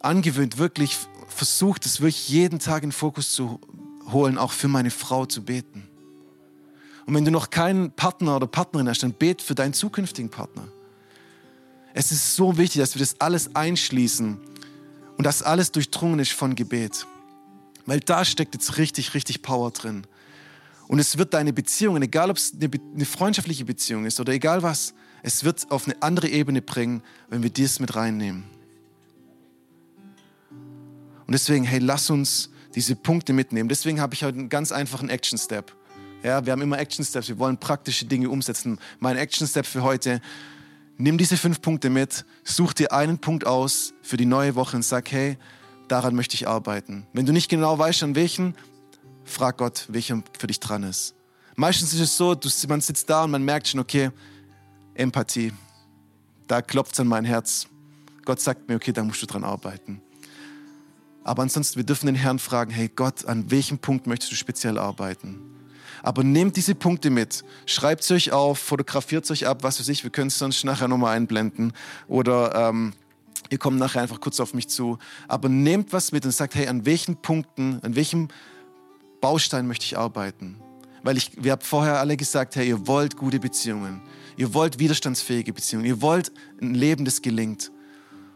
angewöhnt, 0.00 0.58
wirklich 0.58 0.98
versucht, 1.28 1.86
es 1.86 2.00
wirklich 2.00 2.28
jeden 2.28 2.58
Tag 2.58 2.82
in 2.82 2.92
Fokus 2.92 3.32
zu 3.32 3.60
holen, 4.10 4.38
auch 4.38 4.52
für 4.52 4.68
meine 4.68 4.90
Frau 4.90 5.26
zu 5.26 5.44
beten. 5.44 5.86
Und 7.06 7.14
wenn 7.14 7.24
du 7.24 7.30
noch 7.30 7.50
keinen 7.50 7.92
Partner 7.92 8.36
oder 8.36 8.46
Partnerin 8.46 8.88
hast, 8.88 9.02
dann 9.02 9.12
bet 9.12 9.42
für 9.42 9.54
deinen 9.54 9.72
zukünftigen 9.72 10.30
Partner. 10.30 10.68
Es 11.92 12.12
ist 12.12 12.36
so 12.36 12.56
wichtig, 12.56 12.80
dass 12.80 12.94
wir 12.94 13.00
das 13.00 13.20
alles 13.20 13.54
einschließen 13.54 14.38
und 15.16 15.24
dass 15.24 15.42
alles 15.42 15.72
durchdrungen 15.72 16.20
ist 16.20 16.32
von 16.32 16.54
Gebet. 16.54 17.06
Weil 17.86 18.00
da 18.00 18.24
steckt 18.24 18.54
jetzt 18.54 18.78
richtig, 18.78 19.14
richtig 19.14 19.42
Power 19.42 19.70
drin. 19.70 20.06
Und 20.90 20.98
es 20.98 21.16
wird 21.16 21.34
deine 21.34 21.52
Beziehungen, 21.52 22.02
egal 22.02 22.30
ob 22.30 22.36
es 22.36 22.52
eine, 22.52 22.68
eine 22.96 23.04
freundschaftliche 23.04 23.64
Beziehung 23.64 24.06
ist 24.06 24.18
oder 24.18 24.32
egal 24.32 24.64
was, 24.64 24.92
es 25.22 25.44
wird 25.44 25.70
auf 25.70 25.86
eine 25.86 25.94
andere 26.02 26.26
Ebene 26.26 26.62
bringen, 26.62 27.04
wenn 27.28 27.44
wir 27.44 27.50
dies 27.50 27.78
mit 27.78 27.94
reinnehmen. 27.94 28.42
Und 30.50 31.32
deswegen, 31.32 31.62
hey, 31.62 31.78
lass 31.78 32.10
uns 32.10 32.50
diese 32.74 32.96
Punkte 32.96 33.32
mitnehmen. 33.32 33.68
Deswegen 33.68 34.00
habe 34.00 34.14
ich 34.14 34.24
heute 34.24 34.40
einen 34.40 34.48
ganz 34.48 34.72
einfachen 34.72 35.10
Action 35.10 35.38
Step. 35.38 35.72
Ja, 36.24 36.44
wir 36.44 36.52
haben 36.52 36.60
immer 36.60 36.80
Action 36.80 37.04
Steps, 37.04 37.28
wir 37.28 37.38
wollen 37.38 37.56
praktische 37.56 38.04
Dinge 38.04 38.28
umsetzen. 38.28 38.80
Mein 38.98 39.16
Action 39.16 39.46
Step 39.46 39.66
für 39.66 39.84
heute, 39.84 40.20
nimm 40.98 41.18
diese 41.18 41.36
fünf 41.36 41.62
Punkte 41.62 41.88
mit, 41.88 42.24
such 42.42 42.72
dir 42.72 42.90
einen 42.90 43.18
Punkt 43.18 43.46
aus 43.46 43.94
für 44.02 44.16
die 44.16 44.26
neue 44.26 44.56
Woche 44.56 44.74
und 44.74 44.84
sag, 44.84 45.12
hey, 45.12 45.38
daran 45.86 46.16
möchte 46.16 46.34
ich 46.34 46.48
arbeiten. 46.48 47.06
Wenn 47.12 47.26
du 47.26 47.32
nicht 47.32 47.48
genau 47.48 47.78
weißt, 47.78 48.02
an 48.02 48.16
welchen, 48.16 48.56
frag 49.30 49.58
Gott, 49.58 49.86
welcher 49.88 50.22
für 50.38 50.46
dich 50.46 50.60
dran 50.60 50.82
ist. 50.82 51.14
Meistens 51.56 51.92
ist 51.92 52.00
es 52.00 52.16
so, 52.16 52.34
du, 52.34 52.48
man 52.68 52.80
sitzt 52.80 53.08
da 53.10 53.24
und 53.24 53.30
man 53.30 53.42
merkt 53.42 53.68
schon, 53.68 53.80
okay, 53.80 54.10
Empathie, 54.94 55.52
da 56.46 56.62
klopft 56.62 56.94
es 56.94 57.00
an 57.00 57.06
mein 57.06 57.24
Herz. 57.24 57.66
Gott 58.24 58.40
sagt 58.40 58.68
mir, 58.68 58.76
okay, 58.76 58.92
da 58.92 59.02
musst 59.02 59.22
du 59.22 59.26
dran 59.26 59.44
arbeiten. 59.44 60.02
Aber 61.22 61.42
ansonsten, 61.42 61.76
wir 61.76 61.84
dürfen 61.84 62.06
den 62.06 62.14
Herrn 62.14 62.38
fragen, 62.38 62.70
hey 62.70 62.88
Gott, 62.88 63.24
an 63.24 63.50
welchem 63.50 63.78
Punkt 63.78 64.06
möchtest 64.06 64.32
du 64.32 64.36
speziell 64.36 64.78
arbeiten? 64.78 65.38
Aber 66.02 66.24
nehmt 66.24 66.56
diese 66.56 66.74
Punkte 66.74 67.10
mit, 67.10 67.44
schreibt 67.66 68.04
sie 68.04 68.14
euch 68.14 68.32
auf, 68.32 68.58
fotografiert 68.58 69.26
sie 69.26 69.34
euch 69.34 69.46
ab, 69.46 69.62
was 69.62 69.80
weiß 69.80 69.88
ich, 69.88 70.02
wir 70.02 70.10
können 70.10 70.28
es 70.28 70.38
sonst 70.38 70.64
nachher 70.64 70.88
nochmal 70.88 71.16
einblenden 71.16 71.72
oder 72.08 72.54
ähm, 72.54 72.94
ihr 73.50 73.58
kommt 73.58 73.78
nachher 73.78 74.00
einfach 74.00 74.20
kurz 74.20 74.40
auf 74.40 74.54
mich 74.54 74.68
zu. 74.68 74.98
Aber 75.28 75.48
nehmt 75.48 75.92
was 75.92 76.12
mit 76.12 76.24
und 76.24 76.30
sagt, 76.30 76.54
hey, 76.54 76.68
an 76.68 76.86
welchen 76.86 77.16
Punkten, 77.16 77.80
an 77.82 77.96
welchem 77.96 78.28
Baustein 79.20 79.66
möchte 79.66 79.84
ich 79.84 79.98
arbeiten? 79.98 80.56
Weil 81.02 81.16
ich, 81.16 81.32
wir 81.42 81.52
haben 81.52 81.62
vorher 81.62 81.98
alle 81.98 82.16
gesagt, 82.16 82.56
hey, 82.56 82.68
ihr 82.68 82.86
wollt 82.86 83.16
gute 83.16 83.38
Beziehungen, 83.38 84.02
ihr 84.36 84.52
wollt 84.52 84.78
widerstandsfähige 84.78 85.52
Beziehungen, 85.52 85.86
ihr 85.86 86.02
wollt 86.02 86.32
ein 86.60 86.74
Leben, 86.74 87.04
das 87.04 87.22
gelingt. 87.22 87.70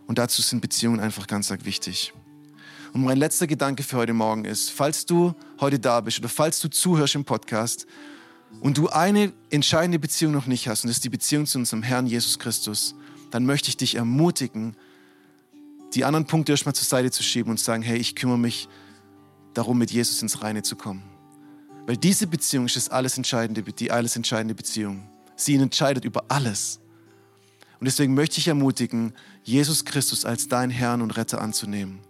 Und 0.06 0.18
dazu 0.18 0.42
sind 0.42 0.60
Beziehungen 0.60 1.00
einfach 1.00 1.26
ganz, 1.26 1.48
ganz 1.48 1.64
wichtig. 1.64 2.12
Und 2.92 3.02
mein 3.02 3.18
letzter 3.18 3.46
Gedanke 3.46 3.82
für 3.82 3.96
heute 3.96 4.12
Morgen 4.12 4.44
ist, 4.44 4.70
falls 4.70 5.04
du 5.04 5.34
heute 5.60 5.78
da 5.78 6.00
bist 6.00 6.18
oder 6.20 6.28
falls 6.28 6.60
du 6.60 6.68
zuhörst 6.68 7.16
im 7.16 7.24
Podcast 7.24 7.86
und 8.60 8.78
du 8.78 8.88
eine 8.88 9.32
entscheidende 9.50 9.98
Beziehung 9.98 10.32
noch 10.32 10.46
nicht 10.46 10.68
hast, 10.68 10.84
und 10.84 10.88
das 10.88 10.98
ist 10.98 11.04
die 11.04 11.10
Beziehung 11.10 11.44
zu 11.46 11.58
unserem 11.58 11.82
Herrn 11.82 12.06
Jesus 12.06 12.38
Christus, 12.38 12.94
dann 13.30 13.46
möchte 13.46 13.68
ich 13.68 13.76
dich 13.76 13.96
ermutigen, 13.96 14.76
die 15.94 16.04
anderen 16.04 16.26
Punkte 16.26 16.52
erstmal 16.52 16.74
zur 16.74 16.86
Seite 16.86 17.10
zu 17.10 17.22
schieben 17.22 17.50
und 17.50 17.58
sagen, 17.58 17.82
hey, 17.82 17.98
ich 17.98 18.14
kümmere 18.14 18.38
mich 18.38 18.68
darum, 19.54 19.78
mit 19.78 19.90
Jesus 19.90 20.20
ins 20.22 20.42
Reine 20.42 20.62
zu 20.62 20.76
kommen. 20.76 21.02
Weil 21.86 21.96
diese 21.96 22.26
Beziehung 22.26 22.66
ist 22.66 22.76
das 22.76 22.88
alles 22.88 23.16
entscheidende, 23.16 23.62
die 23.62 23.90
alles 23.90 24.16
entscheidende 24.16 24.54
Beziehung. 24.54 25.08
Sie 25.36 25.54
entscheidet 25.54 26.04
über 26.04 26.24
alles. 26.28 26.80
Und 27.80 27.86
deswegen 27.86 28.14
möchte 28.14 28.38
ich 28.38 28.48
ermutigen, 28.48 29.12
Jesus 29.42 29.84
Christus 29.84 30.24
als 30.24 30.48
dein 30.48 30.70
Herrn 30.70 31.02
und 31.02 31.10
Retter 31.16 31.40
anzunehmen. 31.40 32.00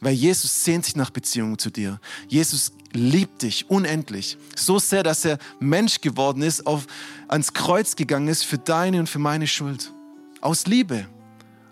Weil 0.00 0.14
Jesus 0.14 0.64
sehnt 0.64 0.84
sich 0.84 0.96
nach 0.96 1.10
Beziehungen 1.10 1.58
zu 1.58 1.70
dir. 1.70 2.00
Jesus 2.28 2.72
liebt 2.92 3.42
dich 3.42 3.70
unendlich. 3.70 4.36
So 4.56 4.78
sehr, 4.78 5.02
dass 5.02 5.24
er 5.24 5.38
Mensch 5.60 6.00
geworden 6.00 6.42
ist, 6.42 6.66
auf, 6.66 6.86
ans 7.28 7.52
Kreuz 7.52 7.96
gegangen 7.96 8.28
ist 8.28 8.44
für 8.44 8.58
deine 8.58 9.00
und 9.00 9.08
für 9.08 9.18
meine 9.18 9.46
Schuld. 9.46 9.92
Aus 10.40 10.66
Liebe. 10.66 11.06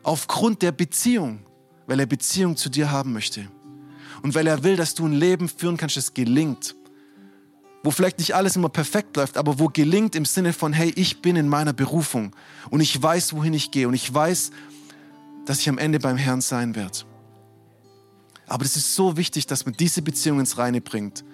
Aufgrund 0.03 0.63
der 0.63 0.73
Beziehung. 0.73 1.41
Weil 1.87 2.01
er 2.01 2.07
Beziehung 2.07 2.57
zu 2.57 2.69
dir 2.69 2.91
haben 2.91 3.13
möchte. 3.13 3.49
Und 4.23 4.35
weil 4.35 4.47
er 4.47 4.63
will, 4.63 4.77
dass 4.77 4.95
du 4.95 5.07
ein 5.07 5.13
Leben 5.13 5.49
führen 5.49 5.77
kannst, 5.77 5.97
das 5.97 6.15
gelingt. 6.15 6.75
Wo 7.83 7.91
vielleicht 7.91 8.19
nicht 8.19 8.35
alles 8.35 8.57
immer 8.57 8.69
perfekt 8.69 9.17
läuft, 9.17 9.37
aber 9.37 9.59
wo 9.59 9.69
gelingt 9.69 10.15
im 10.15 10.25
Sinne 10.25 10.53
von, 10.53 10.73
hey, 10.73 10.93
ich 10.97 11.23
bin 11.23 11.37
in 11.37 11.49
meiner 11.49 11.73
Berufung 11.73 12.35
und 12.69 12.81
ich 12.81 13.01
weiß, 13.03 13.33
wohin 13.33 13.55
ich 13.55 13.71
gehe 13.71 13.89
und 13.89 13.95
ich 13.95 14.13
weiß, 14.13 14.51
dass 15.47 15.61
ich 15.61 15.69
am 15.69 15.79
Ende 15.79 15.99
beim 15.99 16.17
Herrn 16.17 16.43
sein 16.43 16.75
werde. 16.75 16.99
Aber 18.47 18.65
es 18.65 18.77
ist 18.77 18.95
so 18.95 19.17
wichtig, 19.17 19.47
dass 19.47 19.65
man 19.65 19.75
diese 19.75 20.03
Beziehung 20.03 20.41
ins 20.41 20.59
Reine 20.59 20.81
bringt. 20.81 21.25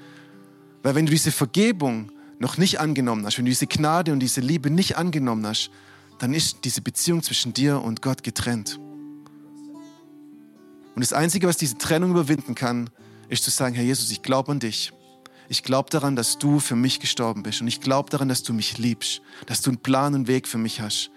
Weil 0.82 0.94
wenn 0.94 1.06
du 1.06 1.12
diese 1.12 1.32
Vergebung 1.32 2.12
noch 2.38 2.58
nicht 2.58 2.78
angenommen 2.78 3.24
hast, 3.26 3.38
wenn 3.38 3.44
du 3.44 3.50
diese 3.50 3.66
Gnade 3.66 4.12
und 4.12 4.20
diese 4.20 4.40
Liebe 4.40 4.70
nicht 4.70 4.96
angenommen 4.96 5.46
hast, 5.46 5.70
dann 6.18 6.34
ist 6.34 6.58
diese 6.64 6.80
Beziehung 6.80 7.22
zwischen 7.22 7.52
dir 7.52 7.80
und 7.82 8.02
Gott 8.02 8.22
getrennt. 8.22 8.78
Und 10.96 11.02
das 11.02 11.12
Einzige, 11.12 11.46
was 11.46 11.58
diese 11.58 11.76
Trennung 11.76 12.10
überwinden 12.10 12.54
kann, 12.54 12.88
ist 13.28 13.44
zu 13.44 13.50
sagen, 13.50 13.74
Herr 13.74 13.84
Jesus, 13.84 14.10
ich 14.10 14.22
glaube 14.22 14.50
an 14.50 14.60
dich. 14.60 14.94
Ich 15.48 15.62
glaube 15.62 15.90
daran, 15.90 16.16
dass 16.16 16.38
du 16.38 16.58
für 16.58 16.74
mich 16.74 17.00
gestorben 17.00 17.42
bist. 17.42 17.60
Und 17.60 17.68
ich 17.68 17.82
glaube 17.82 18.08
daran, 18.08 18.30
dass 18.30 18.42
du 18.42 18.54
mich 18.54 18.78
liebst, 18.78 19.20
dass 19.44 19.60
du 19.60 19.70
einen 19.70 19.78
Plan 19.78 20.14
und 20.14 20.26
Weg 20.26 20.48
für 20.48 20.56
mich 20.56 20.80
hast 20.80 21.10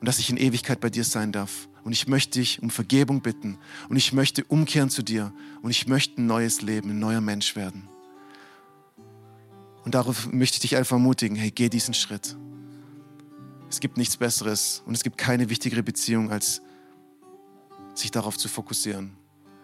und 0.00 0.06
dass 0.06 0.20
ich 0.20 0.30
in 0.30 0.36
Ewigkeit 0.36 0.80
bei 0.80 0.90
dir 0.90 1.02
sein 1.02 1.32
darf. 1.32 1.68
Und 1.82 1.92
ich 1.92 2.06
möchte 2.06 2.38
dich 2.38 2.62
um 2.62 2.70
Vergebung 2.70 3.20
bitten. 3.20 3.58
Und 3.88 3.96
ich 3.96 4.12
möchte 4.12 4.44
umkehren 4.44 4.90
zu 4.90 5.02
dir. 5.02 5.32
Und 5.60 5.72
ich 5.72 5.88
möchte 5.88 6.22
ein 6.22 6.26
neues 6.26 6.62
Leben, 6.62 6.90
ein 6.90 7.00
neuer 7.00 7.20
Mensch 7.20 7.56
werden. 7.56 7.88
Und 9.84 9.96
darauf 9.96 10.32
möchte 10.32 10.54
ich 10.54 10.60
dich 10.60 10.76
einfach 10.76 10.98
ermutigen, 10.98 11.36
hey, 11.36 11.50
geh 11.50 11.68
diesen 11.68 11.94
Schritt. 11.94 12.36
Es 13.68 13.80
gibt 13.80 13.96
nichts 13.96 14.16
Besseres 14.16 14.82
und 14.86 14.94
es 14.94 15.02
gibt 15.02 15.18
keine 15.18 15.50
wichtigere 15.50 15.82
Beziehung, 15.82 16.30
als 16.30 16.62
sich 17.98 18.10
darauf 18.10 18.36
zu 18.36 18.48
fokussieren 18.48 19.16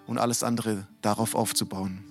und 0.06 0.18
alles 0.18 0.42
andere 0.42 0.86
darauf 1.00 1.34
aufzubauen. 1.34 2.04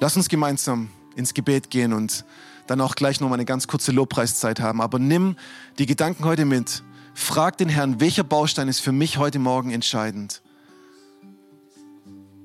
Lass 0.00 0.16
uns 0.16 0.28
gemeinsam 0.28 0.90
ins 1.16 1.34
Gebet 1.34 1.70
gehen 1.70 1.92
und 1.92 2.24
dann 2.66 2.80
auch 2.80 2.94
gleich 2.94 3.20
noch 3.20 3.28
mal 3.28 3.34
eine 3.34 3.44
ganz 3.44 3.66
kurze 3.66 3.92
Lobpreiszeit 3.92 4.60
haben. 4.60 4.80
Aber 4.80 4.98
nimm 4.98 5.36
die 5.78 5.86
Gedanken 5.86 6.24
heute 6.24 6.44
mit 6.44 6.82
Frag 7.14 7.58
den 7.58 7.68
Herrn, 7.68 8.00
welcher 8.00 8.24
Baustein 8.24 8.68
ist 8.68 8.80
für 8.80 8.92
mich 8.92 9.18
heute 9.18 9.38
Morgen 9.38 9.70
entscheidend? 9.70 10.42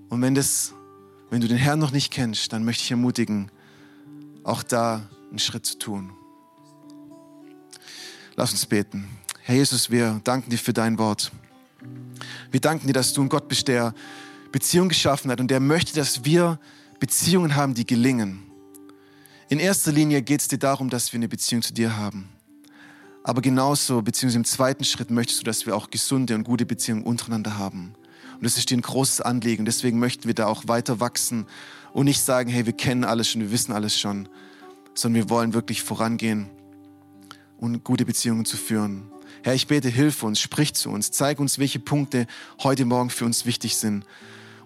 Und 0.10 0.22
wenn, 0.22 0.36
das, 0.36 0.74
wenn 1.30 1.42
du 1.42 1.48
den 1.48 1.58
Herrn 1.58 1.80
noch 1.80 1.92
nicht 1.92 2.12
kennst, 2.12 2.54
dann 2.54 2.64
möchte 2.64 2.84
ich 2.84 2.92
ermutigen, 2.92 3.52
auch 4.44 4.64
da 4.64 5.08
einen 5.30 5.40
Schritt 5.40 5.66
zu 5.66 5.78
tun. 5.80 6.12
Lass 8.36 8.52
uns 8.52 8.66
beten. 8.66 9.08
Herr 9.42 9.56
Jesus, 9.56 9.90
wir 9.90 10.22
danken 10.24 10.50
dir 10.50 10.58
für 10.58 10.74
dein 10.74 10.98
Wort. 10.98 11.32
Wir 12.52 12.60
danken 12.60 12.88
dir, 12.88 12.94
dass 12.94 13.14
du 13.14 13.22
ein 13.22 13.30
Gott 13.30 13.48
bist, 13.48 13.68
der 13.68 13.94
Beziehungen 14.52 14.90
geschaffen 14.90 15.32
hat 15.32 15.40
und 15.40 15.50
der 15.50 15.60
möchte, 15.60 15.94
dass 15.96 16.26
wir 16.26 16.60
Beziehungen 17.00 17.56
haben, 17.56 17.74
die 17.74 17.86
gelingen. 17.86 18.44
In 19.50 19.60
erster 19.60 19.92
Linie 19.92 20.22
geht 20.22 20.42
es 20.42 20.48
dir 20.48 20.60
darum, 20.60 20.90
dass 20.90 21.12
wir 21.14 21.18
eine 21.18 21.28
Beziehung 21.28 21.62
zu 21.62 21.74
dir 21.74 21.98
haben. 21.98 22.30
Aber 23.24 23.42
genauso, 23.42 24.02
beziehungsweise 24.02 24.40
im 24.40 24.46
zweiten 24.46 24.84
Schritt 24.84 25.12
möchtest 25.12 25.42
du, 25.42 25.44
dass 25.44 25.66
wir 25.66 25.76
auch 25.76 25.90
gesunde 25.90 26.36
und 26.36 26.44
gute 26.44 26.66
Beziehungen 26.66 27.04
untereinander 27.04 27.58
haben. 27.58 27.94
Und 28.36 28.46
das 28.46 28.58
ist 28.58 28.70
dir 28.70 28.78
ein 28.78 28.82
großes 28.82 29.22
Anliegen. 29.22 29.66
Deswegen 29.66 30.00
möchten 30.00 30.26
wir 30.26 30.34
da 30.34 30.48
auch 30.48 30.68
weiter 30.68 31.00
wachsen 31.00 31.46
und 31.94 32.06
nicht 32.06 32.22
sagen, 32.22 32.50
hey, 32.50 32.66
wir 32.66 32.74
kennen 32.74 33.04
alles 33.04 33.30
schon, 33.30 33.42
wir 33.42 33.52
wissen 33.52 33.74
alles 33.74 34.00
schon, 34.00 34.30
sondern 34.94 35.24
wir 35.24 35.30
wollen 35.30 35.54
wirklich 35.54 35.84
vorangehen 35.84 36.50
und 37.58 37.84
gute 37.84 38.06
Beziehungen 38.06 38.46
zu 38.46 38.56
führen. 38.56 39.09
Herr, 39.42 39.54
ich 39.54 39.68
bete, 39.68 39.88
hilf 39.88 40.24
uns, 40.24 40.40
sprich 40.40 40.74
zu 40.74 40.90
uns, 40.90 41.12
zeig 41.12 41.40
uns, 41.40 41.60
welche 41.60 41.80
Punkte 41.80 42.28
heute 42.62 42.86
Morgen 42.86 43.10
für 43.10 43.26
uns 43.26 43.46
wichtig 43.46 43.78
sind. 43.78 44.06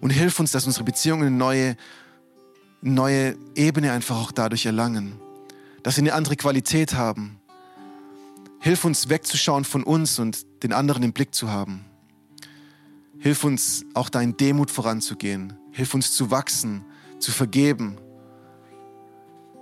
Und 0.00 0.10
hilf 0.10 0.40
uns, 0.40 0.50
dass 0.50 0.66
unsere 0.66 0.84
Beziehungen 0.84 1.28
eine 1.28 1.36
neue, 1.36 1.76
neue 2.82 3.36
Ebene 3.54 3.92
einfach 3.92 4.16
auch 4.16 4.32
dadurch 4.32 4.66
erlangen. 4.66 5.20
Dass 5.82 5.94
sie 5.94 6.00
eine 6.00 6.14
andere 6.14 6.36
Qualität 6.36 6.94
haben. 6.94 7.38
Hilf 8.58 8.84
uns 8.84 9.08
wegzuschauen 9.08 9.64
von 9.64 9.84
uns 9.84 10.18
und 10.18 10.44
den 10.62 10.72
anderen 10.72 11.02
im 11.02 11.12
Blick 11.12 11.34
zu 11.34 11.50
haben. 11.50 11.84
Hilf 13.18 13.44
uns 13.44 13.84
auch 13.94 14.08
da 14.08 14.20
in 14.20 14.36
Demut 14.36 14.70
voranzugehen. 14.70 15.52
Hilf 15.70 15.94
uns 15.94 16.12
zu 16.12 16.30
wachsen, 16.30 16.84
zu 17.20 17.30
vergeben. 17.30 17.96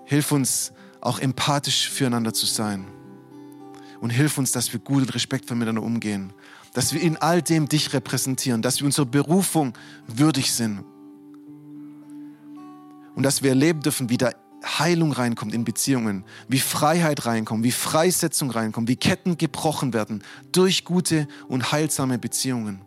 Hilf 0.07 0.33
uns 0.33 0.73
auch 1.01 1.19
empathisch 1.19 1.91
füreinander 1.91 2.33
zu 2.33 2.47
sein 2.47 2.87
und 4.03 4.11
hilf 4.11 4.37
uns, 4.37 4.51
dass 4.51 4.73
wir 4.73 4.81
gut 4.81 5.03
und 5.05 5.15
respektvoll 5.15 5.57
miteinander 5.57 5.85
umgehen, 5.85 6.33
dass 6.75 6.93
wir 6.93 7.01
in 7.01 7.17
all 7.19 7.41
dem 7.41 7.69
dich 7.69 7.93
repräsentieren, 7.93 8.61
dass 8.61 8.81
wir 8.81 8.87
unserer 8.87 9.07
Berufung 9.07 9.75
würdig 10.09 10.53
sind 10.53 10.83
und 13.15 13.23
dass 13.23 13.45
wir 13.45 13.51
erleben 13.51 13.81
dürfen, 13.81 14.11
wie 14.11 14.19
da 14.19 14.33
Heilung 14.65 15.13
reinkommt 15.13 15.55
in 15.55 15.65
Beziehungen, 15.65 16.25
wie 16.49 16.59
Freiheit 16.59 17.27
reinkommt, 17.27 17.63
wie 17.63 17.71
Freisetzung 17.71 18.51
reinkommt, 18.51 18.89
wie 18.89 18.97
Ketten 18.97 19.39
gebrochen 19.39 19.93
werden 19.93 20.25
durch 20.51 20.85
gute 20.85 21.29
und 21.47 21.71
heilsame 21.71 22.19
Beziehungen. 22.19 22.81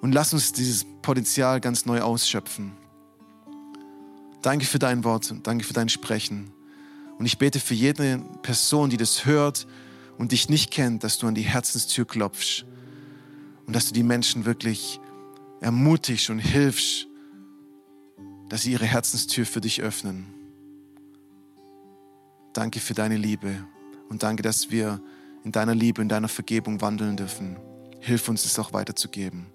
Und 0.00 0.12
lass 0.12 0.32
uns 0.32 0.54
dieses 0.54 0.86
Potenzial 1.02 1.60
ganz 1.60 1.84
neu 1.84 2.00
ausschöpfen. 2.00 2.72
Danke 4.40 4.64
für 4.64 4.78
dein 4.78 5.04
Wort, 5.04 5.34
danke 5.42 5.64
für 5.64 5.74
dein 5.74 5.90
Sprechen. 5.90 6.50
Und 7.18 7.26
ich 7.26 7.38
bete 7.38 7.60
für 7.60 7.74
jede 7.74 8.22
Person, 8.42 8.90
die 8.90 8.96
das 8.96 9.24
hört 9.24 9.66
und 10.18 10.32
dich 10.32 10.48
nicht 10.48 10.70
kennt, 10.70 11.04
dass 11.04 11.18
du 11.18 11.26
an 11.26 11.34
die 11.34 11.42
Herzenstür 11.42 12.06
klopfst 12.06 12.64
und 13.66 13.74
dass 13.74 13.86
du 13.86 13.94
die 13.94 14.02
Menschen 14.02 14.44
wirklich 14.44 15.00
ermutigst 15.60 16.30
und 16.30 16.38
hilfst, 16.38 17.06
dass 18.48 18.62
sie 18.62 18.72
ihre 18.72 18.84
Herzenstür 18.84 19.46
für 19.46 19.60
dich 19.60 19.80
öffnen. 19.80 20.26
Danke 22.52 22.80
für 22.80 22.94
deine 22.94 23.16
Liebe 23.16 23.66
und 24.08 24.22
danke, 24.22 24.42
dass 24.42 24.70
wir 24.70 25.00
in 25.44 25.52
deiner 25.52 25.74
Liebe, 25.74 26.02
in 26.02 26.08
deiner 26.08 26.28
Vergebung 26.28 26.80
wandeln 26.80 27.16
dürfen. 27.16 27.56
Hilf 28.00 28.28
uns 28.28 28.44
es 28.44 28.58
auch 28.58 28.72
weiterzugeben. 28.72 29.46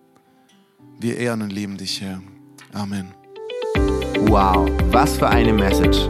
Wir 1.00 1.18
ehren 1.18 1.42
und 1.42 1.52
lieben 1.52 1.78
dich, 1.78 2.02
Herr. 2.02 2.22
Amen. 2.74 3.14
Wow, 4.28 4.70
was 4.92 5.18
für 5.18 5.30
eine 5.30 5.54
Message. 5.54 6.10